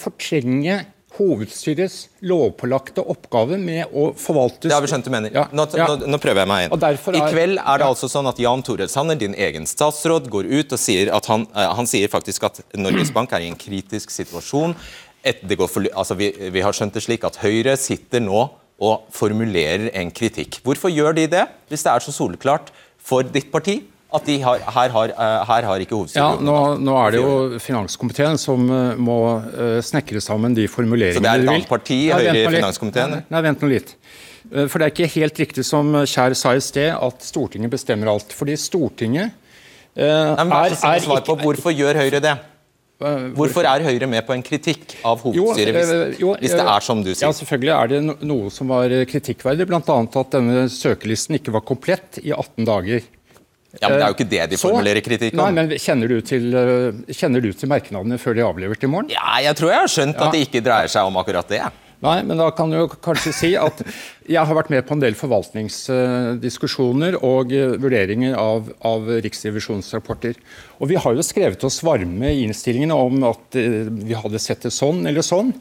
fortrenge 0.00 0.80
hovedstyrets 1.12 2.06
lovpålagte 2.24 3.02
oppgave 3.04 3.58
med 3.60 3.92
å 3.92 4.06
forvalte 4.16 4.70
Det 4.70 4.72
har 4.72 4.80
vi 4.80 4.88
skjønt 4.88 5.04
du 5.04 5.12
mener. 5.12 5.34
Ja, 5.34 5.44
nå, 5.52 5.66
ja. 5.76 5.90
Nå, 5.90 6.08
nå, 6.08 6.20
prøver 6.22 6.40
jeg 6.40 6.48
meg 6.48 6.70
inn. 6.70 6.86
Er, 6.88 6.96
I 6.96 7.24
kveld 7.26 7.60
er 7.60 7.82
det 7.82 7.84
ja. 7.84 7.92
altså 7.92 8.08
sånn 8.08 8.30
at 8.32 8.40
Jan 8.40 8.64
Tore 8.64 8.88
Sanner, 8.88 9.20
din 9.20 9.36
egen 9.36 9.68
statsråd, 9.68 10.32
går 10.32 10.48
ut 10.48 10.72
og 10.72 10.80
sier 10.80 11.12
at 11.12 11.28
han, 11.28 11.44
han 11.52 11.90
sier 11.90 12.08
faktisk 12.08 12.48
at 12.48 12.64
Norges 12.80 13.12
Bank 13.12 13.36
er 13.36 13.44
i 13.44 13.52
en 13.52 13.60
kritisk 13.60 14.14
situasjon. 14.14 14.72
Et, 15.22 15.38
for, 15.68 15.86
altså 15.94 16.16
vi, 16.18 16.32
vi 16.50 16.64
har 16.64 16.74
skjønt 16.74 16.96
det 16.96 17.04
slik 17.04 17.24
at 17.28 17.38
Høyre 17.42 17.76
sitter 17.78 18.22
nå 18.24 18.48
og 18.82 19.06
formulerer 19.14 19.92
en 20.00 20.10
kritikk. 20.10 20.58
Hvorfor 20.66 20.90
gjør 20.90 21.14
de 21.14 21.28
det, 21.30 21.46
hvis 21.70 21.84
det 21.86 21.92
er 21.92 22.02
så 22.02 22.14
soleklart 22.14 22.72
for 23.02 23.26
ditt 23.26 23.52
parti 23.52 23.78
at 24.12 24.26
de 24.28 24.34
har, 24.44 24.60
her, 24.74 24.92
har, 24.92 25.12
eh, 25.12 25.44
her 25.48 25.66
har 25.68 25.82
ikke 25.82 25.96
hovedstyret 25.96 26.20
ja, 26.20 26.44
nå, 26.44 26.56
nå, 26.84 26.96
er 27.00 27.14
det 27.14 27.20
jo 27.22 27.60
finanskomiteen 27.62 28.36
som 28.40 28.66
eh, 28.68 28.98
må 29.00 29.16
uh, 29.40 29.78
snekre 29.84 30.20
sammen 30.20 30.52
de 30.56 30.66
formuleringene 30.68 31.16
Så 31.16 31.24
det 31.24 31.30
er 31.30 31.44
et 31.46 31.52
annet 31.54 31.70
parti 31.70 31.98
Høyre 32.12 32.34
i 32.36 32.42
finanskomiteen? 32.58 33.14
Nei, 33.16 33.22
nei, 33.32 33.42
vent 33.48 33.64
nå 33.64 33.70
litt. 33.72 33.94
For 34.52 34.76
det 34.76 34.84
er 34.84 34.92
ikke 34.92 35.08
helt 35.14 35.40
riktig 35.40 35.64
som 35.64 35.94
Kjær 36.02 36.34
sa 36.36 36.52
i 36.58 36.60
sted, 36.60 36.90
at 36.92 37.24
Stortinget 37.24 37.72
bestemmer 37.72 38.10
alt. 38.12 38.34
Fordi 38.36 38.58
Stortinget 38.60 39.32
uh, 39.32 40.02
nei, 40.02 40.44
men 40.44 40.56
er, 40.58 40.76
er 40.76 41.04
svar 41.06 41.24
på 41.24 41.38
Hvorfor 41.46 41.72
gjør 41.72 42.02
Høyre 42.02 42.20
det? 42.20 42.36
Hvorfor 43.36 43.66
er 43.68 43.84
Høyre 43.86 44.08
med 44.10 44.26
på 44.26 44.34
en 44.36 44.44
kritikk 44.46 44.96
av 45.04 45.22
hovedstyret, 45.24 45.74
hvis, 45.76 45.94
eh, 45.96 46.36
hvis, 46.42 46.54
det 46.58 46.66
er 46.66 46.84
som 46.84 47.02
du 47.02 47.10
sier? 47.12 47.26
Ja, 47.26 47.32
Selvfølgelig 47.36 47.74
er 47.76 47.90
det 47.92 48.28
noe 48.28 48.52
som 48.54 48.70
var 48.72 48.92
kritikkverdig, 49.10 49.66
bl.a. 49.70 49.80
at 49.82 50.36
denne 50.36 50.68
søkelisten 50.72 51.40
ikke 51.40 51.54
var 51.54 51.66
komplett 51.66 52.20
i 52.22 52.30
18 52.32 52.68
dager. 52.68 53.02
Ja, 53.80 53.88
men 53.88 53.96
Det 53.96 54.04
er 54.04 54.10
jo 54.10 54.16
ikke 54.18 54.28
det 54.28 54.42
de 54.52 54.56
formulerer 54.60 55.00
kritikk 55.04 55.32
om. 55.32 55.46
Nei, 55.46 55.52
men 55.56 55.78
Kjenner 55.80 56.10
du 56.10 56.18
til, 56.20 56.50
eh, 56.52 57.14
kjenner 57.16 57.40
du 57.40 57.52
til 57.56 57.70
merknadene 57.72 58.18
før 58.20 58.36
de 58.36 58.42
er 58.44 58.50
avlevert 58.50 58.84
i 58.84 58.90
morgen? 58.90 59.08
Ja, 59.12 59.40
Jeg 59.40 59.56
tror 59.56 59.72
jeg 59.72 59.80
har 59.80 59.88
skjønt 59.88 60.20
at 60.20 60.34
det 60.34 60.42
ikke 60.48 60.60
dreier 60.60 60.92
seg 60.92 61.08
om 61.08 61.16
akkurat 61.16 61.48
det. 61.48 61.62
Nei, 62.02 62.16
men 62.26 62.40
da 62.40 62.48
kan 62.50 62.72
du 62.72 62.80
kanskje 63.04 63.32
si 63.34 63.48
at 63.54 63.78
jeg 64.26 64.42
har 64.42 64.56
vært 64.58 64.72
med 64.74 64.82
på 64.88 64.96
en 64.96 65.02
del 65.04 65.14
forvaltningsdiskusjoner 65.14 67.20
og 67.22 67.52
eh, 67.54 67.76
vurderinger 67.78 68.34
av, 68.38 68.72
av 68.82 69.06
Riksrevisjonsrapporter. 69.22 70.34
Og 70.82 70.90
vi 70.90 70.98
har 70.98 71.14
jo 71.14 71.22
skrevet 71.22 71.62
oss 71.68 71.78
varme 71.86 72.32
i 72.32 72.42
innstillingene 72.42 72.96
om 72.98 73.22
at 73.30 73.58
eh, 73.60 73.86
vi 73.86 74.18
hadde 74.18 74.42
sett 74.42 74.66
det 74.66 74.74
sånn 74.74 75.06
eller 75.06 75.22
sånn. 75.26 75.54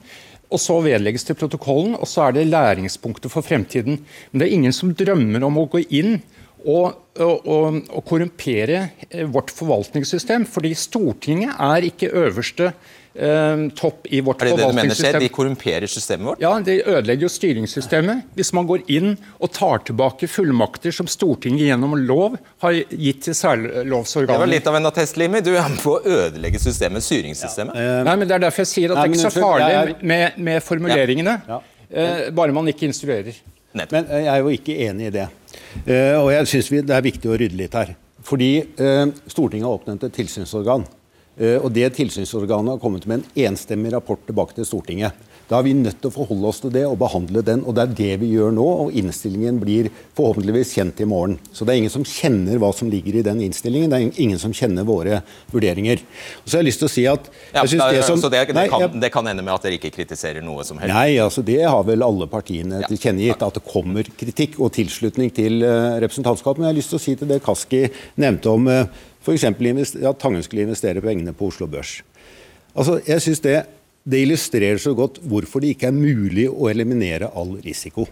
Og 0.52 0.60
så 0.60 0.80
vedlegges 0.84 1.30
til 1.30 1.38
protokollen, 1.38 1.94
og 1.96 2.10
så 2.10 2.26
er 2.26 2.36
det 2.36 2.50
læringspunkter 2.50 3.32
for 3.32 3.46
fremtiden. 3.46 4.02
Men 4.32 4.42
det 4.42 4.48
er 4.48 4.56
ingen 4.58 4.76
som 4.76 4.96
drømmer 4.98 5.46
om 5.46 5.62
å 5.62 5.70
gå 5.70 5.84
inn 5.94 6.18
og, 6.66 6.98
og, 7.22 7.46
og, 7.46 8.02
korrumpere 8.08 8.88
eh, 9.12 9.28
vårt 9.30 9.54
forvaltningssystem. 9.54 10.50
Fordi 10.50 10.74
Stortinget 10.78 11.54
er 11.54 11.88
ikke 11.88 12.12
øverste 12.26 12.74
topp 13.76 14.06
i 14.08 14.22
vårt 14.24 14.42
Er 14.42 14.46
det 14.52 14.58
det 14.62 14.68
du 14.72 14.76
mener 14.78 14.96
skjer? 14.96 15.18
De 15.20 15.28
korrumperer 15.30 15.88
systemet 15.92 16.26
vårt? 16.30 16.40
Ja, 16.42 16.54
Det 16.64 16.78
ødelegger 16.88 17.28
jo 17.28 17.30
styringssystemet. 17.30 18.24
Hvis 18.36 18.54
man 18.54 18.68
går 18.68 18.86
inn 18.88 19.18
og 19.40 19.52
tar 19.52 19.80
tilbake 19.84 20.30
fullmakter 20.32 20.92
som 20.96 21.08
Stortinget 21.12 21.68
gjennom 21.68 21.96
lov 22.08 22.38
har 22.64 22.72
gitt 22.72 23.22
til 23.24 23.34
Det 23.34 24.28
var 24.28 24.48
litt 24.48 24.68
av 24.68 24.76
en 24.76 24.86
attest, 24.86 25.18
Limi. 25.18 25.42
Du 25.42 25.52
er 25.56 25.68
med 25.68 25.80
på 25.84 25.98
å 26.00 26.04
ødelegge 26.06 26.60
systemet, 26.60 27.04
styringssystemet. 27.04 27.76
Nei, 28.06 28.16
men 28.16 28.28
Det 28.28 28.36
er 28.36 28.40
derfor 28.48 28.64
jeg 28.64 28.68
sier 28.68 28.92
at 28.92 28.98
Nei, 28.98 29.08
det 29.08 29.20
er 29.20 29.26
ikke 29.26 29.32
så 29.32 29.42
farlig 29.42 29.76
er- 29.76 29.96
med, 30.02 30.38
med 30.38 30.64
formuleringene, 30.64 31.42
Ja. 31.48 31.60
eh, 31.92 32.30
bare 32.32 32.52
man 32.54 32.66
ikke 32.68 32.88
instruerer. 32.88 33.34
Nettopp. 33.76 33.92
Men 33.92 34.06
eh, 34.10 34.24
jeg 34.26 34.34
er 34.34 34.40
jo 34.40 34.50
ikke 34.50 34.78
enig 34.88 35.08
i 35.08 35.10
det. 35.10 35.28
Eh, 35.86 36.16
og 36.20 36.32
jeg 36.32 36.48
syns 36.48 36.70
det 36.88 36.90
er 36.96 37.02
viktig 37.02 37.30
å 37.32 37.38
rydde 37.38 37.58
litt 37.58 37.74
her. 37.74 37.96
Fordi 38.24 38.50
eh, 38.78 39.06
Stortinget 39.28 39.66
har 39.68 39.78
oppnevnt 39.80 40.04
et 40.04 40.14
tilsynsorgan. 40.14 40.86
Eh, 41.40 41.58
og 41.64 41.72
det 41.74 41.94
tilsynsorganet 41.96 42.76
har 42.76 42.82
kommet 42.84 43.06
med 43.08 43.22
en 43.22 43.46
enstemmig 43.52 43.94
rapport 43.94 44.20
tilbake 44.28 44.54
til 44.58 44.66
Stortinget. 44.68 45.14
Da 45.52 45.58
er 45.60 45.66
vi 45.66 45.74
nødt 45.76 45.98
til 46.00 46.08
å 46.08 46.14
forholde 46.16 46.48
oss 46.48 46.62
til 46.64 46.72
det 46.72 46.86
og 46.88 46.94
behandle 47.02 47.42
den. 47.44 47.64
Og 47.68 47.76
det 47.76 47.82
er 47.84 47.96
det 47.96 48.12
vi 48.22 48.30
gjør 48.38 48.54
nå, 48.56 48.64
og 48.86 48.94
innstillingen 48.96 49.58
blir 49.60 49.90
forhåpentligvis 50.16 50.70
kjent 50.78 51.02
i 51.04 51.08
morgen. 51.12 51.38
Så 51.52 51.66
det 51.68 51.74
er 51.74 51.82
ingen 51.82 51.92
som 51.92 52.06
kjenner 52.08 52.56
hva 52.62 52.70
som 52.76 52.88
ligger 52.92 53.18
i 53.20 53.24
den 53.26 53.42
innstillingen. 53.44 53.92
Det 53.92 54.00
er 54.00 54.22
ingen 54.24 54.40
som 54.40 54.54
kjenner 54.56 54.88
våre 54.88 55.20
vurderinger. 55.52 56.00
Og 56.44 56.48
så 56.48 56.56
har 56.56 56.64
jeg 56.64 56.70
lyst 56.70 56.84
til 56.84 56.88
å 56.88 56.94
si 56.94 57.06
at 57.12 57.28
Ja, 57.54 57.66
jeg 57.66 57.80
da- 57.80 57.90
det 57.92 58.06
som, 58.08 58.22
så 58.22 58.32
det, 58.32 58.46
det, 58.48 58.56
Nei, 58.56 58.68
kan, 58.70 58.80
jeg- 58.80 59.02
det 59.02 59.12
kan 59.12 59.28
ende 59.28 59.44
med 59.44 59.54
at 59.54 59.62
dere 59.68 59.76
ikke 59.80 59.92
kritiserer 59.92 60.42
noe 60.42 60.64
som 60.64 60.78
helst? 60.78 60.94
Nei, 60.94 61.18
altså 61.20 61.44
det 61.44 61.60
har 61.68 61.84
vel 61.84 62.02
alle 62.02 62.28
partiene 62.28 62.80
Ja. 62.82 62.88
tilkjennegitt. 62.88 63.42
At 63.44 63.54
det 63.60 63.66
kommer 63.66 64.04
kritikk 64.04 64.60
og 64.62 64.72
tilslutning 64.72 65.34
til 65.36 65.64
uh, 65.64 66.00
representantskapet. 66.00 66.60
Men 66.60 66.70
jeg 66.70 66.76
har 66.76 66.80
lyst 66.80 66.90
til 66.96 67.00
å 67.00 67.02
si 67.02 67.16
til 67.16 67.28
det 67.28 67.44
Kaski 67.44 67.90
nevnte 68.16 68.48
om 68.48 68.68
uh, 68.68 68.86
f.eks. 69.22 69.46
at 69.46 70.20
Tangen 70.22 70.44
skulle 70.46 70.66
investere 70.66 71.04
pengene 71.04 71.34
på 71.38 71.52
Oslo 71.52 71.68
Børs. 71.70 72.00
Altså, 72.76 73.00
jeg 73.08 73.22
synes 73.22 73.44
det, 73.44 73.58
det 74.04 74.24
illustrerer 74.26 74.82
så 74.82 74.96
godt 74.98 75.20
hvorfor 75.22 75.62
det 75.62 75.76
ikke 75.76 75.92
er 75.92 75.98
mulig 75.98 76.48
å 76.50 76.70
eliminere 76.72 77.32
all 77.38 77.58
risiko. 77.64 78.08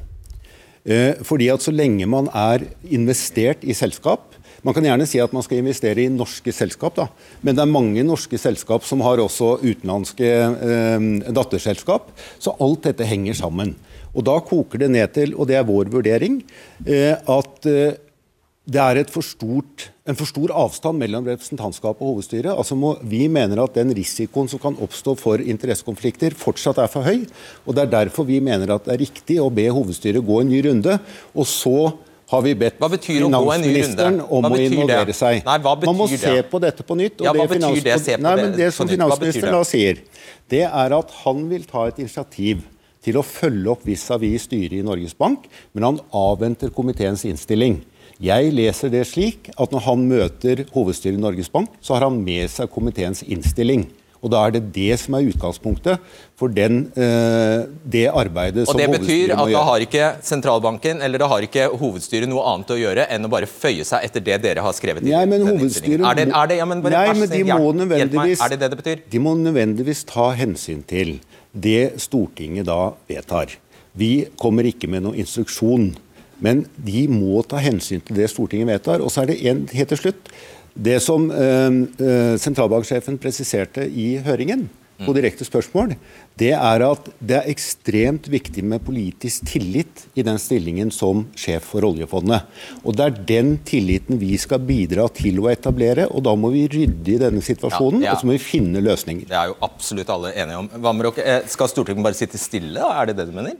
Eh, 0.85 1.19
fordi 1.27 1.49
at 1.51 1.63
så 1.63 1.73
lenge 1.75 2.07
man 2.07 2.29
er 2.31 2.63
investert 2.87 3.65
i 3.67 3.75
selskap 3.75 4.29
Man 4.63 4.75
kan 4.75 4.83
gjerne 4.83 5.07
si 5.07 5.19
at 5.23 5.33
man 5.35 5.43
skal 5.45 5.61
investere 5.61 6.03
i 6.03 6.11
norske 6.11 6.51
selskap, 6.51 6.97
da. 6.97 7.05
men 7.41 7.55
det 7.55 7.63
er 7.63 7.71
mange 7.71 8.03
norske 8.03 8.39
selskap 8.39 8.83
som 8.87 9.03
har 9.05 9.21
også 9.23 9.53
utenlandske 9.63 10.27
eh, 10.27 11.05
datterselskap. 11.31 12.09
Så 12.43 12.55
alt 12.59 12.89
dette 12.89 13.07
henger 13.07 13.37
sammen. 13.39 13.75
Og 14.11 14.25
da 14.27 14.35
koker 14.43 14.83
det 14.83 14.91
ned 14.91 15.13
til, 15.15 15.35
og 15.37 15.47
det 15.49 15.59
er 15.59 15.67
vår 15.67 15.91
vurdering, 15.93 16.41
eh, 16.85 17.15
at 17.15 17.69
eh, 17.69 17.95
det 18.69 18.77
er 18.81 18.99
et 19.01 19.09
for 19.09 19.25
stort, 19.25 19.87
en 20.05 20.17
for 20.19 20.29
stor 20.29 20.51
avstand 20.53 20.99
mellom 21.01 21.25
representantskapet 21.25 22.03
og 22.05 22.11
hovedstyret. 22.13 22.51
Altså 22.53 22.75
må, 22.77 22.91
vi 23.09 23.23
mener 23.31 23.63
at 23.63 23.73
den 23.79 23.89
risikoen 23.97 24.49
som 24.51 24.61
kan 24.61 24.77
oppstå 24.85 25.15
for 25.17 25.41
interessekonflikter, 25.41 26.35
fortsatt 26.37 26.77
er 26.83 26.91
for 26.91 27.07
høy. 27.07 27.23
og 27.65 27.73
Det 27.77 27.85
er 27.87 27.91
derfor 27.95 28.27
vi 28.29 28.37
mener 28.43 28.75
at 28.75 28.85
det 28.85 28.93
er 28.93 29.01
riktig 29.01 29.39
å 29.41 29.49
be 29.53 29.65
hovedstyret 29.73 30.21
gå 30.25 30.41
en 30.43 30.51
ny 30.53 30.61
runde. 30.67 30.99
Og 31.33 31.49
så 31.49 31.75
har 32.29 32.43
vi 32.45 32.53
bedt 32.61 32.77
Hva 32.77 32.91
betyr 32.93 33.25
å 33.25 33.31
gå 33.33 33.51
en 33.55 33.63
ny 33.65 33.71
runde? 33.73 33.73
finansministeren 33.73 34.19
om 34.29 34.45
å 34.45 34.53
det? 34.53 34.65
involvere 34.69 35.15
seg. 35.17 35.41
Nei, 35.49 35.57
Man 35.65 35.97
må 35.97 36.05
det? 36.11 36.19
se 36.21 36.35
på 36.51 36.61
dette 36.61 36.85
på 36.85 36.97
nytt. 36.99 37.21
og 37.21 37.25
Ja, 37.25 37.33
hva 37.33 37.47
det 37.49 37.57
betyr 37.57 37.83
det? 37.89 37.99
Se 38.05 38.17
på 38.17 38.21
Nei, 38.27 38.35
men 38.37 38.51
det 38.53 38.67
på 38.69 38.75
som. 38.77 38.87
Finansministeren 38.93 39.57
da 39.57 39.63
sier, 39.65 40.03
det 40.53 40.65
er 40.69 40.97
at 40.99 41.15
han 41.23 41.47
vil 41.49 41.65
ta 41.65 41.87
et 41.89 41.97
initiativ 42.05 42.61
til 43.01 43.17
å 43.17 43.23
følge 43.25 43.71
opp 43.71 43.81
vis-à-vis 43.87 44.45
styret 44.45 44.77
i 44.77 44.85
Norges 44.85 45.15
Bank, 45.17 45.47
men 45.73 45.83
han 45.87 45.99
avventer 46.13 46.69
komiteens 46.69 47.25
innstilling. 47.25 47.79
Jeg 48.19 48.51
leser 48.51 48.91
det 48.91 49.05
slik 49.07 49.47
at 49.55 49.71
når 49.71 49.85
han 49.85 50.01
møter 50.09 50.65
hovedstyret 50.73 51.15
i 51.15 51.21
Norges 51.23 51.47
Bank, 51.51 51.69
så 51.79 51.95
har 51.95 52.09
han 52.09 52.17
med 52.23 52.49
seg 52.51 52.67
komiteens 52.73 53.23
innstilling. 53.23 53.85
Og 54.19 54.27
Da 54.33 54.41
er 54.43 54.51
det 54.51 54.73
det 54.75 54.97
som 54.99 55.15
er 55.15 55.29
utgangspunktet 55.31 56.01
for 56.35 56.51
den, 56.51 56.91
eh, 56.91 57.63
det 57.87 58.09
arbeidet 58.11 58.65
Og 58.67 58.75
det 58.75 58.89
betyr 58.91 59.31
at 59.31 59.47
da 59.47 59.61
har 59.63 59.79
ikke 59.85 60.09
sentralbanken 60.21 60.99
eller 61.01 61.17
da 61.23 61.27
har 61.31 61.39
ikke 61.47 61.69
hovedstyret 61.79 62.27
noe 62.27 62.43
annet 62.43 62.67
å 62.75 62.75
gjøre 62.81 63.05
enn 63.15 63.23
å 63.23 63.29
bare 63.31 63.47
føye 63.47 63.85
seg 63.87 64.03
etter 64.03 64.19
det 64.19 64.41
dere 64.43 64.59
har 64.65 64.73
skrevet 64.75 65.07
i 65.07 65.13
Nei, 65.13 65.23
men 65.25 65.47
hovedstyret 65.47 65.63
innstillingen. 65.63 66.03
Er 66.11 66.15
det, 66.19 66.27
er 66.35 66.47
det, 66.51 66.57
ja, 66.59 66.65
men 66.67 66.81
bare, 66.83 66.91
Nei, 66.99 67.13
men 67.21 67.29
de 67.31 67.43
må 67.47 67.55
hjelp- 67.55 67.63
hjelp 67.63 67.71
meg. 67.71 67.87
nødvendigvis 67.87 68.41
Er 68.43 68.49
det 68.49 68.59
det 68.59 68.69
det 68.75 68.81
betyr? 68.83 68.99
De 69.09 69.19
må 69.23 69.35
nødvendigvis 69.39 70.03
ta 70.11 70.27
hensyn 70.35 70.83
til 70.83 71.21
det 71.55 71.93
Stortinget 72.03 72.65
da 72.67 72.91
vedtar. 73.07 73.55
Vi 73.95 74.27
kommer 74.37 74.67
ikke 74.67 74.89
med 74.91 75.03
noen 75.07 75.15
instruksjon, 75.23 75.93
men 76.39 76.65
de 76.75 77.05
må 77.11 77.43
ta 77.47 77.61
hensyn 77.63 78.01
til 78.05 78.19
det 78.19 78.29
Stortinget 78.31 78.67
vedtar. 78.71 79.03
Og 79.03 79.11
så 79.13 79.23
er 79.23 79.31
det 79.33 79.39
en 79.51 79.65
helt 79.73 79.93
til 79.93 80.03
slutt. 80.03 80.33
Det 80.79 80.99
som 81.03 81.29
eh, 81.33 81.79
eh, 81.99 82.35
sentralbanksjefen 82.39 83.17
presiserte 83.21 83.87
i 83.89 84.13
høringen, 84.23 84.69
på 84.99 85.13
direkte 85.15 85.45
spørsmål, 85.47 85.93
det 86.39 86.49
er 86.55 86.83
at 86.83 87.05
det 87.23 87.37
er 87.37 87.45
ekstremt 87.51 88.25
viktig 88.31 88.65
med 88.67 88.83
politisk 88.83 89.45
tillit 89.47 90.05
i 90.19 90.25
den 90.27 90.39
stillingen 90.41 90.91
som 90.91 91.21
sjef 91.39 91.69
for 91.71 91.87
oljefondet. 91.87 92.43
Og 92.83 92.97
Det 92.99 93.05
er 93.05 93.21
den 93.29 93.53
tilliten 93.63 94.19
vi 94.19 94.35
skal 94.35 94.59
bidra 94.59 95.07
til 95.15 95.39
å 95.39 95.47
etablere, 95.51 96.09
og 96.11 96.23
da 96.27 96.35
må 96.35 96.51
vi 96.51 96.67
rydde 96.67 97.15
i 97.15 97.19
denne 97.21 97.39
situasjonen, 97.39 98.03
Ja, 98.03 98.09
ja. 98.09 98.13
og 98.17 98.19
så 98.19 98.27
må 98.27 98.35
vi 98.35 98.43
finne 98.43 98.83
løsninger. 98.83 99.27
Det 99.29 99.39
er 99.39 99.53
jo 99.53 99.57
absolutt 99.63 100.11
alle 100.11 100.33
enige 100.35 100.59
om. 100.65 100.69
Hva 100.83 100.91
med 100.95 101.07
dere? 101.15 101.41
skal 101.47 101.71
Stortinget 101.71 102.03
bare 102.03 102.19
sitte 102.19 102.37
stille? 102.37 102.75
da? 102.75 102.91
Er 102.99 103.05
det 103.07 103.21
det 103.21 103.29
du 103.31 103.35
mener? 103.39 103.55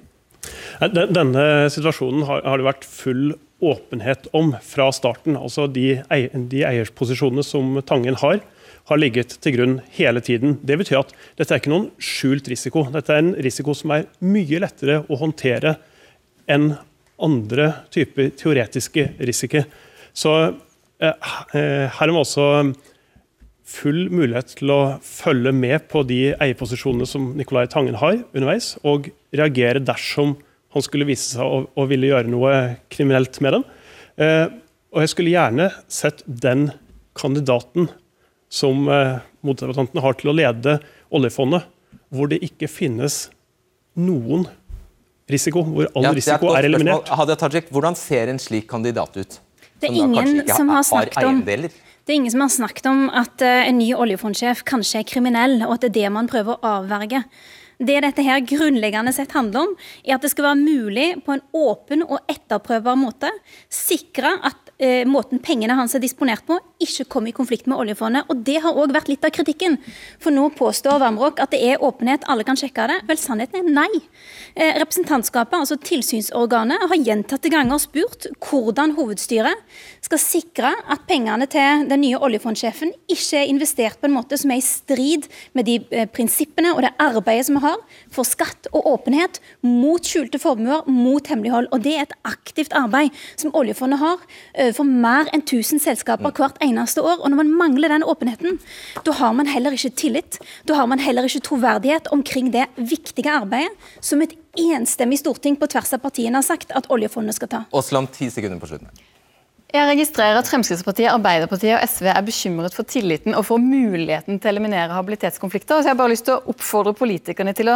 Den- 0.79 1.13
Denne 1.13 1.43
situasjonen 1.71 2.23
har, 2.27 2.41
det 2.57 2.65
vært 2.67 2.85
full 2.87 3.33
åpenhet 3.61 4.27
om 4.33 4.53
fra 4.63 4.87
starten. 4.95 5.35
Altså 5.35 5.67
De, 5.67 6.01
de 6.49 6.61
eierposisjonene 6.63 7.43
som 7.43 7.81
Tangen 7.85 8.15
har, 8.21 8.39
har 8.89 8.97
ligget 8.97 9.35
til 9.43 9.53
grunn 9.57 9.75
hele 9.97 10.21
tiden. 10.23 10.57
Det 10.65 10.77
betyr 10.79 11.01
at 11.01 11.11
dette 11.37 11.53
er 11.53 11.59
ikke 11.61 11.69
noen 11.73 11.89
skjult 12.01 12.47
risiko. 12.49 12.85
Dette 12.93 13.13
er 13.13 13.19
en 13.21 13.33
risiko 13.35 13.75
som 13.77 13.91
er 13.91 14.07
mye 14.25 14.61
lettere 14.63 15.01
å 15.11 15.19
håndtere 15.19 15.75
enn 16.49 16.71
andre 17.19 17.67
typer 17.91 18.31
teoretiske 18.39 19.09
risiko. 19.19 19.61
Så 20.15 20.31
eh, 21.03 21.13
eh, 21.53 21.85
her 21.99 22.13
må 22.15 22.23
også 22.23 22.47
full 23.70 24.07
mulighet 24.09 24.55
til 24.59 24.72
å 24.74 24.80
følge 25.05 25.51
med 25.53 25.86
på 25.91 26.01
de 26.09 26.20
eierposisjonene 26.41 27.05
som 27.09 27.30
Nicolai 27.38 27.67
Tangen 27.70 27.97
har 28.01 28.17
underveis, 28.34 28.72
og 28.84 29.11
reagere 29.36 29.82
dersom 29.86 30.36
han 30.74 30.86
skulle 30.86 31.07
vise 31.09 31.36
seg 31.36 31.45
å, 31.45 31.63
å 31.78 31.86
ville 31.89 32.09
gjøre 32.11 32.30
noe 32.30 32.53
kriminelt 32.93 33.39
med 33.45 33.57
dem. 33.57 33.63
Eh, 34.22 34.45
og 34.93 35.03
jeg 35.05 35.11
skulle 35.13 35.34
gjerne 35.34 35.70
sett 35.91 36.24
den 36.26 36.70
kandidaten 37.17 37.89
som 38.49 38.88
eh, 38.89 39.20
motdebattanten 39.45 40.01
har 40.01 40.17
til 40.17 40.32
å 40.32 40.38
lede 40.38 40.80
oljefondet, 41.13 41.65
hvor 42.13 42.30
det 42.32 42.41
ikke 42.45 42.70
finnes 42.70 43.28
noen 43.99 44.47
risiko, 45.30 45.61
hvor 45.65 45.89
all 45.93 46.07
Ja, 46.09 46.13
risiko 46.17 46.55
er 46.57 46.65
eliminert. 46.70 47.03
spørsmål. 47.05 47.20
Hadia 47.22 47.38
Tajik, 47.43 47.70
hvordan 47.74 47.97
ser 47.97 48.32
en 48.34 48.41
slik 48.41 48.65
kandidat 48.72 49.17
ut? 49.20 49.38
Det 49.80 49.89
er 49.91 49.93
Som 49.95 50.15
ingen 50.17 50.47
som 50.49 50.70
har 50.74 50.82
har 50.82 50.88
snakket 50.89 51.30
om? 51.30 51.43
Det 52.10 52.16
er 52.16 52.24
ingen 52.24 52.34
som 52.34 52.41
har 52.41 52.49
snakket 52.49 52.88
om 52.89 53.01
at 53.14 53.43
eh, 53.45 53.68
en 53.70 53.78
ny 53.78 53.91
oljefondsjef 53.93 54.64
kanskje 54.66 55.03
er 55.03 55.05
kriminell, 55.05 55.60
og 55.68 55.76
at 55.76 55.84
det 55.84 55.89
er 55.91 55.97
det 55.99 56.10
man 56.16 56.30
prøver 56.32 56.55
å 56.55 56.72
avverge. 56.80 57.20
Det 57.78 57.99
dette 58.01 58.26
her 58.26 58.41
grunnleggende 58.49 59.14
sett 59.14 59.36
handler 59.38 59.68
om, 59.68 59.76
er 60.01 60.16
at 60.16 60.26
det 60.26 60.32
skal 60.34 60.47
være 60.47 60.57
mulig 60.57 61.05
på 61.22 61.36
en 61.36 61.43
åpen 61.53 62.01
og 62.07 62.18
etterprøvbar 62.26 62.97
måte 62.97 63.30
sikre 63.70 64.34
at 64.41 64.68
eh, 64.80 65.05
måten 65.07 65.41
pengene 65.43 65.75
hans 65.77 65.95
er 65.95 66.03
disponert 66.03 66.45
på, 66.47 66.57
ikke 66.80 67.07
kom 67.11 67.27
i 67.27 67.36
konflikt 67.36 67.67
med 67.67 67.77
oljefondet. 67.80 68.27
Og 68.32 68.43
Det 68.47 68.59
har 68.63 68.75
òg 68.75 68.93
vært 68.95 69.11
litt 69.11 69.25
av 69.27 69.34
kritikken. 69.36 69.77
For 70.19 70.34
nå 70.34 70.49
påstår 70.55 70.99
Vamrok 71.03 71.41
at 71.43 71.51
det 71.51 71.61
er 71.67 71.84
åpenhet, 71.84 72.25
alle 72.32 72.45
kan 72.47 72.57
sjekke 72.59 72.88
det. 72.89 72.99
Vel, 73.09 73.19
sannheten 73.19 73.59
er 73.59 73.73
nei. 73.75 74.01
Eh, 74.55 74.80
representantskapet, 74.80 75.59
altså 75.59 75.77
tilsynsorganet, 75.84 76.88
har 76.89 77.03
gjentatte 77.03 77.51
ganger 77.51 77.82
spurt 77.82 78.30
hvordan 78.39 78.95
hovedstyret 78.97 79.59
skal 80.05 80.21
sikre 80.21 80.73
at 80.89 81.05
pengene 81.09 81.47
til 81.51 81.86
den 81.89 82.03
nye 82.05 82.19
oljefondsjefen 82.19 82.93
ikke 83.11 83.43
er 83.43 83.51
investert 83.51 83.99
på 83.99 84.07
en 84.09 84.15
måte 84.15 84.38
som 84.39 84.51
er 84.53 84.61
i 84.61 84.65
strid 84.65 85.27
med 85.57 85.67
de 85.67 85.80
eh, 85.91 86.07
prinsippene 86.09 86.73
og 86.75 86.84
det 86.86 86.93
arbeidet 87.03 87.49
som 87.49 87.59
vi 87.59 87.65
har 87.67 87.77
for 88.13 88.27
skatt 88.27 88.69
og 88.71 88.88
åpenhet 88.95 89.41
mot 89.65 90.03
skjulte 90.05 90.39
formuer, 90.41 90.88
mot 90.88 91.25
hemmelighold. 91.27 91.69
Og 91.75 91.84
Det 91.84 91.95
er 91.95 92.07
et 92.07 92.17
aktivt 92.27 92.73
arbeid 92.77 93.13
som 93.36 93.53
oljefondet 93.55 93.99
har 94.01 94.23
overfor 94.70 94.88
mer 94.88 95.30
enn 95.34 95.43
1000 95.43 95.82
selskaper 95.84 96.34
hvert 96.38 96.59
eneste 96.63 97.03
år. 97.03 97.20
Og 97.20 97.30
Når 97.30 97.41
man 97.41 97.51
mangler 97.63 97.93
den 97.93 98.05
åpenheten, 98.07 98.59
da 99.05 99.15
har 99.20 99.34
man 99.34 99.49
heller 99.49 99.76
ikke 99.76 99.93
tillit. 99.95 100.39
Da 100.70 100.78
har 100.80 100.88
man 100.88 101.01
heller 101.03 101.28
ikke 101.28 101.43
troverdighet 101.49 102.09
omkring 102.15 102.51
det 102.55 102.67
viktige 102.78 103.32
arbeidet 103.32 103.74
som 104.01 104.22
et 104.22 104.36
enstemmig 104.59 105.20
storting 105.20 105.57
på 105.59 105.70
tvers 105.72 105.93
av 105.93 106.03
partiene 106.03 106.39
har 106.39 106.47
sagt 106.47 106.74
at 106.76 106.89
oljefondet 106.89 107.38
skal 107.38 107.51
ta. 107.51 107.63
Aasland, 107.74 108.11
ti 108.15 108.30
sekunder 108.34 108.59
på 108.61 108.72
slutten. 108.72 108.91
Jeg 109.70 109.86
registrerer 109.86 110.39
at 110.39 110.47
Fremskrittspartiet, 110.49 111.11
Arbeiderpartiet 111.13 111.76
og 111.76 111.84
SV 111.86 112.07
er 112.09 112.24
bekymret 112.26 112.74
for 112.74 112.89
tilliten 112.89 113.36
og 113.38 113.43
for 113.45 113.61
muligheten 113.61 114.39
til 114.41 114.49
å 114.49 114.53
eliminere 114.55 114.95
habilitetskonflikter. 114.97 115.84
Så 115.84 115.86
jeg 115.86 115.93
har 115.93 115.99
bare 115.99 116.13
lyst 116.15 116.26
til 116.26 116.39
å 116.39 116.53
oppfordre 116.55 116.95
politikerne 116.97 117.53
til 117.53 117.70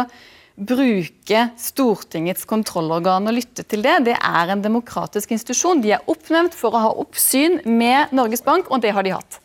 bruke 0.54 1.40
Stortingets 1.58 2.46
kontrollorgan 2.46 3.26
og 3.26 3.36
lytte 3.36 3.64
til 3.66 3.82
det. 3.84 3.96
Det 4.06 4.14
er 4.14 4.52
en 4.52 4.62
demokratisk 4.62 5.34
institusjon. 5.34 5.82
De 5.82 5.94
er 5.96 6.04
oppnevnt 6.10 6.54
for 6.56 6.74
å 6.74 6.84
ha 6.86 6.92
oppsyn 7.02 7.60
med 7.66 8.14
Norges 8.14 8.44
Bank, 8.44 8.70
og 8.70 8.84
det 8.84 8.94
har 8.94 9.06
de 9.06 9.14
hatt. 9.16 9.40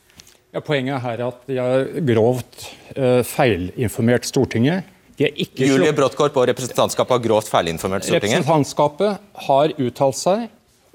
Ja, 0.53 0.61
poenget 0.65 1.01
her 1.03 1.17
er 1.19 1.25
at 1.27 1.41
de 1.49 1.57
har 1.61 1.89
grovt 2.05 2.69
uh, 2.97 3.21
feilinformert 3.25 4.25
Stortinget. 4.25 4.95
Julie 5.19 5.91
Bråttkorp 5.91 6.37
og 6.39 6.47
representantskapet 6.47 7.17
har 7.17 7.25
grovt 7.25 7.49
feilinformert 7.51 8.05
Stortinget? 8.07 8.39
Representantskapet 8.39 9.43
har 9.49 9.73
uttalt 9.75 10.17
seg, 10.17 10.45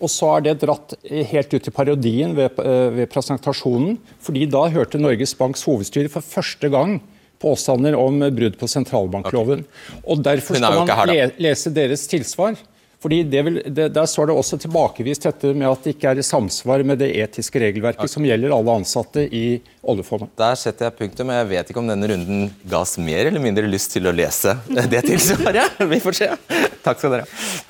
og 0.03 0.11
så 0.11 0.31
er 0.37 0.47
det 0.47 0.55
dratt 0.65 0.97
helt 1.05 1.55
ut 1.55 1.69
i 1.71 1.75
parodien 1.75 2.35
ved, 2.39 2.59
uh, 2.59 2.89
ved 2.97 3.11
presentasjonen. 3.12 3.99
fordi 4.19 4.47
da 4.51 4.67
hørte 4.75 4.99
Norges 4.99 5.37
Banks 5.39 5.67
hovedstyre 5.69 6.11
for 6.11 6.25
første 6.25 6.71
gang 6.73 6.99
påstander 7.45 7.97
om 8.01 8.25
brudd 8.35 8.59
på 8.61 8.69
sentralbankloven. 8.71 9.67
Okay. 9.69 10.05
Og 10.09 10.23
Derfor 10.25 10.59
skal 10.59 10.81
man 10.81 10.95
her, 11.13 11.35
lese 11.39 11.73
deres 11.75 12.09
tilsvar. 12.11 12.57
Fordi 13.05 13.19
vil, 13.29 13.59
det, 13.69 13.91
Der 13.93 14.07
står 14.09 14.31
det 14.31 14.35
også 14.41 14.57
tilbakevist 14.63 15.27
dette 15.27 15.51
med 15.53 15.69
at 15.69 15.85
det 15.85 15.93
ikke 15.93 16.15
er 16.15 16.23
i 16.23 16.25
samsvar 16.25 16.81
med 16.89 17.03
det 17.03 17.11
etiske 17.21 17.61
regelverket 17.61 18.09
som 18.09 18.25
gjelder 18.25 18.55
alle 18.57 18.77
ansatte 18.81 19.27
i 19.29 19.61
oljefondet. 19.83 20.33
Der 20.41 20.57
setter 20.57 20.89
jeg 20.89 20.97
punktum. 21.03 21.35
Jeg 21.37 21.51
vet 21.53 21.69
ikke 21.69 21.83
om 21.85 21.93
denne 21.93 22.09
runden 22.15 22.49
ga 22.65 22.81
oss 22.81 22.97
mer 22.97 23.29
eller 23.29 23.45
mindre 23.45 23.69
lyst 23.69 23.93
til 23.93 24.09
å 24.09 24.15
lese 24.17 24.57
det 24.97 25.05
tilsvaret. 25.05 25.85
Vi 25.93 26.01
får 26.01 26.21
se. 26.23 26.33
Takk 26.81 27.05
skal 27.05 27.19
dere 27.19 27.29
ha. 27.29 27.63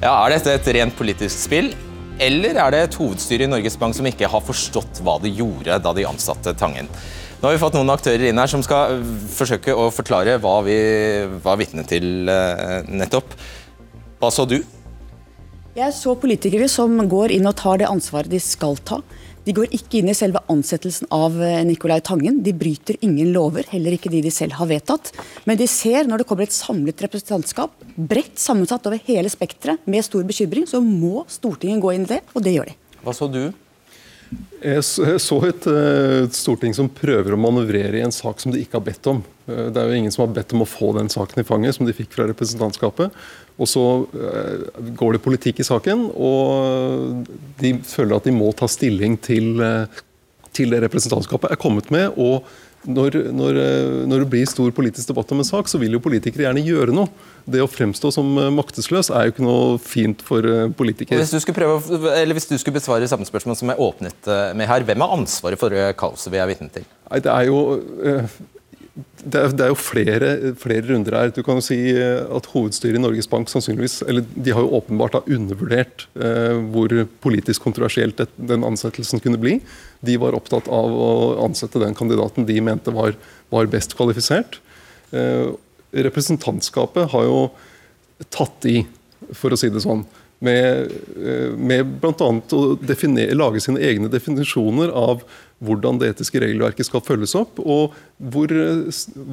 Ja, 0.00 0.14
Er 0.14 0.32
dette 0.32 0.54
et 0.56 0.68
rent 0.78 0.94
politisk 0.96 1.42
spill, 1.42 1.74
eller 2.20 2.58
er 2.60 2.74
det 2.74 2.80
et 2.84 2.98
hovedstyre 3.00 3.46
i 3.46 3.50
Norges 3.50 3.78
Bank 3.80 3.96
som 3.96 4.06
ikke 4.08 4.28
har 4.28 4.44
forstått 4.44 5.00
hva 5.04 5.16
de 5.22 5.32
gjorde 5.32 5.78
da 5.80 5.92
de 5.96 6.04
ansatte 6.08 6.52
Tangen? 6.58 6.90
Nå 7.40 7.48
har 7.48 7.56
vi 7.56 7.62
fått 7.62 7.78
noen 7.78 7.88
aktører 7.88 8.26
inn 8.28 8.40
her 8.40 8.50
som 8.52 8.60
skal 8.64 8.98
øh, 8.98 9.14
forsøke 9.32 9.72
å 9.72 9.86
forklare 9.94 10.36
hva 10.42 10.58
vi 10.66 10.76
var 11.40 11.56
vitne 11.56 11.86
til 11.88 12.28
øh, 12.28 12.90
nettopp. 12.92 13.32
Hva 14.20 14.28
så 14.34 14.44
du? 14.44 14.58
Jeg 15.72 15.94
så 15.96 16.12
politikere 16.20 16.68
som 16.68 16.98
går 17.08 17.32
inn 17.32 17.48
og 17.48 17.56
tar 17.56 17.80
det 17.80 17.88
ansvaret 17.88 18.28
de 18.28 18.42
skal 18.44 18.76
ta. 18.84 19.00
De 19.46 19.54
går 19.56 19.72
ikke 19.72 20.00
inn 20.00 20.10
i 20.12 20.16
selve 20.16 20.42
ansettelsen 20.52 21.08
av 21.14 21.38
øh, 21.40 21.60
Nicolai 21.64 22.00
Tangen. 22.04 22.42
De 22.44 22.52
bryter 22.56 22.98
ingen 23.00 23.32
lover, 23.32 23.64
heller 23.72 23.96
ikke 23.96 24.12
de 24.12 24.20
de 24.26 24.32
selv 24.34 24.58
har 24.58 24.68
vedtatt. 24.68 25.12
Men 25.48 25.56
de 25.60 25.68
ser 25.70 26.08
når 26.08 26.22
det 26.22 26.28
kommer 26.28 26.44
et 26.44 26.56
samlet 26.56 27.00
representantskap, 27.06 27.72
bredt 27.96 28.36
sammensatt 28.40 28.86
over 28.90 29.00
hele 29.08 29.32
spekteret, 29.32 29.80
med 29.90 30.04
stor 30.04 30.26
bekymring, 30.28 30.68
så 30.68 30.82
må 30.84 31.24
Stortinget 31.30 31.80
gå 31.82 31.96
inn 31.96 32.04
i 32.04 32.14
det, 32.16 32.20
og 32.34 32.44
det 32.44 32.54
gjør 32.58 32.70
de. 32.72 32.76
Hva 33.00 33.16
så 33.16 33.28
du? 33.32 33.42
Jeg 34.60 34.84
så 34.84 35.38
et, 35.48 35.66
eh, 35.66 36.24
et, 36.26 36.36
storting 36.36 36.74
som 36.76 36.90
prøver 36.92 37.34
å 37.34 37.40
manøvrere 37.40 37.98
i 37.98 38.04
en 38.04 38.14
sak 38.14 38.42
som 38.42 38.52
de 38.52 38.60
ikke 38.60 38.76
har 38.76 38.84
bedt 38.86 39.08
om. 39.10 39.22
Eh, 39.48 39.70
det 39.72 39.80
er 39.80 39.88
jo 39.88 39.96
ingen 39.96 40.12
som 40.14 40.26
har 40.26 40.34
bedt 40.36 40.52
om 40.54 40.62
å 40.62 40.68
få 40.68 40.92
den 40.98 41.08
saken 41.10 41.40
i 41.40 41.46
fanget, 41.48 41.74
som 41.74 41.88
de 41.88 41.96
fikk 41.96 42.12
fra 42.14 42.28
representantskapet. 42.28 43.10
Og 43.60 43.68
så 43.68 43.84
eh, 44.16 44.64
går 44.96 45.16
det 45.16 45.24
politikk 45.24 45.60
i 45.60 45.68
saken, 45.68 46.08
og 46.16 47.28
de 47.60 47.74
føler 47.84 48.16
at 48.16 48.26
de 48.28 48.34
må 48.34 48.48
ta 48.56 48.68
stilling 48.70 49.18
til, 49.20 49.60
til 50.56 50.72
det 50.74 50.82
representantskapet 50.86 51.52
er 51.52 51.60
kommet 51.60 51.92
med. 51.94 52.16
og 52.16 52.44
når, 52.88 53.16
når, 53.36 53.58
når, 54.08 54.22
det 54.22 54.28
blir 54.32 54.46
stor 54.48 54.70
politisk 54.72 55.10
debatt 55.10 55.32
om 55.34 55.42
en 55.42 55.46
sak, 55.46 55.68
så 55.68 55.76
vil 55.80 55.92
jo 55.92 56.00
politikere 56.00 56.46
gjerne 56.46 56.62
gjøre 56.64 56.94
noe. 56.96 57.10
Det 57.44 57.60
å 57.60 57.68
fremstå 57.68 58.12
som 58.14 58.30
maktesløs 58.56 59.10
er 59.12 59.26
jo 59.26 59.34
ikke 59.34 59.44
noe 59.44 59.74
fint 59.84 60.22
for 60.24 60.46
eh, 60.48 60.70
politikere. 60.76 61.20
Hvis 61.20 61.34
du 61.34 61.42
skulle, 61.44 61.58
prøve, 61.58 61.98
eller 62.14 62.36
hvis 62.36 62.48
du 62.48 62.56
skulle 62.56 62.78
besvare 62.78 63.08
samme 63.10 63.28
spørsmål 63.28 63.58
som 63.60 63.72
jeg 63.72 63.84
åpnet 63.84 64.30
eh, 64.32 64.46
med 64.56 64.70
her, 64.70 64.86
hvem 64.88 65.04
har 65.04 65.12
ansvaret 65.18 65.60
for 65.60 65.76
kaoset 66.00 66.32
vi 66.32 66.40
er 66.40 66.48
vitne 66.48 66.70
til? 66.72 66.88
Nei, 67.10 67.20
det 67.26 67.34
er 67.34 67.50
jo 67.50 67.60
eh, 68.00 68.40
det 68.98 69.38
er, 69.38 69.52
det 69.54 69.64
er, 69.64 69.70
jo 69.70 69.78
flere, 69.78 70.28
flere, 70.58 70.82
runder 70.88 71.14
her. 71.14 71.30
Du 71.32 71.42
kan 71.46 71.60
jo 71.60 71.64
si 71.64 71.78
at 71.94 72.48
Hovedstyret 72.50 72.98
i 72.98 73.02
Norges 73.02 73.28
Bank 73.30 73.50
sannsynligvis, 73.52 74.00
eller 74.10 74.26
de 74.34 74.54
har 74.56 74.64
jo 74.64 74.72
åpenbart 74.80 75.14
da 75.14 75.20
undervurdert 75.30 76.06
eh, 76.18 76.58
hvor 76.74 76.92
politisk 77.22 77.62
kontroversielt 77.64 78.24
den 78.36 78.66
ansettelsen 78.66 79.22
kunne 79.22 79.40
bli. 79.40 79.58
De 80.04 80.18
var 80.20 80.36
opptatt 80.36 80.68
av 80.74 80.90
å 80.90 81.10
ansette 81.46 81.82
den 81.82 81.94
kandidaten 81.96 82.48
de 82.48 82.58
mente 82.66 82.94
var, 82.96 83.14
var 83.54 83.70
best 83.70 83.94
kvalifisert. 83.98 84.58
Eh, 85.14 85.52
representantskapet 86.10 87.12
har 87.14 87.28
jo 87.28 87.44
tatt 88.28 88.66
i, 88.68 88.82
for 89.36 89.54
å 89.54 89.60
si 89.60 89.70
det 89.70 89.84
sånn. 89.86 90.02
Med, 90.40 90.92
eh, 91.20 91.52
med 91.52 91.98
bl.a. 92.00 92.28
å 92.56 92.60
lage 93.36 93.60
sine 93.60 93.80
egne 93.84 94.08
definisjoner 94.08 94.88
av 94.96 95.20
hvordan 95.60 95.98
det 96.00 96.14
etiske 96.14 96.40
regelverket 96.40 96.88
skal 96.88 97.02
følges 97.04 97.34
opp. 97.36 97.58
og 97.60 97.96
hvor... 98.16 98.48
Eh, 98.48 98.86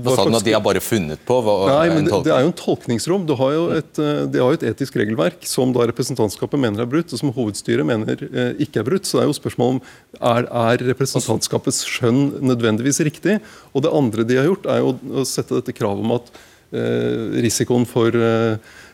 hva 0.04 0.16
sa 0.18 0.26
du 0.28 0.36
at 0.36 0.44
de 0.44 0.56
har 0.56 0.64
bare 0.66 0.82
funnet 0.84 1.22
på? 1.24 1.38
Hva, 1.46 1.54
Nei, 1.72 1.94
men 1.94 2.10
det, 2.10 2.12
det, 2.26 2.34
er 2.36 2.44
jo 2.44 2.50
en 2.52 2.58
tolkningsrom. 2.60 3.24
Du 3.30 3.38
har 3.40 3.54
jo 3.56 3.62
et, 3.78 4.02
de 4.34 4.42
har 4.44 4.52
jo 4.52 4.58
et 4.60 4.66
etisk 4.68 4.98
regelverk 5.00 5.48
som 5.48 5.72
da 5.76 5.86
representantskapet 5.88 6.60
mener 6.60 6.84
er 6.84 6.90
brutt, 6.92 7.14
og 7.16 7.22
som 7.22 7.32
hovedstyret 7.38 7.88
mener 7.88 8.26
eh, 8.28 8.52
ikke 8.68 8.84
er 8.84 8.90
brutt. 8.90 9.08
Så 9.08 9.22
det 9.22 9.24
er 9.24 9.32
jo 9.32 9.38
spørsmål 9.38 9.78
om 9.78 9.80
er, 10.20 10.50
er 10.50 10.84
representantskapets 10.90 11.86
skjønn 11.88 12.44
nødvendigvis 12.52 13.00
riktig. 13.08 13.40
Og 13.72 13.88
det 13.88 13.96
andre 13.96 14.28
de 14.28 14.42
har 14.42 14.52
gjort, 14.52 14.68
er 14.76 14.84
jo 14.84 14.92
å 15.24 15.24
sette 15.28 15.56
dette 15.62 15.78
kravet 15.78 16.04
om 16.04 16.18
at 16.20 16.28
eh, 16.76 17.40
risikoen 17.48 17.88
for 17.88 18.12
eh, 18.12 18.60
Eh, 18.60 18.87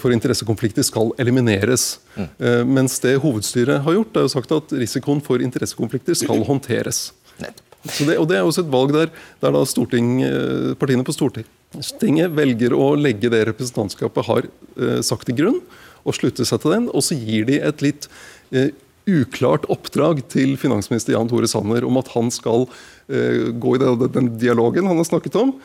for 0.00 0.14
interessekonflikter 0.14 0.84
skal 0.86 1.10
elimineres. 1.20 1.98
Mm. 2.16 2.28
Eh, 2.38 2.62
mens 2.64 2.98
det 3.04 3.18
hovedstyret 3.20 3.82
har 3.84 3.96
gjort, 3.98 4.16
er 4.16 4.26
jo 4.26 4.32
sagt 4.32 4.54
at 4.56 4.72
risikoen 4.72 5.20
for 5.24 5.42
interessekonflikter 5.44 6.16
skal 6.16 6.44
håndteres. 6.48 7.10
Det, 7.40 8.16
og 8.18 8.26
Det 8.28 8.36
er 8.36 8.44
også 8.44 8.64
et 8.64 8.72
valg 8.72 8.92
der, 8.92 9.12
der 9.40 9.54
da 9.56 9.62
storting, 9.68 10.20
eh, 10.24 10.72
partiene 10.80 11.04
på 11.06 11.16
Stortinget 11.16 12.34
velger 12.36 12.74
å 12.76 12.92
legge 12.98 13.30
det 13.32 13.46
representantskapet 13.48 14.26
har 14.26 14.48
eh, 14.48 15.00
sagt 15.06 15.28
til 15.28 15.38
grunn, 15.38 15.60
og 16.04 16.16
slutte 16.16 16.44
seg 16.48 16.60
til 16.60 16.76
den. 16.76 16.88
Og 16.92 17.04
så 17.04 17.16
gir 17.16 17.46
de 17.48 17.60
et 17.60 17.84
litt 17.84 18.08
eh, 18.52 18.72
uklart 19.08 19.64
oppdrag 19.72 20.20
til 20.28 20.56
finansminister 20.60 21.16
Jan 21.16 21.30
Tore 21.30 21.48
Sanner 21.48 21.86
om 21.88 21.96
at 22.00 22.10
han 22.12 22.28
skal 22.34 22.66
eh, 23.08 23.48
gå 23.56 23.76
i 23.76 23.80
den, 23.80 24.34
dialogen 24.40 24.88
han 24.90 25.00
har 25.00 25.08
snakket 25.08 25.40
om 25.40 25.56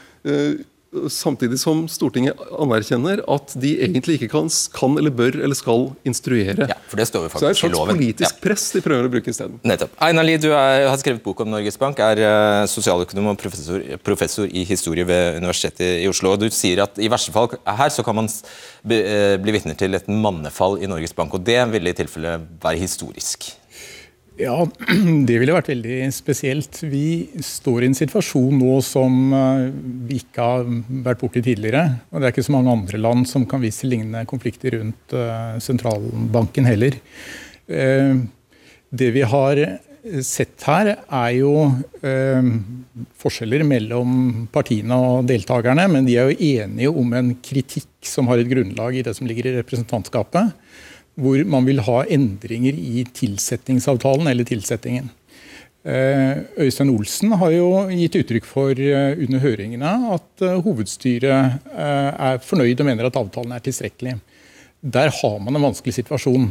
samtidig 1.11 1.59
som 1.61 1.85
Stortinget 1.91 2.39
anerkjenner 2.51 3.21
at 3.31 3.55
de 3.61 3.75
egentlig 3.85 4.19
ikke 4.19 4.29
kan, 4.33 4.49
kan 4.75 4.97
eller 4.99 5.13
bør 5.15 5.37
eller 5.43 5.57
skal 5.57 5.89
instruere. 6.07 6.67
Ja, 6.69 6.77
for 6.89 7.01
det 7.01 7.07
står 7.09 7.27
jo 7.27 7.31
faktisk 7.33 7.41
Så 7.41 7.45
det 7.45 7.51
er 7.51 7.71
et 7.71 7.77
slags 7.77 7.91
politisk 7.93 8.39
press 8.43 8.67
de 8.75 8.83
prøver 8.85 9.09
å 9.09 9.11
bruke 9.13 9.33
isteden. 9.33 9.59
Einar 10.05 10.27
Lie, 10.27 10.41
du 10.41 10.49
er, 10.51 10.87
har 10.89 10.99
skrevet 11.01 11.23
bok 11.25 11.43
om 11.45 11.51
Norges 11.53 11.79
Bank, 11.81 11.99
er 12.03 12.21
uh, 12.23 12.67
sosialøkonom 12.69 13.33
og 13.33 13.41
professor, 13.41 13.83
professor, 14.05 14.47
i 14.49 14.65
historie 14.67 15.07
ved 15.07 15.41
Universitetet 15.41 16.03
i 16.03 16.07
Oslo. 16.11 16.35
og 16.35 16.43
Du 16.43 16.49
sier 16.53 16.83
at 16.85 16.99
i 17.01 17.11
verste 17.11 17.33
fall 17.35 17.51
her 17.65 17.93
så 17.93 18.05
kan 18.05 18.17
man 18.21 18.29
uh, 18.29 19.35
bli 19.41 19.57
vitner 19.57 19.77
til 19.79 19.97
et 19.97 20.09
mannefall 20.09 20.79
i 20.81 20.89
Norges 20.91 21.15
Bank. 21.17 21.33
og 21.35 21.45
Det 21.45 21.59
ville 21.73 21.91
i 21.91 21.97
tilfelle 21.97 22.39
være 22.63 22.81
historisk. 22.81 23.51
Ja, 24.35 24.55
det 25.27 25.37
ville 25.39 25.55
vært 25.55 25.69
veldig 25.71 26.09
spesielt. 26.11 26.81
Vi 26.83 27.31
står 27.43 27.85
i 27.85 27.89
en 27.89 27.97
situasjon 27.97 28.59
nå 28.59 28.77
som 28.83 29.31
eh, 29.31 29.69
vi 30.09 30.19
ikke 30.23 30.47
har 30.49 30.67
vært 31.05 31.21
borti 31.23 31.43
tidligere. 31.45 31.85
Og 32.11 32.19
det 32.19 32.27
er 32.27 32.35
ikke 32.35 32.47
så 32.49 32.55
mange 32.57 32.73
andre 32.73 32.99
land 32.99 33.29
som 33.31 33.47
kan 33.47 33.63
vise 33.63 33.83
til 33.83 33.93
lignende 33.95 34.25
konflikter 34.27 34.75
rundt 34.75 35.15
eh, 35.15 35.55
sentralbanken 35.63 36.67
heller. 36.67 36.99
Eh, 37.71 38.15
det 38.95 39.11
vi 39.15 39.23
har 39.23 39.65
sett 40.21 40.61
her, 40.67 40.91
er 41.01 41.29
jo 41.33 41.63
forskjeller 43.17 43.63
mellom 43.65 44.43
partiene 44.53 44.99
og 45.01 45.25
deltakerne, 45.25 45.87
men 45.89 46.05
de 46.05 46.19
er 46.21 46.29
jo 46.29 46.51
enige 46.61 46.91
om 46.93 47.15
en 47.17 47.31
kritikk 47.41 48.05
som 48.05 48.29
har 48.29 48.37
et 48.37 48.51
grunnlag 48.51 48.99
i 48.99 49.01
det 49.07 49.15
som 49.17 49.25
ligger 49.25 49.49
i 49.49 49.55
representantskapet 49.55 50.53
hvor 51.15 51.43
man 51.47 51.67
vil 51.67 51.79
ha 51.87 52.01
endringer 52.11 52.75
i 52.75 53.05
tilsettingsavtalen 53.15 54.27
eller 54.31 54.47
tilsettingen. 54.47 55.09
Eh, 55.85 56.39
Øystein 56.65 56.89
Olsen 56.89 57.35
har 57.37 57.51
jo 57.53 57.67
gitt 57.93 58.15
uttrykk 58.17 58.47
for 58.49 58.73
eh, 58.73 59.13
under 59.21 59.43
høringene 59.43 59.91
at 60.15 60.41
eh, 60.41 60.57
hovedstyret 60.65 61.67
er 61.77 62.39
fornøyd 62.41 62.81
og 62.81 62.87
mener 62.89 63.05
at 63.05 63.19
avtalen 63.19 63.53
er 63.53 63.61
tilstrekkelig. 63.61 64.15
Der 64.81 65.13
har 65.13 65.35
man 65.41 65.55
en 65.55 65.67
vanskelig 65.67 65.93
situasjon. 65.99 66.49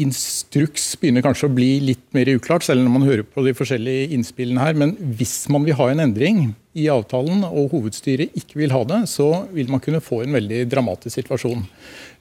Instruks 0.00 0.84
begynner 1.00 1.24
kanskje 1.24 1.48
å 1.48 1.52
bli 1.52 1.70
litt 1.84 2.04
mer 2.16 2.30
uklart, 2.32 2.64
selv 2.64 2.84
om 2.84 2.94
man 2.96 3.04
hører 3.04 3.24
på 3.28 3.44
de 3.44 3.52
forskjellige 3.56 4.12
innspillene 4.16 4.64
her. 4.64 4.76
Men 4.80 4.94
hvis 5.18 5.42
man 5.52 5.66
vil 5.66 5.76
ha 5.76 5.90
en 5.92 6.00
endring 6.06 6.40
i 6.72 6.86
avtalen, 6.92 7.44
og 7.44 7.74
hovedstyret 7.74 8.32
ikke 8.38 8.62
vil 8.62 8.72
ha 8.72 8.80
det, 8.88 9.02
så 9.12 9.44
vil 9.52 9.68
man 9.72 9.82
kunne 9.84 10.00
få 10.04 10.22
en 10.24 10.38
veldig 10.38 10.64
dramatisk 10.72 11.20
situasjon. 11.20 11.66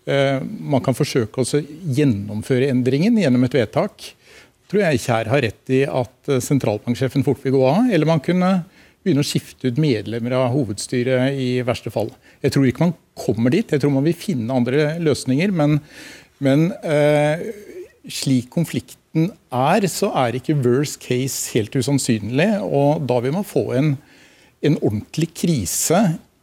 Eh, 0.09 0.39
man 0.41 0.81
kan 0.81 0.97
forsøke 0.97 1.43
å 1.43 1.61
gjennomføre 1.93 2.71
endringen 2.73 3.19
gjennom 3.21 3.45
et 3.45 3.57
vedtak. 3.59 4.13
tror 4.71 4.85
jeg 4.85 5.01
Kjær 5.03 5.29
har 5.29 5.43
rett 5.45 5.73
i 5.73 5.83
at 5.85 6.31
eh, 6.31 6.41
sentralbanksjefen 6.41 7.25
fort 7.27 7.43
vil 7.43 7.57
gå 7.57 7.65
av. 7.67 7.91
Eller 7.91 8.09
man 8.09 8.23
kunne 8.23 8.63
begynne 9.01 9.21
å 9.21 9.27
skifte 9.27 9.69
ut 9.69 9.81
medlemmer 9.81 10.37
av 10.37 10.51
hovedstyret 10.53 11.37
i 11.37 11.61
verste 11.65 11.93
fall. 11.93 12.09
Jeg 12.41 12.53
tror 12.53 12.65
ikke 12.69 12.85
man 12.87 12.95
kommer 13.17 13.53
dit. 13.53 13.69
Jeg 13.69 13.81
tror 13.81 13.93
man 13.93 14.05
vil 14.05 14.17
finne 14.17 14.57
andre 14.57 14.95
løsninger. 15.01 15.53
Men, 15.53 15.77
men 16.41 16.71
eh, 16.81 17.45
slik 18.09 18.49
konflikten 18.53 19.29
er, 19.53 19.85
så 19.91 20.09
er 20.17 20.39
ikke 20.39 20.57
worst 20.63 21.01
case 21.03 21.53
helt 21.53 21.77
usannsynlig. 21.77 22.49
Og 22.65 23.05
da 23.05 23.21
vil 23.21 23.37
man 23.37 23.45
få 23.45 23.67
en, 23.77 23.95
en 24.65 24.81
ordentlig 24.81 25.29
krise 25.43 26.01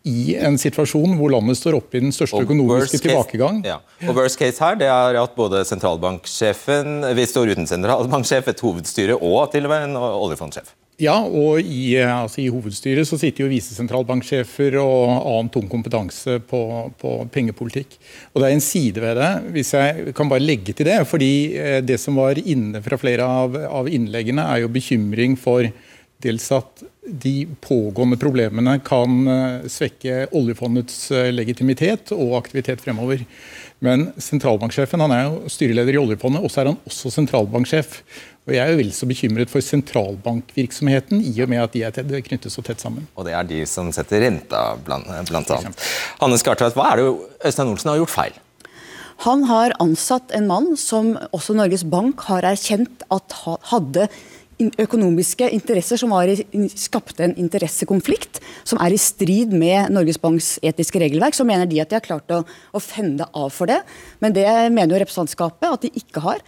i 0.09 0.35
en 0.41 0.59
situasjon 0.61 1.17
hvor 1.19 1.33
landet 1.35 1.61
står 1.61 1.79
oppe 1.79 2.01
i 2.01 2.05
den 2.07 2.15
største 2.15 2.41
økonomiske 2.47 3.03
tilbakegang. 3.05 3.63
Ja. 3.67 3.79
Og 4.09 4.17
worst 4.17 4.41
case 4.41 4.63
her, 4.65 4.79
det 4.81 4.89
er 4.91 5.21
at 5.21 5.37
både 5.37 5.65
sentralbanksjefen 5.69 7.01
Vi 7.19 7.29
står 7.29 7.55
uten 7.55 7.69
sentralbanksjef, 7.69 8.53
et 8.53 8.65
hovedstyre 8.65 9.19
og 9.19 9.51
til 9.53 9.69
og 9.69 9.75
med 9.75 9.91
en 9.91 9.99
oljefondsjef. 9.99 10.75
Ja, 10.99 11.15
og 11.23 11.63
i, 11.63 11.95
altså 12.03 12.41
i, 12.43 12.49
hovedstyret 12.51 13.07
så 13.07 13.15
sitter 13.21 13.45
jo 13.45 13.53
visesentralbanksjefer 13.53 14.75
og 14.83 15.13
annen 15.15 15.51
tung 15.55 15.69
kompetanse 15.71 16.41
på, 16.43 16.63
på, 16.99 17.13
pengepolitikk. 17.31 17.95
Og 18.33 18.43
Det 18.43 18.49
er 18.49 18.55
en 18.57 18.65
side 18.65 19.05
ved 19.05 19.21
det, 19.21 19.29
hvis 19.55 19.71
jeg 19.77 20.15
kan 20.19 20.31
bare 20.31 20.43
legge 20.43 20.75
til 20.75 20.91
det. 20.91 20.99
fordi 21.07 21.55
eh, 21.55 21.79
Det 21.87 22.01
som 22.03 22.19
var 22.19 22.41
inne 22.43 22.83
fra 22.83 22.99
flere 22.99 23.23
av, 23.23 23.55
av 23.55 23.87
innleggene, 23.87 24.43
er 24.43 24.65
jo 24.65 24.75
bekymring 24.75 25.39
for 25.39 25.71
dels 26.23 26.49
at 26.55 26.83
de 27.03 27.47
pågående 27.62 28.19
problemene 28.21 28.79
kan 28.85 29.21
eh, 29.31 29.69
svekke 29.71 30.27
oljefondets 30.37 30.97
eh, 31.14 31.29
legitimitet 31.33 32.12
og 32.16 32.35
aktivitet 32.41 32.83
fremover. 32.83 33.23
Men 33.85 34.09
sentralbanksjefen 34.19 35.05
han 35.05 35.14
er 35.14 35.23
jo 35.29 35.53
styreleder 35.53 35.95
i 35.95 36.01
oljefondet, 36.01 36.43
og 36.43 36.51
så 36.51 36.62
er 36.62 36.73
han 36.73 36.81
også 36.89 37.12
sentralbanksjef. 37.14 38.01
Og 38.49 38.55
Jeg 38.57 38.64
er 38.64 38.73
jo 38.73 38.81
vel 38.81 38.91
så 38.97 39.07
bekymret 39.07 39.53
for 39.53 39.62
sentralbankvirksomheten, 39.62 41.23
i 41.23 41.35
og 41.45 41.53
med 41.53 41.62
at 41.62 41.77
de 41.77 41.85
er 41.87 42.27
knyttet 42.27 42.53
så 42.53 42.64
tett 42.66 42.83
sammen. 42.83 43.07
Og 43.14 43.29
det 43.29 43.37
er 43.39 43.47
de 43.47 43.62
som 43.71 43.93
setter 43.95 44.25
renta, 44.25 44.73
blant, 44.83 45.07
blant 45.31 45.55
annet. 45.55 45.89
Hanne 46.19 46.41
Skartveit, 46.41 46.75
hva 46.75 46.91
er 46.91 47.03
det 47.03 47.09
Øystein 47.47 47.71
Olsen 47.71 47.93
har 47.93 48.03
gjort 48.03 48.14
feil? 48.16 48.41
Han 49.27 49.45
har 49.51 49.75
ansatt 49.83 50.31
en 50.35 50.47
mann 50.47 50.73
som 50.79 51.16
også 51.35 51.57
Norges 51.59 51.83
Bank 51.91 52.23
har 52.29 52.47
erkjent 52.47 53.03
at 53.14 53.35
hadde 53.71 54.07
økonomiske 54.59 55.49
interesser 55.55 56.01
som 56.01 56.11
var, 56.11 56.31
skapte 56.75 57.25
en 57.25 57.35
interessekonflikt 57.39 58.41
som 58.67 58.81
er 58.83 58.95
i 58.95 59.01
strid 59.01 59.55
med 59.55 59.93
Norges 59.95 60.19
Banks 60.21 60.57
etiske 60.67 61.01
regelverk, 61.03 61.37
så 61.37 61.47
mener 61.47 61.69
de 61.71 61.81
at 61.83 61.91
de 61.91 61.99
har 61.99 62.05
klart 62.05 62.35
å, 62.35 62.43
å 62.45 62.83
fende 62.83 63.29
av 63.31 63.53
for 63.55 63.71
det. 63.71 63.79
Men 64.25 64.35
det 64.35 64.49
mener 64.75 64.97
jo 64.97 65.03
representantskapet 65.05 65.69
at 65.71 65.87
de 65.87 65.93
ikke 66.03 66.25
har. 66.25 66.43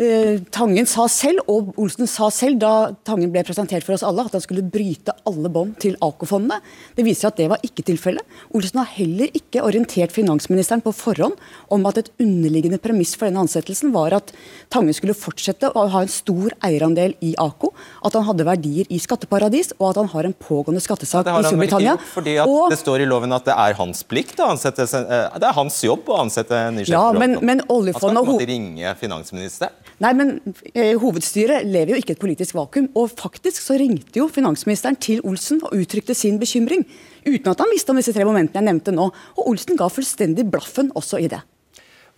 Uh, 0.00 0.40
Tangen 0.48 0.86
sa 0.88 1.04
selv, 1.12 1.42
og 1.52 1.74
Olsen 1.76 2.08
sa 2.08 2.30
selv 2.32 2.56
da 2.62 2.94
Tangen 3.04 3.28
ble 3.32 3.42
presentert 3.44 3.84
for 3.84 3.92
oss 3.92 4.04
alle, 4.06 4.24
at 4.24 4.32
han 4.32 4.40
skulle 4.40 4.64
bryte 4.64 5.12
alle 5.28 5.50
bånd 5.52 5.74
til 5.84 5.98
AKO-fondene. 6.00 6.62
Det 6.96 7.04
viser 7.04 7.28
at 7.28 7.36
det 7.36 7.50
var 7.52 7.60
ikke 7.66 7.84
tilfellet. 7.84 8.24
Olsen 8.56 8.80
har 8.80 8.88
heller 8.94 9.28
ikke 9.36 9.60
orientert 9.60 10.14
finansministeren 10.14 10.80
på 10.80 10.94
forhånd 10.96 11.36
om 11.76 11.84
at 11.90 12.00
et 12.00 12.08
underliggende 12.24 12.80
premiss 12.80 13.12
for 13.18 13.28
denne 13.28 13.44
ansettelsen 13.44 13.92
var 13.92 14.16
at 14.16 14.32
Tangen 14.72 14.96
skulle 14.96 15.16
fortsette 15.18 15.68
å 15.76 15.84
ha 15.92 16.02
en 16.06 16.10
stor 16.10 16.56
eierandel 16.64 17.12
i 17.20 17.34
AKO, 17.36 17.74
at 18.08 18.16
han 18.16 18.24
hadde 18.30 18.48
verdier 18.48 18.88
i 18.88 19.02
skatteparadis, 19.02 19.74
og 19.76 19.90
at 19.90 20.00
han 20.00 20.10
har 20.14 20.30
en 20.30 20.36
pågående 20.48 20.80
skattesak 20.80 21.28
ja, 21.28 21.36
i 21.36 21.52
Storbritannia. 21.52 21.98
Fordi 22.14 22.38
og, 22.46 22.72
det 22.72 22.80
står 22.80 23.04
i 23.04 23.10
loven 23.12 23.36
at 23.36 23.44
det 23.50 23.60
er 23.60 23.76
hans 23.76 24.00
plikt 24.08 24.40
å 24.40 24.48
ansette 24.56 24.88
eh, 24.88 25.36
Det 25.36 25.52
er 25.52 25.56
hans 25.60 25.78
jobb 25.84 26.08
å 26.08 26.22
ansette 26.24 26.56
en 26.56 26.80
ny 26.80 26.88
sjef. 26.88 26.96
Ja, 26.96 27.12
men, 27.12 27.36
men 27.44 27.60
oljefondet, 27.68 28.22
han 28.22 28.24
skal 28.24 28.40
på 28.40 28.50
ringe 28.54 28.96
finansministeren. 29.04 29.82
Nei, 30.02 30.10
men 30.18 30.32
eh, 30.74 30.96
Hovedstyret 30.98 31.66
lever 31.68 31.94
jo 31.94 32.00
ikke 32.00 32.16
et 32.16 32.22
politisk 32.22 32.56
vakuum. 32.58 32.88
og 32.98 33.12
Faktisk 33.14 33.62
så 33.62 33.76
ringte 33.78 34.18
jo 34.18 34.26
finansministeren 34.32 34.98
til 34.98 35.22
Olsen 35.28 35.60
og 35.62 35.76
uttrykte 35.78 36.16
sin 36.18 36.40
bekymring. 36.42 36.82
Uten 37.22 37.52
at 37.52 37.62
han 37.62 37.70
visste 37.70 37.94
om 37.94 38.00
disse 38.00 38.14
tre 38.16 38.26
momentene 38.26 38.58
jeg 38.58 38.68
nevnte 38.70 38.94
nå. 38.94 39.10
Og 39.36 39.50
Olsen 39.52 39.78
ga 39.78 39.86
fullstendig 39.92 40.48
blaffen 40.50 40.90
også 40.98 41.22
i 41.22 41.28
det. 41.30 41.38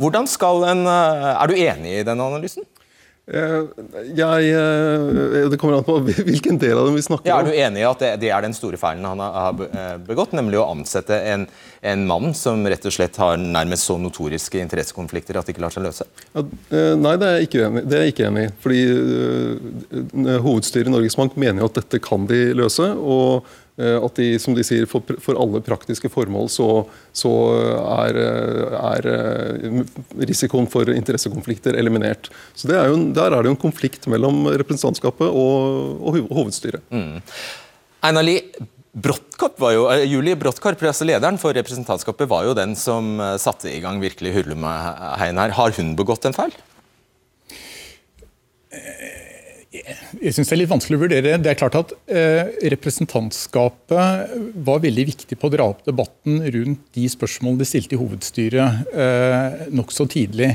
Hvordan 0.00 0.26
skal 0.26 0.64
en, 0.70 0.86
eh, 0.86 1.42
Er 1.42 1.46
du 1.46 1.54
enig 1.54 2.00
i 2.00 2.06
denne 2.08 2.24
analysen? 2.24 2.64
Eh, 3.24 3.62
jeg, 4.12 4.48
eh, 4.52 5.46
det 5.48 5.56
kommer 5.56 5.78
an 5.78 5.86
på 5.86 5.96
hvilken 6.28 6.58
del 6.60 6.76
av 6.76 6.90
dem 6.90 6.98
vi 6.98 7.04
snakker 7.06 7.30
ja, 7.30 7.38
om. 7.40 7.46
Er 7.48 7.48
du 7.48 7.56
enig 7.56 7.80
i 7.80 7.86
at 7.88 8.02
det, 8.02 8.10
det, 8.20 8.28
er 8.36 8.44
den 8.44 8.56
store 8.56 8.76
feilen 8.80 9.06
han 9.08 9.22
har 9.24 9.62
eh, 9.64 9.94
begått, 10.04 10.34
nemlig 10.36 10.60
å 10.60 10.66
ansette 10.74 11.16
en, 11.32 11.46
en, 11.80 12.04
mann 12.04 12.36
som 12.36 12.66
rett 12.68 12.84
og 12.84 12.92
slett 12.92 13.16
har 13.22 13.40
nærmest 13.40 13.88
så 13.88 13.96
notoriske 14.00 14.60
interessekonflikter 14.60 15.40
at 15.40 15.48
det 15.48 15.56
ikke 15.56 15.64
lar 15.64 15.72
seg 15.72 15.86
løse? 15.86 16.08
Ja, 16.34 16.44
nei, 17.00 17.16
det 17.16 17.30
er 17.30 17.40
jeg 17.40 17.48
ikke 17.48 17.64
enig, 17.70 17.86
det 17.88 17.96
er 17.96 18.04
jeg 18.04 18.14
ikke 18.14 18.28
enig 18.28 18.44
i. 18.44 18.52
Fordi 18.60 18.84
uh, 18.92 20.30
Hovedstyret 20.44 20.90
i 20.90 20.92
Norges 20.92 21.16
Bank 21.16 21.38
mener 21.40 21.64
jo 21.64 21.72
at 21.72 21.80
dette 21.80 22.02
kan 22.04 22.28
de 22.28 22.46
løse. 22.60 22.92
og 22.92 23.48
at 23.74 24.14
de, 24.14 24.26
som 24.38 24.54
de 24.54 24.62
sier, 24.62 24.86
for, 24.86 25.02
for 25.18 25.38
alle 25.40 25.58
praktiske 25.66 26.06
formål 26.12 26.46
så, 26.52 26.68
så 27.10 27.30
er, 28.04 28.18
er, 28.78 29.08
eh, 29.10 29.80
risikoen 30.30 30.68
for 30.70 30.92
interessekonflikter 30.92 31.74
eliminert. 31.80 32.30
Så 32.54 32.70
er 32.70 32.92
jo, 32.92 33.00
Der 33.16 33.34
er 33.34 33.42
det 33.42 33.50
jo 33.50 33.56
en 33.56 33.64
konflikt 33.64 34.06
mellom 34.10 34.46
representantskapet 34.46 35.26
og, 35.26 35.98
og 36.06 36.20
hovedstyret. 36.30 36.86
Mm. 36.94 37.18
Einar 38.06 38.26
Lie, 38.26 38.44
Brodtkorp 38.94 39.58
var 39.58 39.74
jo, 39.74 39.88
eh, 39.90 40.04
Julie 40.06 40.38
Brottkarp, 40.38 40.78
altså 40.86 41.08
lederen 41.08 41.40
for 41.42 41.56
representantskapet, 41.58 42.30
var 42.30 42.46
jo 42.46 42.54
den 42.54 42.76
som 42.78 43.18
satte 43.42 43.72
i 43.74 43.82
gang 43.82 43.98
virkelig 44.02 44.36
hurlumheien 44.38 45.42
her. 45.42 45.58
Har 45.58 45.74
hun 45.80 45.96
begått 45.98 46.30
en 46.30 46.36
feil? 46.36 46.54
Jeg 50.20 50.32
syns 50.34 50.48
det 50.48 50.56
er 50.56 50.60
litt 50.62 50.72
vanskelig 50.72 50.98
å 50.98 51.02
vurdere. 51.02 51.36
Det 51.42 51.50
er 51.50 51.58
klart 51.58 51.76
at 51.78 51.92
eh, 52.08 52.54
Representantskapet 52.74 54.32
var 54.66 54.82
veldig 54.84 55.04
viktig 55.10 55.38
på 55.38 55.50
å 55.50 55.54
dra 55.54 55.68
opp 55.72 55.84
debatten 55.86 56.40
rundt 56.54 56.86
de 56.96 57.04
spørsmålene 57.12 57.60
de 57.60 57.68
stilte 57.68 57.96
i 57.96 58.00
hovedstyret 58.00 58.94
eh, 58.94 59.68
nokså 59.74 60.08
tidlig. 60.14 60.54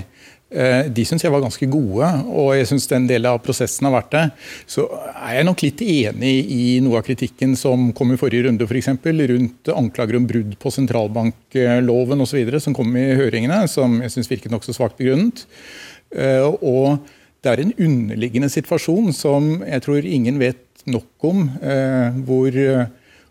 Eh, 0.49 0.87
de 0.89 1.03
syns 1.05 1.21
jeg 1.21 1.29
var 1.29 1.43
ganske 1.43 1.67
gode, 1.69 2.07
og 2.33 2.55
jeg 2.57 2.69
syns 2.71 2.89
den 2.89 3.05
delen 3.09 3.29
av 3.29 3.41
prosessen 3.45 3.85
har 3.85 3.93
vært 3.99 4.15
det. 4.15 4.23
Så 4.69 4.87
er 5.11 5.35
jeg 5.37 5.47
nok 5.49 5.61
litt 5.61 5.83
enig 5.85 6.33
i 6.55 6.63
noe 6.81 7.01
av 7.01 7.05
kritikken 7.05 7.53
som 7.59 7.91
kom 7.97 8.15
i 8.15 8.17
forrige 8.19 8.47
runde, 8.47 8.65
f.eks. 8.65 8.89
rundt 9.05 9.73
anklager 9.75 10.17
om 10.17 10.25
brudd 10.29 10.57
på 10.61 10.73
sentralbankloven 10.73 12.25
osv., 12.25 12.57
som 12.65 12.77
kom 12.77 12.97
i 12.97 13.11
høringene, 13.19 13.61
som 13.69 14.01
jeg 14.01 14.15
syns 14.15 14.31
virket 14.31 14.53
nokså 14.55 14.73
svakt 14.73 14.97
begrunnet. 14.97 15.45
Eh, 16.17 16.47
og 16.65 16.97
det 17.43 17.51
er 17.51 17.63
en 17.63 17.75
underliggende 17.79 18.49
situasjon 18.51 19.13
som 19.15 19.59
jeg 19.63 19.85
tror 19.85 20.07
ingen 20.07 20.39
vet 20.41 20.65
nok 20.89 21.29
om, 21.29 21.45
eh, 21.63 22.17
hvor 22.27 22.55
eh, 22.55 22.89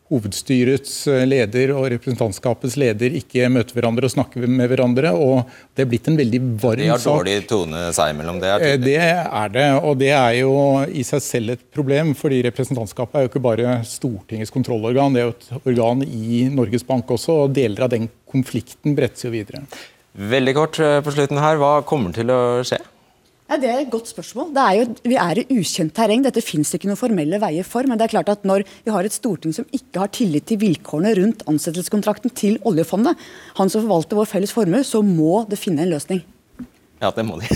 hovedstyrets 0.09 0.95
eh, 1.13 1.25
leder 1.29 1.75
og 1.75 1.91
representantskapets 1.93 2.79
leder 2.81 3.19
ikke 3.19 3.51
møter 3.53 3.77
hverandre 3.77 4.09
og 4.09 4.15
snakker 4.15 4.47
med 4.49 4.71
hverandre. 4.71 5.13
og 5.13 5.51
Det 5.77 5.85
er 5.85 5.91
blitt 5.91 6.09
en 6.09 6.17
veldig 6.17 6.41
varm 6.63 6.81
sak. 6.81 6.81
De 6.81 6.89
har 6.95 7.05
dårlig 7.05 7.37
tone 7.51 7.85
seg 7.97 8.15
imellom, 8.15 8.41
det 8.41 8.53
er 8.55 8.65
tydelig. 8.65 8.85
Det 8.87 8.99
er 9.43 9.55
det, 9.59 9.69
og 9.77 10.01
det 10.01 10.13
er 10.17 10.35
jo 10.41 10.57
i 10.89 11.05
seg 11.11 11.25
selv 11.29 11.57
et 11.59 11.65
problem. 11.75 12.15
fordi 12.17 12.43
representantskapet 12.49 13.19
er 13.19 13.27
jo 13.27 13.33
ikke 13.35 13.47
bare 13.51 13.79
Stortingets 13.85 14.55
kontrollorgan, 14.55 15.13
det 15.13 15.25
er 15.25 15.29
jo 15.29 15.37
et 15.37 15.73
organ 15.75 16.05
i 16.05 16.47
Norges 16.49 16.87
Bank 16.89 17.11
også. 17.13 17.43
og 17.45 17.57
Deler 17.57 17.85
av 17.85 17.93
den 17.93 18.09
konflikten 18.29 18.97
brettes 18.97 19.29
jo 19.29 19.37
videre. 19.37 19.67
Veldig 20.19 20.55
kort 20.57 20.79
på 21.05 21.13
slutten 21.13 21.39
her, 21.39 21.61
hva 21.61 21.83
kommer 21.87 22.17
til 22.17 22.33
å 22.33 22.65
skje? 22.67 22.81
Ja, 23.49 23.57
det 23.57 23.69
er 23.73 23.79
et 23.81 23.93
godt 23.93 24.11
spørsmål. 24.11 24.51
Er 24.61 24.75
jo, 24.77 24.87
vi 25.09 25.17
er 25.17 25.39
i 25.41 25.47
ukjent 25.57 25.95
terreng. 25.97 26.21
Dette 26.25 26.43
det 26.45 26.77
ikke 26.77 26.91
noen 26.91 27.01
formelle 27.01 27.39
veier 27.41 27.65
for. 27.65 27.87
Men 27.89 27.97
det 27.97 28.05
er 28.05 28.13
klart 28.13 28.29
at 28.29 28.43
når 28.45 28.67
vi 28.85 28.93
har 28.93 29.09
et 29.09 29.15
storting 29.15 29.55
som 29.57 29.65
ikke 29.73 30.03
har 30.03 30.11
tillit 30.13 30.45
til 30.51 30.61
vilkårene 30.61 31.15
rundt 31.17 31.47
ansettelseskontrakten 31.49 32.35
til 32.37 32.59
oljefondet, 32.69 33.17
han 33.57 33.73
som 33.73 33.87
forvalter 33.87 34.21
vår 34.21 34.29
felles 34.29 34.53
formue, 34.53 34.83
så 34.85 35.01
må 35.01 35.47
det 35.49 35.61
finne 35.61 35.87
en 35.87 35.95
løsning. 35.95 36.21
Ja, 37.01 37.09
det 37.15 37.25
må 37.25 37.39
de. 37.41 37.49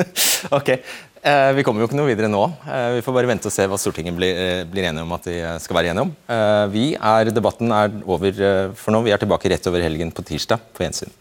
ok. 0.58 0.74
Eh, 1.20 1.50
vi 1.56 1.64
kommer 1.64 1.80
jo 1.80 1.88
ikke 1.88 1.96
noe 1.96 2.10
videre 2.10 2.28
nå. 2.28 2.42
Eh, 2.66 2.98
vi 2.98 3.04
får 3.06 3.16
bare 3.16 3.30
vente 3.30 3.48
og 3.48 3.54
se 3.54 3.64
hva 3.64 3.78
Stortinget 3.80 4.16
blir, 4.16 4.36
eh, 4.36 4.64
blir 4.68 4.90
enige 4.90 5.06
om 5.06 5.16
at 5.16 5.28
de 5.30 5.38
skal 5.64 5.78
være 5.78 5.94
enige 5.94 6.04
om. 6.08 6.12
Eh, 6.36 6.66
vi 6.74 6.84
er, 6.96 7.32
debatten 7.32 7.72
er 7.76 7.96
over 8.04 8.28
eh, 8.28 8.74
for 8.76 8.92
nå. 8.92 9.06
Vi 9.08 9.16
er 9.16 9.24
tilbake 9.24 9.54
rett 9.54 9.72
over 9.72 9.88
helgen 9.88 10.12
på 10.12 10.26
tirsdag. 10.34 10.68
På 10.76 10.84
gjensyn. 10.84 11.16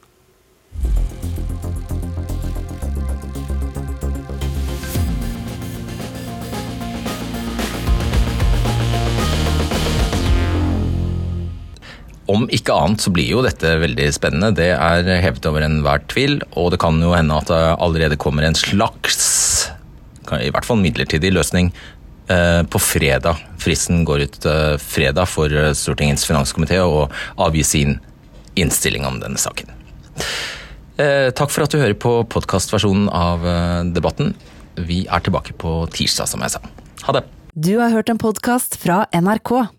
Om 12.30 12.46
ikke 12.54 12.76
annet 12.76 13.02
så 13.02 13.12
blir 13.14 13.30
jo 13.32 13.42
dette 13.42 13.72
veldig 13.82 14.10
spennende. 14.14 14.52
Det 14.58 14.70
er 14.76 15.08
hevet 15.24 15.46
over 15.50 15.66
enhver 15.66 16.04
tvil, 16.12 16.38
og 16.54 16.74
det 16.74 16.82
kan 16.82 17.00
jo 17.02 17.16
hende 17.16 17.38
at 17.40 17.50
det 17.50 17.62
allerede 17.82 18.20
kommer 18.22 18.46
en 18.46 18.58
slags, 18.58 19.72
i 20.38 20.52
hvert 20.54 20.68
fall 20.68 20.82
midlertidig 20.82 21.32
løsning, 21.34 21.72
eh, 22.30 22.62
på 22.70 22.82
fredag. 22.84 23.42
Fristen 23.62 24.04
går 24.06 24.28
ut 24.28 24.46
eh, 24.46 24.76
fredag 24.78 25.26
for 25.32 25.50
eh, 25.50 25.74
Stortingets 25.74 26.28
finanskomité 26.30 26.78
å 26.84 27.08
avgi 27.42 27.66
sin 27.66 27.98
innstilling 28.60 29.10
om 29.10 29.20
denne 29.24 29.40
saken. 29.40 29.76
Takk 31.00 31.48
for 31.48 31.64
at 31.64 31.72
du 31.72 31.78
hører 31.80 31.96
på 31.96 32.12
podkastversjonen 32.28 33.06
av 33.16 33.46
debatten. 33.96 34.34
Vi 34.76 35.06
er 35.08 35.24
tilbake 35.24 35.56
på 35.56 35.86
tirsdag, 35.96 36.28
som 36.28 36.44
jeg 36.44 36.58
sa. 36.58 36.60
Ha 37.08 37.16
det. 37.16 37.24
Du 37.56 37.78
har 37.80 37.94
hørt 37.96 38.12
en 38.12 38.20
podkast 38.20 38.76
fra 38.82 39.06
NRK. 39.16 39.79